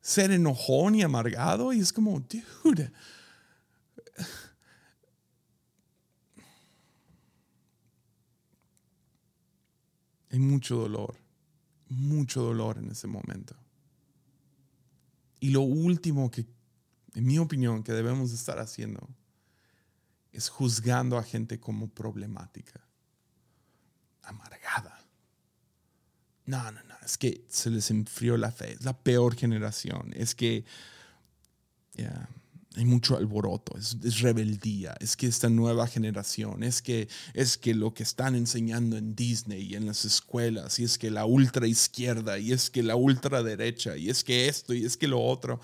ser 0.02 0.32
enojón 0.32 0.96
y 0.96 1.04
amargado 1.04 1.74
y 1.74 1.80
es 1.80 1.94
como, 1.94 2.24
dude. 2.64 2.92
Hay 10.32 10.40
mucho 10.40 10.76
dolor, 10.76 11.16
mucho 11.90 12.44
dolor 12.44 12.78
en 12.78 12.92
ese 12.92 13.08
momento. 13.08 13.56
Y 15.40 15.50
lo 15.50 15.62
último 15.62 16.30
que, 16.30 16.46
en 17.16 17.26
mi 17.26 17.40
opinión, 17.40 17.82
que 17.84 17.94
debemos 17.94 18.32
estar 18.32 18.60
haciendo 18.60 19.10
es 20.32 20.50
juzgando 20.50 21.18
a 21.18 21.24
gente 21.24 21.60
como 21.60 21.90
problemática, 21.90 22.80
amargada. 24.22 24.99
No, 26.50 26.72
no, 26.72 26.82
no, 26.86 26.96
es 27.06 27.16
que 27.16 27.46
se 27.48 27.70
les 27.70 27.92
enfrió 27.92 28.36
la 28.36 28.52
fe, 28.52 28.74
es 28.74 28.84
la 28.84 28.98
peor 28.98 29.36
generación, 29.36 30.12
es 30.16 30.34
que 30.34 30.66
hay 32.76 32.86
mucho 32.86 33.18
alboroto, 33.18 33.78
es, 33.78 34.22
rebeldía, 34.22 34.96
es 35.00 35.16
que 35.16 35.28
esta 35.28 35.48
nueva 35.48 35.86
generación, 35.86 36.64
es 36.64 36.82
que, 36.82 37.08
es 37.36 37.56
que 37.56 37.76
lo 37.76 37.94
que 37.94 38.02
están 38.02 38.34
enseñando 38.34 38.98
en 38.98 39.16
Disney 39.16 39.62
y 39.62 39.76
en 39.76 39.86
las 39.86 40.06
escuelas, 40.06 40.80
y 40.80 40.86
es 40.86 40.98
que 40.98 41.12
la 41.12 41.26
ultra 41.26 41.68
izquierda, 41.68 42.40
y 42.40 42.52
es 42.52 42.72
que 42.72 42.82
la 42.82 42.96
ultra 42.96 43.44
derecha, 43.44 43.96
y 43.96 44.10
es 44.10 44.24
que 44.24 44.48
esto, 44.48 44.74
y 44.74 44.86
es 44.86 44.98
que 44.98 45.08
lo 45.08 45.22
otro. 45.22 45.62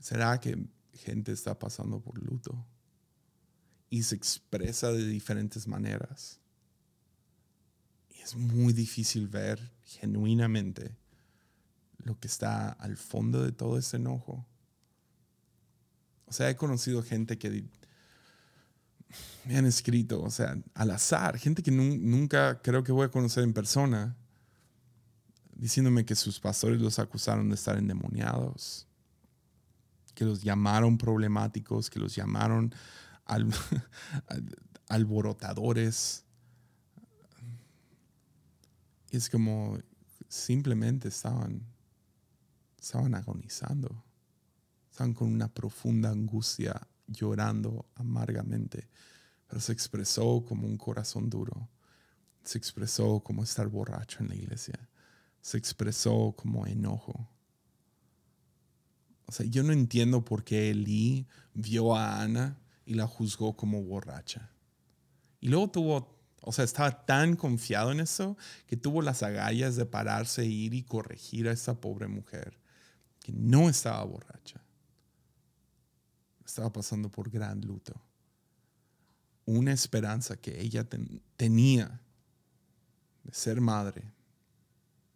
¿Será 0.00 0.38
que 0.38 0.58
gente 0.92 1.32
está 1.32 1.58
pasando 1.58 1.98
por 1.98 2.22
luto? 2.22 2.62
Y 3.88 4.02
se 4.02 4.16
expresa 4.16 4.92
de 4.92 5.06
diferentes 5.06 5.66
maneras 5.66 6.38
es 8.28 8.36
muy 8.36 8.74
difícil 8.74 9.26
ver 9.26 9.72
genuinamente 9.82 10.94
lo 11.96 12.18
que 12.20 12.28
está 12.28 12.70
al 12.72 12.98
fondo 12.98 13.42
de 13.42 13.52
todo 13.52 13.78
ese 13.78 13.96
enojo. 13.96 14.46
O 16.26 16.32
sea, 16.32 16.50
he 16.50 16.56
conocido 16.56 17.02
gente 17.02 17.38
que 17.38 17.64
me 19.46 19.56
han 19.56 19.64
escrito, 19.64 20.20
o 20.20 20.30
sea, 20.30 20.58
al 20.74 20.90
azar, 20.90 21.38
gente 21.38 21.62
que 21.62 21.70
nunca 21.70 22.60
creo 22.60 22.84
que 22.84 22.92
voy 22.92 23.06
a 23.06 23.10
conocer 23.10 23.44
en 23.44 23.54
persona, 23.54 24.14
diciéndome 25.54 26.04
que 26.04 26.14
sus 26.14 26.38
pastores 26.38 26.80
los 26.82 26.98
acusaron 26.98 27.48
de 27.48 27.54
estar 27.54 27.78
endemoniados, 27.78 28.86
que 30.14 30.26
los 30.26 30.42
llamaron 30.42 30.98
problemáticos, 30.98 31.88
que 31.88 31.98
los 31.98 32.14
llamaron 32.14 32.74
alborotadores 34.88 36.27
es 39.10 39.30
como 39.30 39.78
simplemente 40.28 41.08
estaban, 41.08 41.62
estaban 42.78 43.14
agonizando, 43.14 44.04
estaban 44.90 45.14
con 45.14 45.32
una 45.32 45.48
profunda 45.48 46.10
angustia, 46.10 46.86
llorando 47.06 47.86
amargamente, 47.94 48.88
pero 49.46 49.60
se 49.60 49.72
expresó 49.72 50.44
como 50.46 50.66
un 50.66 50.76
corazón 50.76 51.30
duro, 51.30 51.68
se 52.44 52.58
expresó 52.58 53.20
como 53.20 53.42
estar 53.42 53.66
borracho 53.68 54.18
en 54.20 54.28
la 54.28 54.34
iglesia, 54.34 54.88
se 55.40 55.56
expresó 55.56 56.34
como 56.36 56.66
enojo. 56.66 57.30
O 59.26 59.32
sea, 59.32 59.46
yo 59.46 59.62
no 59.62 59.72
entiendo 59.72 60.24
por 60.24 60.44
qué 60.44 60.70
Eli 60.70 61.26
vio 61.54 61.94
a 61.94 62.22
Ana 62.22 62.58
y 62.84 62.94
la 62.94 63.06
juzgó 63.06 63.56
como 63.56 63.82
borracha. 63.82 64.50
Y 65.40 65.48
luego 65.48 65.70
tuvo 65.70 66.17
o 66.40 66.52
sea, 66.52 66.64
estaba 66.64 67.04
tan 67.04 67.36
confiado 67.36 67.92
en 67.92 68.00
eso 68.00 68.36
que 68.66 68.76
tuvo 68.76 69.02
las 69.02 69.22
agallas 69.22 69.76
de 69.76 69.86
pararse, 69.86 70.42
e 70.42 70.46
ir 70.46 70.74
y 70.74 70.82
corregir 70.82 71.48
a 71.48 71.52
esa 71.52 71.80
pobre 71.80 72.08
mujer 72.08 72.58
que 73.20 73.32
no 73.32 73.68
estaba 73.68 74.02
borracha. 74.04 74.62
Estaba 76.44 76.72
pasando 76.72 77.10
por 77.10 77.30
gran 77.30 77.60
luto. 77.60 78.00
Una 79.44 79.72
esperanza 79.72 80.36
que 80.36 80.60
ella 80.60 80.86
tenía 81.36 82.00
de 83.24 83.34
ser 83.34 83.60
madre 83.60 84.04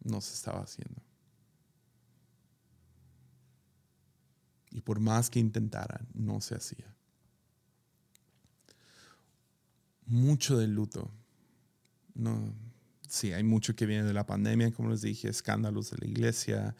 no 0.03 0.21
se 0.21 0.33
estaba 0.33 0.61
haciendo. 0.61 1.01
Y 4.71 4.81
por 4.81 4.99
más 4.99 5.29
que 5.29 5.39
intentara, 5.39 6.01
no 6.13 6.41
se 6.41 6.55
hacía. 6.55 6.93
Mucho 10.05 10.57
del 10.57 10.73
luto. 10.73 11.11
No, 12.15 12.53
sí, 13.07 13.33
hay 13.33 13.43
mucho 13.43 13.75
que 13.75 13.85
viene 13.85 14.03
de 14.03 14.13
la 14.13 14.25
pandemia, 14.25 14.71
como 14.71 14.89
les 14.89 15.01
dije, 15.01 15.29
escándalos 15.29 15.91
de 15.91 15.97
la 15.97 16.07
iglesia, 16.07 16.75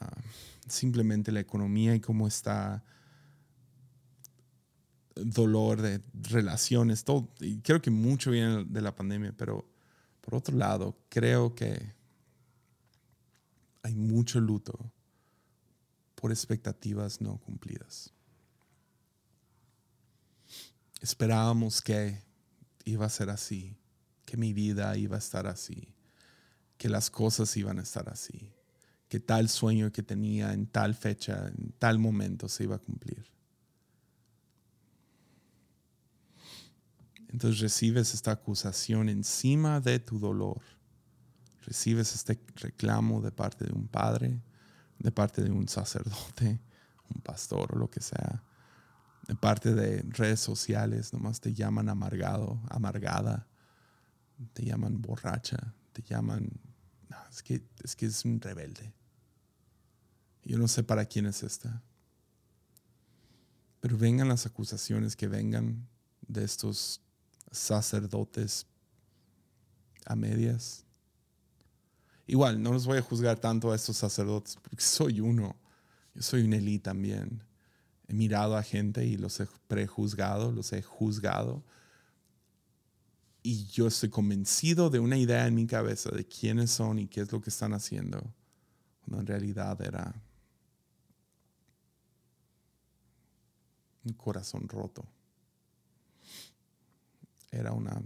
ah, 0.00 0.20
simplemente 0.68 1.32
la 1.32 1.40
economía 1.40 1.94
y 1.94 2.00
cómo 2.00 2.26
está 2.26 2.84
dolor 5.14 5.82
de 5.82 6.00
relaciones, 6.14 7.04
todo. 7.04 7.28
Y 7.40 7.60
creo 7.60 7.80
que 7.80 7.90
mucho 7.90 8.30
viene 8.30 8.64
de 8.64 8.80
la 8.80 8.94
pandemia, 8.94 9.34
pero 9.36 9.68
por 10.20 10.34
otro 10.34 10.56
lado, 10.56 10.96
creo 11.08 11.54
que 11.54 11.94
hay 13.82 13.94
mucho 13.94 14.40
luto 14.40 14.92
por 16.14 16.30
expectativas 16.30 17.20
no 17.20 17.38
cumplidas. 17.38 18.12
Esperábamos 21.00 21.80
que 21.80 22.22
iba 22.84 23.06
a 23.06 23.10
ser 23.10 23.30
así, 23.30 23.76
que 24.24 24.36
mi 24.36 24.52
vida 24.52 24.96
iba 24.96 25.16
a 25.16 25.18
estar 25.18 25.46
así, 25.46 25.94
que 26.76 26.88
las 26.88 27.10
cosas 27.10 27.56
iban 27.56 27.78
a 27.78 27.82
estar 27.82 28.08
así, 28.08 28.52
que 29.08 29.20
tal 29.20 29.48
sueño 29.48 29.92
que 29.92 30.02
tenía 30.02 30.52
en 30.52 30.66
tal 30.66 30.94
fecha, 30.94 31.48
en 31.48 31.72
tal 31.78 31.98
momento 31.98 32.48
se 32.48 32.64
iba 32.64 32.76
a 32.76 32.78
cumplir. 32.78 33.26
Entonces 37.28 37.60
recibes 37.60 38.12
esta 38.14 38.32
acusación 38.32 39.08
encima 39.08 39.80
de 39.80 40.00
tu 40.00 40.18
dolor. 40.18 40.60
Recibes 41.62 42.14
este 42.14 42.40
reclamo 42.56 43.20
de 43.20 43.30
parte 43.30 43.64
de 43.64 43.72
un 43.72 43.86
padre, 43.86 44.40
de 44.98 45.12
parte 45.12 45.42
de 45.42 45.50
un 45.50 45.68
sacerdote, 45.68 46.60
un 47.14 47.22
pastor 47.22 47.74
o 47.74 47.78
lo 47.78 47.88
que 47.88 48.00
sea. 48.00 48.42
De 49.30 49.36
parte 49.36 49.72
de 49.72 50.02
redes 50.08 50.40
sociales, 50.40 51.12
nomás 51.12 51.40
te 51.40 51.54
llaman 51.54 51.88
amargado, 51.88 52.60
amargada, 52.68 53.46
te 54.52 54.64
llaman 54.64 55.00
borracha, 55.00 55.72
te 55.92 56.02
llaman... 56.02 56.50
es, 57.30 57.40
que, 57.40 57.62
es 57.84 57.94
que 57.94 58.06
es 58.06 58.24
un 58.24 58.40
rebelde. 58.40 58.92
Yo 60.42 60.58
no 60.58 60.66
sé 60.66 60.82
para 60.82 61.04
quién 61.04 61.26
es 61.26 61.44
esta. 61.44 61.80
Pero 63.78 63.96
vengan 63.96 64.26
las 64.26 64.46
acusaciones 64.46 65.14
que 65.14 65.28
vengan 65.28 65.86
de 66.26 66.42
estos 66.42 67.00
sacerdotes 67.52 68.66
a 70.06 70.16
medias. 70.16 70.84
Igual, 72.26 72.60
no 72.60 72.72
los 72.72 72.84
voy 72.84 72.98
a 72.98 73.02
juzgar 73.02 73.38
tanto 73.38 73.70
a 73.70 73.76
estos 73.76 73.96
sacerdotes 73.96 74.56
porque 74.56 74.80
soy 74.82 75.20
uno. 75.20 75.54
Yo 76.16 76.22
soy 76.22 76.42
un 76.42 76.52
Elí 76.52 76.80
también. 76.80 77.44
He 78.10 78.14
mirado 78.14 78.56
a 78.56 78.62
gente 78.62 79.06
y 79.06 79.16
los 79.16 79.38
he 79.38 79.46
prejuzgado, 79.68 80.50
los 80.50 80.72
he 80.72 80.82
juzgado. 80.82 81.62
Y 83.42 83.66
yo 83.68 83.86
estoy 83.86 84.10
convencido 84.10 84.90
de 84.90 84.98
una 84.98 85.16
idea 85.16 85.46
en 85.46 85.54
mi 85.54 85.66
cabeza 85.66 86.10
de 86.10 86.26
quiénes 86.26 86.70
son 86.70 86.98
y 86.98 87.06
qué 87.06 87.22
es 87.22 87.32
lo 87.32 87.40
que 87.40 87.50
están 87.50 87.72
haciendo. 87.72 88.20
Cuando 89.00 89.20
en 89.20 89.26
realidad 89.26 89.80
era 89.80 90.12
un 94.04 94.12
corazón 94.12 94.68
roto 94.68 95.06
era 97.50 97.72
una 97.72 98.00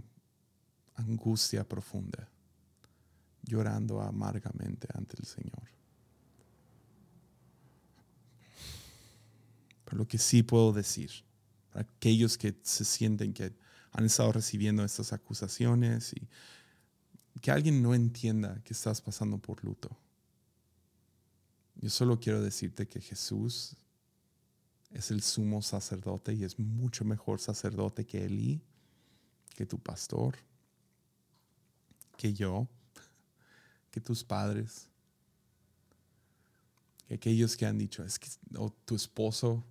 angustia 0.95 1.67
profunda, 1.67 2.27
llorando 3.43 4.01
amargamente 4.01 4.87
ante 4.93 5.15
el 5.19 5.25
Señor. 5.25 5.63
Pero 9.85 9.97
lo 9.97 10.07
que 10.07 10.17
sí 10.17 10.43
puedo 10.43 10.73
decir, 10.73 11.11
para 11.71 11.81
aquellos 11.85 12.37
que 12.37 12.55
se 12.63 12.83
sienten 12.83 13.33
que 13.33 13.53
han 13.91 14.05
estado 14.05 14.31
recibiendo 14.33 14.83
estas 14.83 15.13
acusaciones 15.13 16.13
y 16.13 16.27
que 17.39 17.51
alguien 17.51 17.81
no 17.81 17.93
entienda 17.95 18.61
que 18.63 18.73
estás 18.73 19.01
pasando 19.01 19.37
por 19.37 19.63
luto. 19.63 19.95
Yo 21.75 21.89
solo 21.89 22.19
quiero 22.19 22.41
decirte 22.41 22.87
que 22.87 22.99
Jesús 22.99 23.75
es 24.91 25.11
el 25.11 25.21
sumo 25.21 25.61
sacerdote 25.61 26.33
y 26.33 26.43
es 26.43 26.57
mucho 26.57 27.05
mejor 27.05 27.39
sacerdote 27.39 28.05
que 28.05 28.25
Elí 28.25 28.61
que 29.55 29.65
tu 29.65 29.79
pastor, 29.79 30.35
que 32.17 32.33
yo, 32.33 32.67
que 33.89 34.01
tus 34.01 34.23
padres, 34.23 34.89
que 37.07 37.15
aquellos 37.15 37.55
que 37.55 37.65
han 37.65 37.77
dicho, 37.77 38.03
es 38.03 38.19
que 38.19 38.27
tu 38.83 38.95
esposo, 38.95 39.63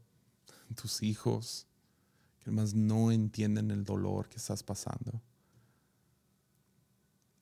tus 0.74 1.02
hijos, 1.02 1.66
que 2.38 2.50
además 2.50 2.74
no 2.74 3.10
entienden 3.10 3.70
el 3.70 3.84
dolor 3.84 4.28
que 4.28 4.36
estás 4.36 4.62
pasando. 4.62 5.22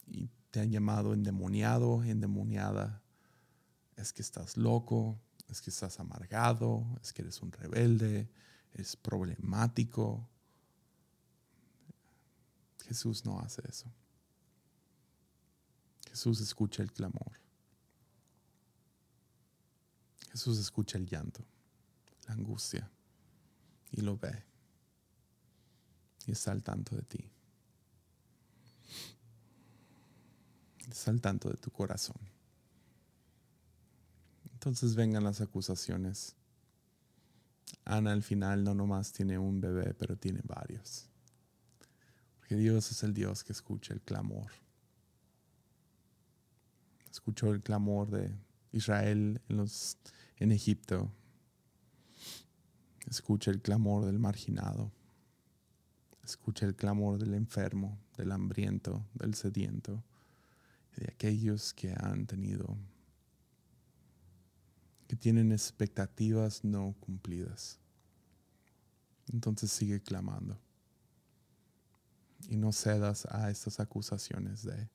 Y 0.07 0.29
te 0.51 0.61
han 0.61 0.71
llamado 0.71 1.15
endemoniado, 1.15 2.03
endemoniada. 2.05 3.03
Es 3.97 4.13
que 4.13 4.23
estás 4.23 4.57
loco, 4.57 5.19
es 5.49 5.61
que 5.61 5.71
estás 5.71 6.01
amargado, 6.01 6.87
es 7.03 7.13
que 7.13 7.23
eres 7.23 7.43
un 7.43 7.53
rebelde, 7.53 8.31
es 8.73 8.97
problemático, 8.97 10.29
Jesús 12.93 13.25
no 13.25 13.41
hace 13.41 13.63
eso. 13.69 13.91
Jesús 16.11 16.41
escucha 16.41 16.83
el 16.83 16.93
clamor. 16.93 17.41
Jesús 20.31 20.59
escucha 20.59 20.99
el 20.99 21.07
llanto, 21.07 21.45
la 22.27 22.35
angustia, 22.35 22.91
y 23.93 24.01
lo 24.01 24.19
ve. 24.19 24.43
Y 26.27 26.33
está 26.33 26.51
al 26.51 26.63
tanto 26.63 26.97
de 26.97 27.03
ti. 27.03 27.31
Está 30.91 31.11
al 31.11 31.21
tanto 31.21 31.49
de 31.49 31.57
tu 31.57 31.71
corazón. 31.71 32.19
Entonces 34.53 34.95
vengan 34.95 35.25
las 35.25 35.41
acusaciones. 35.41 36.35
Ana 37.85 38.13
al 38.13 38.23
final 38.23 38.65
no 38.65 38.75
nomás 38.75 39.13
tiene 39.13 39.39
un 39.39 39.61
bebé, 39.61 39.95
pero 39.95 40.17
tiene 40.17 40.41
varios. 40.45 41.09
Dios 42.57 42.91
es 42.91 43.03
el 43.03 43.15
Dios 43.15 43.45
que 43.45 43.53
escucha 43.53 43.95
el 43.95 44.01
clamor. 44.01 44.51
Escuchó 47.11 47.53
el 47.53 47.63
clamor 47.63 48.11
de 48.11 48.31
Israel 48.73 49.41
en, 49.49 49.57
los, 49.57 49.99
en 50.37 50.53
Egipto. 50.53 51.11
Escucha 53.09 53.51
el 53.51 53.61
clamor 53.61 54.05
del 54.05 54.19
marginado. 54.19 54.93
Escucha 56.25 56.67
el 56.67 56.77
clamor 56.77 57.19
del 57.19 57.35
enfermo, 57.35 57.99
del 58.17 58.33
hambriento, 58.33 59.05
del 59.15 59.35
sediento, 59.35 60.05
de 60.97 61.09
aquellos 61.11 61.75
que 61.75 61.93
han 61.99 62.27
tenido, 62.27 62.77
que 65.09 65.17
tienen 65.17 65.53
expectativas 65.53 66.65
no 66.65 66.95
cumplidas. 67.01 67.79
Entonces 69.33 69.71
sigue 69.73 70.01
clamando 70.01 70.59
y 72.49 72.57
no 72.57 72.73
cedas 72.73 73.27
a 73.27 73.51
estas 73.51 73.81
acusaciones 73.81 74.63
de 74.63 74.89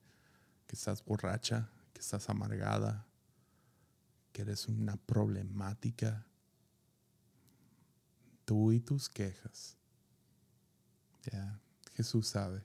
que 0.66 0.76
estás 0.76 1.04
borracha, 1.04 1.70
que 1.92 2.00
estás 2.00 2.28
amargada, 2.28 3.06
que 4.32 4.42
eres 4.42 4.68
una 4.68 4.96
problemática. 4.96 6.26
Tú 8.48 8.72
y 8.72 8.80
tus 8.80 9.10
quejas. 9.10 9.76
Ya, 11.30 11.60
Jesús 11.92 12.28
sabe. 12.28 12.64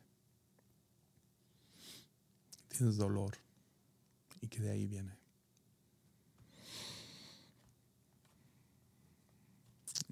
Tienes 2.69 2.95
dolor 2.95 3.35
y 4.39 4.47
que 4.47 4.61
de 4.61 4.71
ahí 4.71 4.87
viene. 4.87 5.13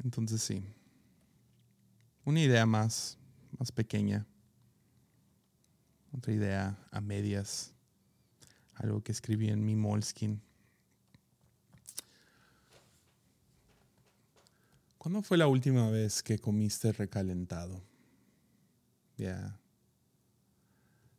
Entonces 0.04 0.44
sí, 0.44 0.62
una 2.26 2.42
idea 2.42 2.66
más, 2.66 3.18
más 3.58 3.72
pequeña 3.72 4.28
otra 6.14 6.34
idea 6.34 6.78
a 6.92 7.00
medias, 7.00 7.74
algo 8.76 9.02
que 9.02 9.14
escribí 9.14 9.50
en 9.50 9.64
mi 9.64 9.76
Moleskin. 9.78 10.42
¿Cuándo 15.02 15.24
fue 15.24 15.36
la 15.36 15.48
última 15.48 15.90
vez 15.90 16.22
que 16.22 16.38
comiste 16.38 16.92
recalentado? 16.92 17.82
Ya. 19.18 19.60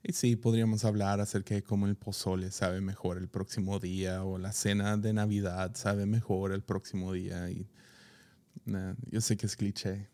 Y 0.05 0.13
sí, 0.13 0.37
podríamos 0.37 0.85
hablar 0.85 1.21
acerca 1.21 1.57
de 1.57 1.65
cómo 1.65 1.89
el 1.89 1.97
pozole 1.97 2.53
sabe 2.53 2.81
mejor 2.81 3.19
el 3.19 3.29
próximo 3.29 3.81
día 3.81 4.23
o 4.23 4.39
la 4.39 4.53
cena 4.53 4.97
de 4.97 5.13
Navidad 5.13 5.73
sabe 5.75 6.07
mejor 6.07 6.53
el 6.53 6.63
próximo 6.63 7.13
día. 7.13 7.49
Yo 9.11 9.21
sé 9.21 9.37
que 9.37 9.47
es 9.47 9.57
cliché, 9.57 10.09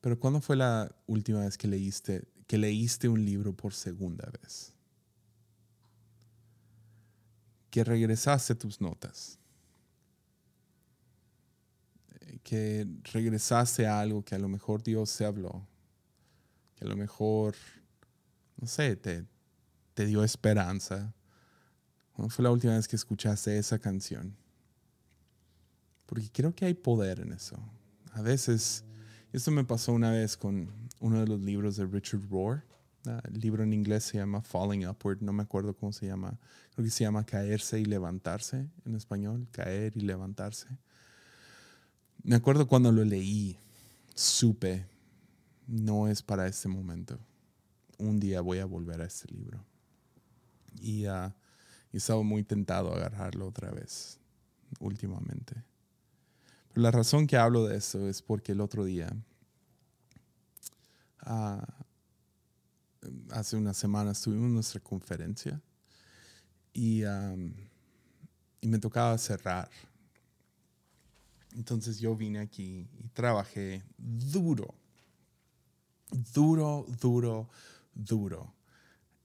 pero 0.00 0.20
¿cuándo 0.20 0.40
fue 0.40 0.54
la 0.54 0.94
última 1.08 1.40
vez 1.40 1.58
que 1.58 1.66
leíste, 1.66 2.28
que 2.46 2.58
leíste 2.58 3.08
un 3.08 3.24
libro 3.24 3.52
por 3.52 3.74
segunda 3.74 4.30
vez? 4.40 4.72
Que 7.70 7.82
regresaste 7.82 8.54
tus 8.54 8.80
notas. 8.80 9.40
Que 12.42 12.86
regresaste 13.12 13.86
a 13.86 14.00
algo 14.00 14.24
que 14.24 14.34
a 14.34 14.38
lo 14.38 14.48
mejor 14.48 14.82
Dios 14.82 15.10
se 15.10 15.24
habló. 15.24 15.66
Que 16.76 16.84
a 16.84 16.88
lo 16.88 16.96
mejor, 16.96 17.54
no 18.56 18.66
sé, 18.66 18.96
te, 18.96 19.24
te 19.94 20.06
dio 20.06 20.22
esperanza. 20.24 21.14
¿Cuándo 22.12 22.34
fue 22.34 22.42
la 22.42 22.50
última 22.50 22.74
vez 22.74 22.88
que 22.88 22.96
escuchaste 22.96 23.58
esa 23.58 23.78
canción? 23.78 24.36
Porque 26.06 26.30
creo 26.32 26.54
que 26.54 26.64
hay 26.64 26.74
poder 26.74 27.20
en 27.20 27.32
eso 27.32 27.58
a 28.18 28.22
veces, 28.22 28.84
esto 29.32 29.50
me 29.50 29.64
pasó 29.64 29.92
una 29.92 30.10
vez 30.10 30.36
con 30.36 30.68
uno 31.00 31.20
de 31.20 31.26
los 31.26 31.40
libros 31.40 31.76
de 31.76 31.86
Richard 31.86 32.28
Rohr. 32.28 32.64
El 33.04 33.40
libro 33.40 33.62
en 33.62 33.72
inglés 33.72 34.04
se 34.04 34.18
llama 34.18 34.42
Falling 34.42 34.86
Upward, 34.86 35.22
no 35.22 35.32
me 35.32 35.44
acuerdo 35.44 35.74
cómo 35.74 35.92
se 35.92 36.06
llama. 36.06 36.38
Creo 36.74 36.84
que 36.84 36.90
se 36.90 37.04
llama 37.04 37.24
Caerse 37.24 37.80
y 37.80 37.84
Levantarse 37.84 38.68
en 38.84 38.94
español, 38.96 39.46
caer 39.52 39.96
y 39.96 40.00
levantarse. 40.00 40.66
Me 42.22 42.36
acuerdo 42.36 42.66
cuando 42.66 42.92
lo 42.92 43.04
leí, 43.04 43.56
supe, 44.14 44.86
no 45.66 46.08
es 46.08 46.22
para 46.22 46.46
este 46.46 46.68
momento. 46.68 47.18
Un 47.98 48.20
día 48.20 48.40
voy 48.40 48.58
a 48.58 48.64
volver 48.64 49.00
a 49.00 49.06
este 49.06 49.32
libro. 49.32 49.64
Y 50.80 51.06
uh, 51.06 51.32
estaba 51.92 52.22
muy 52.22 52.44
tentado 52.44 52.92
a 52.92 52.96
agarrarlo 52.96 53.46
otra 53.46 53.70
vez, 53.70 54.18
últimamente. 54.80 55.54
Pero 56.68 56.82
la 56.82 56.90
razón 56.90 57.26
que 57.26 57.36
hablo 57.36 57.66
de 57.66 57.76
esto 57.76 58.08
es 58.08 58.22
porque 58.22 58.52
el 58.52 58.60
otro 58.60 58.84
día 58.84 59.10
uh, 61.26 61.62
hace 63.30 63.56
unas 63.56 63.76
semanas 63.76 64.20
tuvimos 64.20 64.50
nuestra 64.50 64.80
conferencia 64.80 65.60
y, 66.72 67.02
y 68.60 68.68
me 68.68 68.78
tocaba 68.78 69.16
cerrar. 69.18 69.68
Entonces 71.58 71.98
yo 71.98 72.14
vine 72.14 72.38
aquí 72.38 72.88
y 73.00 73.08
trabajé 73.08 73.82
duro, 73.98 74.76
duro, 76.32 76.86
duro, 77.00 77.50
duro 77.92 78.54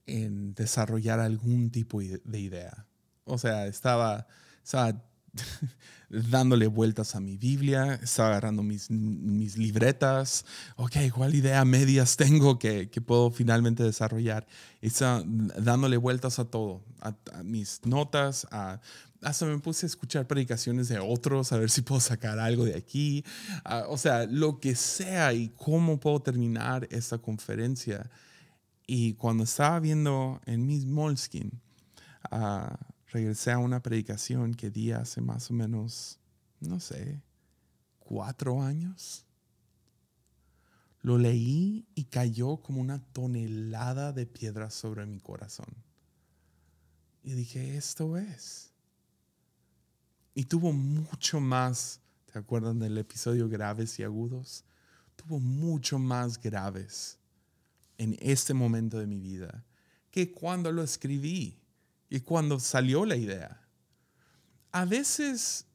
en 0.04 0.52
desarrollar 0.54 1.20
algún 1.20 1.70
tipo 1.70 2.00
de 2.00 2.40
idea. 2.40 2.86
O 3.24 3.38
sea, 3.38 3.68
estaba, 3.68 4.26
estaba 4.64 5.00
dándole 6.10 6.66
vueltas 6.66 7.14
a 7.14 7.20
mi 7.20 7.36
Biblia, 7.36 8.00
estaba 8.02 8.30
agarrando 8.30 8.64
mis, 8.64 8.90
mis 8.90 9.56
libretas, 9.56 10.44
ok, 10.74 10.96
¿cuál 11.14 11.36
idea 11.36 11.64
medias 11.64 12.16
tengo 12.16 12.58
que, 12.58 12.90
que 12.90 13.00
puedo 13.00 13.30
finalmente 13.30 13.84
desarrollar? 13.84 14.44
Estaba 14.80 15.22
dándole 15.24 15.98
vueltas 15.98 16.40
a 16.40 16.46
todo, 16.46 16.82
a, 17.00 17.14
mis 17.44 17.80
notas, 17.84 18.48
a, 18.50 18.80
hasta 19.24 19.46
me 19.46 19.58
puse 19.58 19.86
a 19.86 19.88
escuchar 19.88 20.26
predicaciones 20.26 20.88
de 20.88 20.98
otros, 20.98 21.52
a 21.52 21.58
ver 21.58 21.70
si 21.70 21.82
puedo 21.82 22.00
sacar 22.00 22.38
algo 22.38 22.64
de 22.64 22.76
aquí, 22.76 23.24
o 23.88 23.96
sea, 23.96 24.26
lo 24.26 24.60
que 24.60 24.74
sea 24.74 25.32
y 25.32 25.48
cómo 25.48 25.98
puedo 25.98 26.20
terminar 26.20 26.86
esta 26.90 27.18
conferencia. 27.18 28.10
Y 28.86 29.14
cuando 29.14 29.44
estaba 29.44 29.80
viendo 29.80 30.40
en 30.44 30.66
mis 30.66 30.84
Moleskin, 30.84 31.60
uh, 32.30 32.74
regresé 33.08 33.52
a 33.52 33.58
una 33.58 33.82
predicación 33.82 34.54
que 34.54 34.70
di 34.70 34.92
hace 34.92 35.20
más 35.20 35.50
o 35.50 35.54
menos, 35.54 36.18
no 36.60 36.78
sé, 36.80 37.22
cuatro 37.98 38.62
años. 38.62 39.24
Lo 41.00 41.18
leí 41.18 41.86
y 41.94 42.04
cayó 42.04 42.58
como 42.58 42.80
una 42.80 43.02
tonelada 43.12 44.12
de 44.12 44.26
piedras 44.26 44.74
sobre 44.74 45.06
mi 45.06 45.18
corazón. 45.18 45.74
Y 47.22 47.32
dije, 47.32 47.76
esto 47.76 48.18
es. 48.18 48.73
Y 50.34 50.44
tuvo 50.44 50.72
mucho 50.72 51.40
más, 51.40 52.00
¿te 52.32 52.38
acuerdan 52.38 52.78
del 52.78 52.98
episodio 52.98 53.48
graves 53.48 53.98
y 53.98 54.02
agudos? 54.02 54.64
Tuvo 55.16 55.38
mucho 55.38 55.98
más 55.98 56.40
graves 56.40 57.18
en 57.98 58.16
este 58.20 58.52
momento 58.52 58.98
de 58.98 59.06
mi 59.06 59.20
vida 59.20 59.64
que 60.10 60.30
cuando 60.30 60.70
lo 60.70 60.82
escribí 60.82 61.58
y 62.08 62.20
cuando 62.20 62.60
salió 62.60 63.04
la 63.04 63.16
idea. 63.16 63.60
A 64.70 64.84
veces 64.84 65.66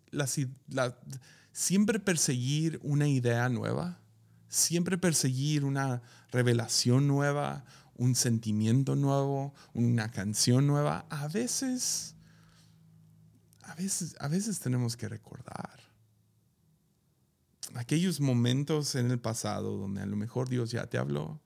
siempre 1.51 1.99
perseguir 1.99 2.79
una 2.81 3.07
idea 3.07 3.49
nueva, 3.49 3.99
siempre 4.47 4.97
perseguir 4.97 5.65
una 5.65 6.01
revelación 6.31 7.05
nueva, 7.07 7.65
un 7.95 8.15
sentimiento 8.15 8.95
nuevo, 8.95 9.53
una 9.73 10.09
canción 10.09 10.67
nueva, 10.67 11.05
a 11.09 11.27
veces, 11.27 12.15
a 13.69 13.75
veces, 13.75 14.15
a 14.19 14.27
veces 14.27 14.59
tenemos 14.59 14.97
que 14.97 15.07
recordar 15.07 15.79
aquellos 17.75 18.19
momentos 18.19 18.95
en 18.95 19.11
el 19.11 19.19
pasado 19.19 19.77
donde 19.77 20.01
a 20.01 20.07
lo 20.07 20.15
mejor 20.15 20.49
Dios 20.49 20.71
ya 20.71 20.87
te 20.87 20.97
habló, 20.97 21.39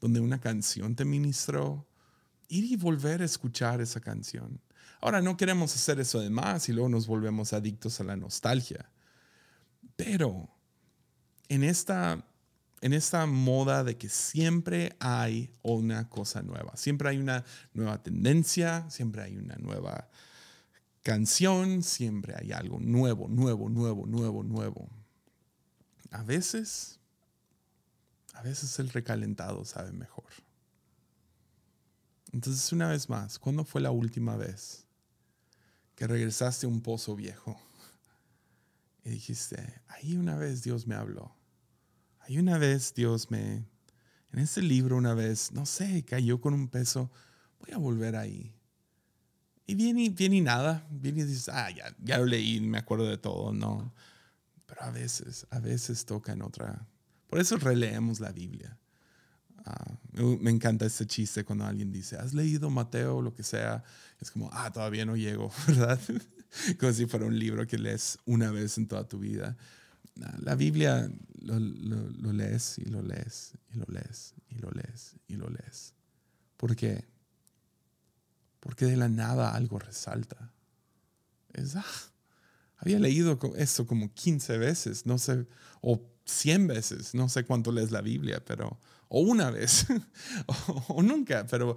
donde 0.00 0.18
una 0.18 0.40
canción 0.40 0.96
te 0.96 1.04
ministró, 1.04 1.86
ir 2.48 2.64
y 2.64 2.76
volver 2.76 3.22
a 3.22 3.24
escuchar 3.24 3.80
esa 3.80 4.00
canción. 4.00 4.60
Ahora, 5.00 5.22
no 5.22 5.36
queremos 5.36 5.72
hacer 5.74 6.00
eso 6.00 6.18
de 6.18 6.30
más 6.30 6.68
y 6.68 6.72
luego 6.72 6.88
nos 6.88 7.06
volvemos 7.06 7.52
adictos 7.52 8.00
a 8.00 8.04
la 8.04 8.16
nostalgia. 8.16 8.90
Pero 9.94 10.48
en 11.48 11.62
esta, 11.62 12.24
en 12.80 12.92
esta 12.92 13.24
moda 13.26 13.84
de 13.84 13.96
que 13.96 14.08
siempre 14.08 14.96
hay 14.98 15.52
una 15.62 16.08
cosa 16.08 16.42
nueva, 16.42 16.76
siempre 16.76 17.10
hay 17.10 17.18
una 17.18 17.44
nueva 17.72 18.02
tendencia, 18.02 18.90
siempre 18.90 19.22
hay 19.22 19.36
una 19.36 19.54
nueva 19.56 20.08
canción, 21.08 21.82
siempre 21.82 22.34
hay 22.36 22.52
algo 22.52 22.78
nuevo, 22.80 23.28
nuevo, 23.28 23.70
nuevo, 23.70 24.06
nuevo, 24.06 24.42
nuevo. 24.42 24.90
A 26.10 26.22
veces, 26.22 27.00
a 28.34 28.42
veces 28.42 28.78
el 28.78 28.90
recalentado 28.90 29.64
sabe 29.64 29.90
mejor. 29.92 30.26
Entonces, 32.30 32.70
una 32.74 32.90
vez 32.90 33.08
más, 33.08 33.38
¿cuándo 33.38 33.64
fue 33.64 33.80
la 33.80 33.90
última 33.90 34.36
vez 34.36 34.86
que 35.94 36.06
regresaste 36.06 36.66
a 36.66 36.68
un 36.68 36.82
pozo 36.82 37.16
viejo? 37.16 37.58
Y 39.02 39.10
dijiste, 39.10 39.80
ahí 39.86 40.14
una 40.18 40.36
vez 40.36 40.62
Dios 40.62 40.86
me 40.86 40.94
habló. 40.94 41.34
Ahí 42.18 42.36
una 42.38 42.58
vez 42.58 42.92
Dios 42.92 43.30
me... 43.30 43.64
En 44.30 44.40
ese 44.40 44.60
libro 44.60 44.98
una 44.98 45.14
vez, 45.14 45.52
no 45.52 45.64
sé, 45.64 46.04
cayó 46.04 46.42
con 46.42 46.52
un 46.52 46.68
peso. 46.68 47.10
Voy 47.60 47.72
a 47.72 47.78
volver 47.78 48.14
ahí. 48.14 48.57
Y 49.68 49.74
viene, 49.74 50.08
viene 50.08 50.36
y 50.36 50.40
nada. 50.40 50.86
Viene 50.90 51.20
y 51.20 51.24
dices, 51.24 51.50
ah, 51.50 51.70
ya, 51.70 51.94
ya 52.02 52.16
lo 52.16 52.24
leí, 52.24 52.58
me 52.58 52.78
acuerdo 52.78 53.06
de 53.06 53.18
todo. 53.18 53.52
No. 53.52 53.92
Pero 54.64 54.82
a 54.82 54.90
veces, 54.90 55.46
a 55.50 55.58
veces 55.60 56.06
toca 56.06 56.32
en 56.32 56.40
otra. 56.40 56.88
Por 57.28 57.38
eso 57.38 57.58
releemos 57.58 58.18
la 58.18 58.32
Biblia. 58.32 58.78
Ah, 59.66 59.98
me 60.40 60.50
encanta 60.50 60.86
este 60.86 61.06
chiste 61.06 61.44
cuando 61.44 61.66
alguien 61.66 61.92
dice, 61.92 62.16
¿has 62.16 62.32
leído 62.32 62.70
Mateo 62.70 63.18
o 63.18 63.22
lo 63.22 63.34
que 63.34 63.42
sea? 63.42 63.84
Es 64.18 64.30
como, 64.30 64.48
ah, 64.54 64.72
todavía 64.72 65.04
no 65.04 65.16
llego, 65.16 65.52
¿verdad? 65.68 66.00
como 66.80 66.92
si 66.94 67.04
fuera 67.04 67.26
un 67.26 67.38
libro 67.38 67.66
que 67.66 67.76
lees 67.76 68.18
una 68.24 68.50
vez 68.50 68.78
en 68.78 68.88
toda 68.88 69.06
tu 69.06 69.18
vida. 69.18 69.54
La 70.38 70.54
Biblia 70.54 71.12
lo, 71.42 71.58
lo, 71.60 72.32
lees 72.32 72.78
y 72.78 72.86
lo 72.86 73.02
lees 73.02 73.52
y 73.70 73.76
lo 73.76 73.84
lees 73.86 74.34
y 74.48 74.54
lo 74.56 74.70
lees 74.70 75.14
y 75.28 75.36
lo 75.36 75.50
lees. 75.50 75.92
¿Por 76.56 76.74
qué? 76.74 77.04
Porque 78.60 78.86
de 78.86 78.96
la 78.96 79.08
nada 79.08 79.54
algo 79.54 79.78
resalta. 79.78 80.52
Es, 81.52 81.76
ah, 81.76 81.84
había 82.78 82.98
leído 82.98 83.38
esto 83.56 83.86
como 83.86 84.12
15 84.12 84.58
veces, 84.58 85.06
no 85.06 85.18
sé, 85.18 85.46
o 85.80 86.00
100 86.24 86.66
veces, 86.66 87.14
no 87.14 87.28
sé 87.28 87.44
cuánto 87.44 87.72
lees 87.72 87.90
la 87.90 88.00
Biblia, 88.00 88.42
pero 88.44 88.78
o 89.08 89.20
una 89.20 89.50
vez, 89.50 89.86
o, 90.88 91.02
nunca, 91.02 91.46
pero 91.46 91.76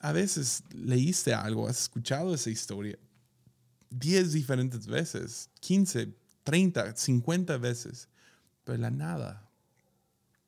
a 0.00 0.12
veces 0.12 0.62
leíste 0.72 1.34
algo, 1.34 1.68
has 1.68 1.82
escuchado 1.82 2.34
esa 2.34 2.50
historia 2.50 2.98
10 3.90 4.32
diferentes 4.32 4.86
veces, 4.86 5.50
15, 5.60 6.14
30, 6.44 6.96
50 6.96 7.58
veces, 7.58 8.08
pero 8.64 8.78
la 8.78 8.90
nada, 8.90 9.48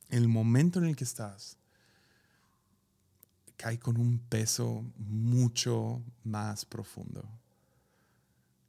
el 0.09 0.29
momento 0.29 0.79
en 0.79 0.87
el 0.87 0.97
que 0.97 1.05
estás, 1.05 1.59
cae 3.65 3.79
con 3.79 3.97
un 3.97 4.19
peso 4.19 4.85
mucho 4.99 6.05
más 6.23 6.67
profundo. 6.67 7.27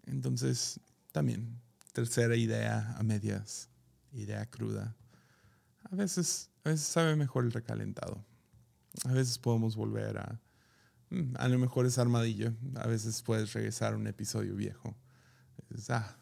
Entonces, 0.05 0.79
también, 1.11 1.59
tercera 1.91 2.37
idea 2.37 2.95
a 2.97 3.03
medias, 3.03 3.67
idea 4.13 4.45
cruda. 4.49 4.95
A 5.91 5.95
veces 5.97 6.49
a 6.65 6.69
veces 6.69 6.87
sabe 6.87 7.15
mejor 7.15 7.43
el 7.43 7.51
recalentado. 7.51 8.25
A 9.03 9.11
veces 9.11 9.37
podemos 9.37 9.75
volver 9.75 10.17
a... 10.17 10.41
Mm, 11.09 11.35
a 11.37 11.47
lo 11.47 11.59
mejor 11.59 11.85
es 11.85 11.99
armadillo. 11.99 12.53
A 12.75 12.87
veces 12.87 13.21
puedes 13.21 13.53
regresar 13.53 13.93
a 13.93 13.97
un 13.97 14.07
episodio 14.07 14.55
viejo. 14.55 14.95
ah, 15.89 16.17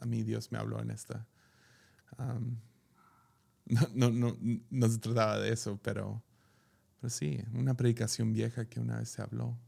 a, 0.00 0.04
mí 0.04 0.22
Dios 0.22 0.52
me 0.52 0.58
habló 0.58 0.80
en 0.80 0.90
esta. 0.90 1.26
no, 3.94 4.10
no, 4.10 4.36
no, 4.70 4.88
se 4.88 4.98
trataba 4.98 5.38
de 5.38 5.52
eso, 5.52 5.80
pero, 5.82 6.22
pero 7.02 7.10
sí, 7.10 7.44
una 7.52 7.74
predicación 7.74 8.32
vieja 8.32 8.64
que 8.64 8.80
una 8.80 8.96
vez 8.96 9.10
se 9.10 9.20
habló. 9.20 9.58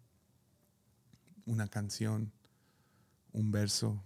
Una 1.45 1.69
canción, 1.69 2.33
un 3.33 3.51
verso. 3.51 4.03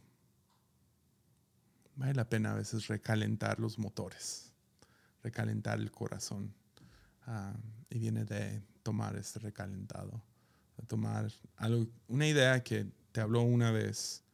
Vale 1.94 2.14
la 2.14 2.28
pena 2.28 2.52
a 2.52 2.54
veces 2.54 2.88
recalentar 2.88 3.60
los 3.60 3.78
motores 3.78 4.48
recalentar 5.22 5.78
el 5.78 5.90
corazón. 5.90 6.54
Ah, 7.26 7.54
y 7.90 7.98
viene 7.98 8.24
de 8.24 8.62
tomar 8.82 9.16
este 9.16 9.38
recalentado, 9.38 10.22
de 10.76 10.86
tomar 10.86 11.30
algo, 11.56 11.86
una 12.06 12.26
idea 12.26 12.62
que 12.62 12.86
te 13.12 13.20
habló 13.20 13.42
una 13.42 13.70
vez. 13.70 14.24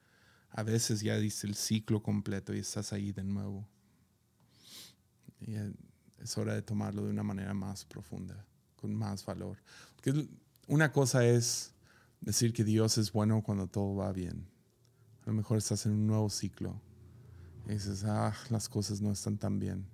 A 0.50 0.62
veces 0.62 1.00
ya 1.00 1.16
dice 1.18 1.46
el 1.48 1.56
ciclo 1.56 2.02
completo 2.02 2.54
y 2.54 2.60
estás 2.60 2.92
ahí 2.92 3.10
de 3.10 3.24
nuevo 3.24 3.68
Y 5.40 5.56
eh, 5.56 5.72
es 6.18 6.38
hora 6.38 6.54
de 6.54 6.62
tomarlo 6.62 7.02
de 7.02 7.10
una 7.10 7.24
manera 7.24 7.54
más 7.54 7.84
profunda, 7.84 8.46
con 8.84 8.94
más 8.94 9.24
valor. 9.24 9.56
Porque 9.96 10.28
una 10.66 10.92
cosa 10.92 11.24
es 11.24 11.72
decir 12.20 12.52
que 12.52 12.64
Dios 12.64 12.98
es 12.98 13.12
bueno 13.12 13.42
cuando 13.42 13.66
todo 13.66 13.96
va 13.96 14.12
bien. 14.12 14.46
A 15.22 15.30
lo 15.30 15.32
mejor 15.32 15.56
estás 15.56 15.86
en 15.86 15.92
un 15.92 16.06
nuevo 16.06 16.28
ciclo 16.28 16.78
y 17.66 17.72
dices, 17.72 18.04
ah, 18.04 18.34
las 18.50 18.68
cosas 18.68 19.00
no 19.00 19.10
están 19.10 19.38
tan 19.38 19.58
bien. 19.58 19.86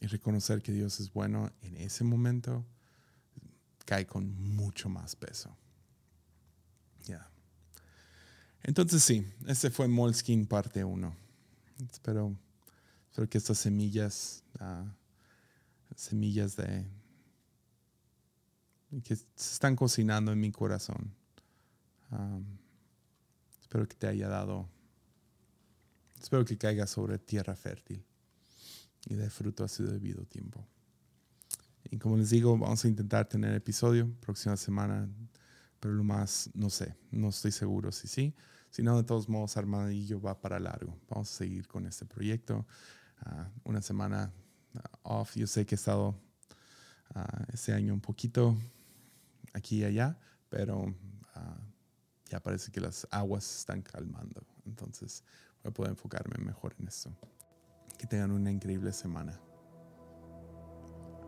Y 0.00 0.08
reconocer 0.08 0.60
que 0.60 0.72
Dios 0.72 0.98
es 0.98 1.12
bueno 1.12 1.52
en 1.62 1.76
ese 1.76 2.02
momento 2.02 2.66
cae 3.84 4.08
con 4.08 4.34
mucho 4.56 4.88
más 4.88 5.14
peso. 5.14 5.56
Ya. 7.04 7.30
Entonces 8.64 9.04
sí, 9.04 9.24
este 9.46 9.70
fue 9.70 9.86
Moleskin 9.86 10.48
parte 10.48 10.82
1. 10.82 11.14
Espero, 11.92 12.36
espero 13.08 13.28
que 13.28 13.38
estas 13.38 13.58
semillas, 13.58 14.42
uh, 14.60 14.88
semillas 15.94 16.56
de 16.56 16.84
que 19.04 19.16
se 19.16 19.24
están 19.36 19.76
cocinando 19.76 20.32
en 20.32 20.40
mi 20.40 20.50
corazón. 20.50 21.14
Um, 22.10 22.44
espero 23.60 23.86
que 23.86 23.94
te 23.94 24.08
haya 24.08 24.28
dado, 24.28 24.68
espero 26.20 26.44
que 26.44 26.58
caiga 26.58 26.86
sobre 26.86 27.18
tierra 27.18 27.54
fértil 27.54 28.04
y 29.06 29.14
dé 29.14 29.30
fruto 29.30 29.64
a 29.64 29.68
su 29.68 29.86
debido 29.86 30.24
tiempo. 30.24 30.66
Y 31.84 31.98
como 31.98 32.16
les 32.16 32.30
digo, 32.30 32.56
vamos 32.58 32.84
a 32.84 32.88
intentar 32.88 33.28
tener 33.28 33.54
episodio 33.54 34.12
próxima 34.20 34.56
semana, 34.56 35.08
pero 35.78 35.94
lo 35.94 36.04
más, 36.04 36.50
no 36.54 36.68
sé, 36.68 36.96
no 37.10 37.28
estoy 37.28 37.52
seguro 37.52 37.92
si 37.92 38.08
sí. 38.08 38.34
Si 38.70 38.82
no, 38.82 38.96
de 38.96 39.02
todos 39.02 39.28
modos, 39.28 39.56
Armadillo 39.56 40.20
va 40.20 40.40
para 40.40 40.60
largo. 40.60 40.96
Vamos 41.08 41.32
a 41.32 41.38
seguir 41.38 41.66
con 41.66 41.86
este 41.86 42.06
proyecto. 42.06 42.66
Ah, 43.20 43.50
una 43.64 43.82
semana 43.82 44.32
ah, 44.74 44.98
off. 45.02 45.34
Yo 45.34 45.48
sé 45.48 45.66
que 45.66 45.74
he 45.74 45.76
estado 45.78 46.10
uh, 47.16 47.52
este 47.52 47.72
año 47.72 47.92
un 47.92 48.00
poquito 48.00 48.56
aquí 49.52 49.78
y 49.78 49.84
allá, 49.84 50.18
pero 50.48 50.94
ya 52.28 52.40
parece 52.40 52.70
que 52.70 52.80
las 52.80 53.06
aguas 53.10 53.58
están 53.58 53.82
calmando. 53.82 54.46
Entonces 54.64 55.24
voy 55.62 55.70
a 55.70 55.74
poder 55.74 55.90
enfocarme 55.90 56.36
mejor 56.44 56.74
en 56.78 56.88
esto. 56.88 57.10
Que 57.98 58.06
tengan 58.06 58.30
una 58.30 58.50
increíble 58.50 58.92
semana. 58.92 59.40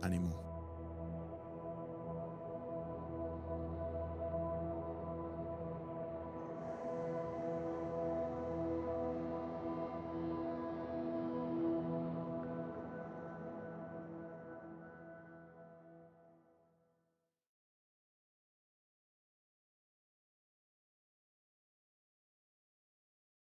Ánimo. 0.01 0.52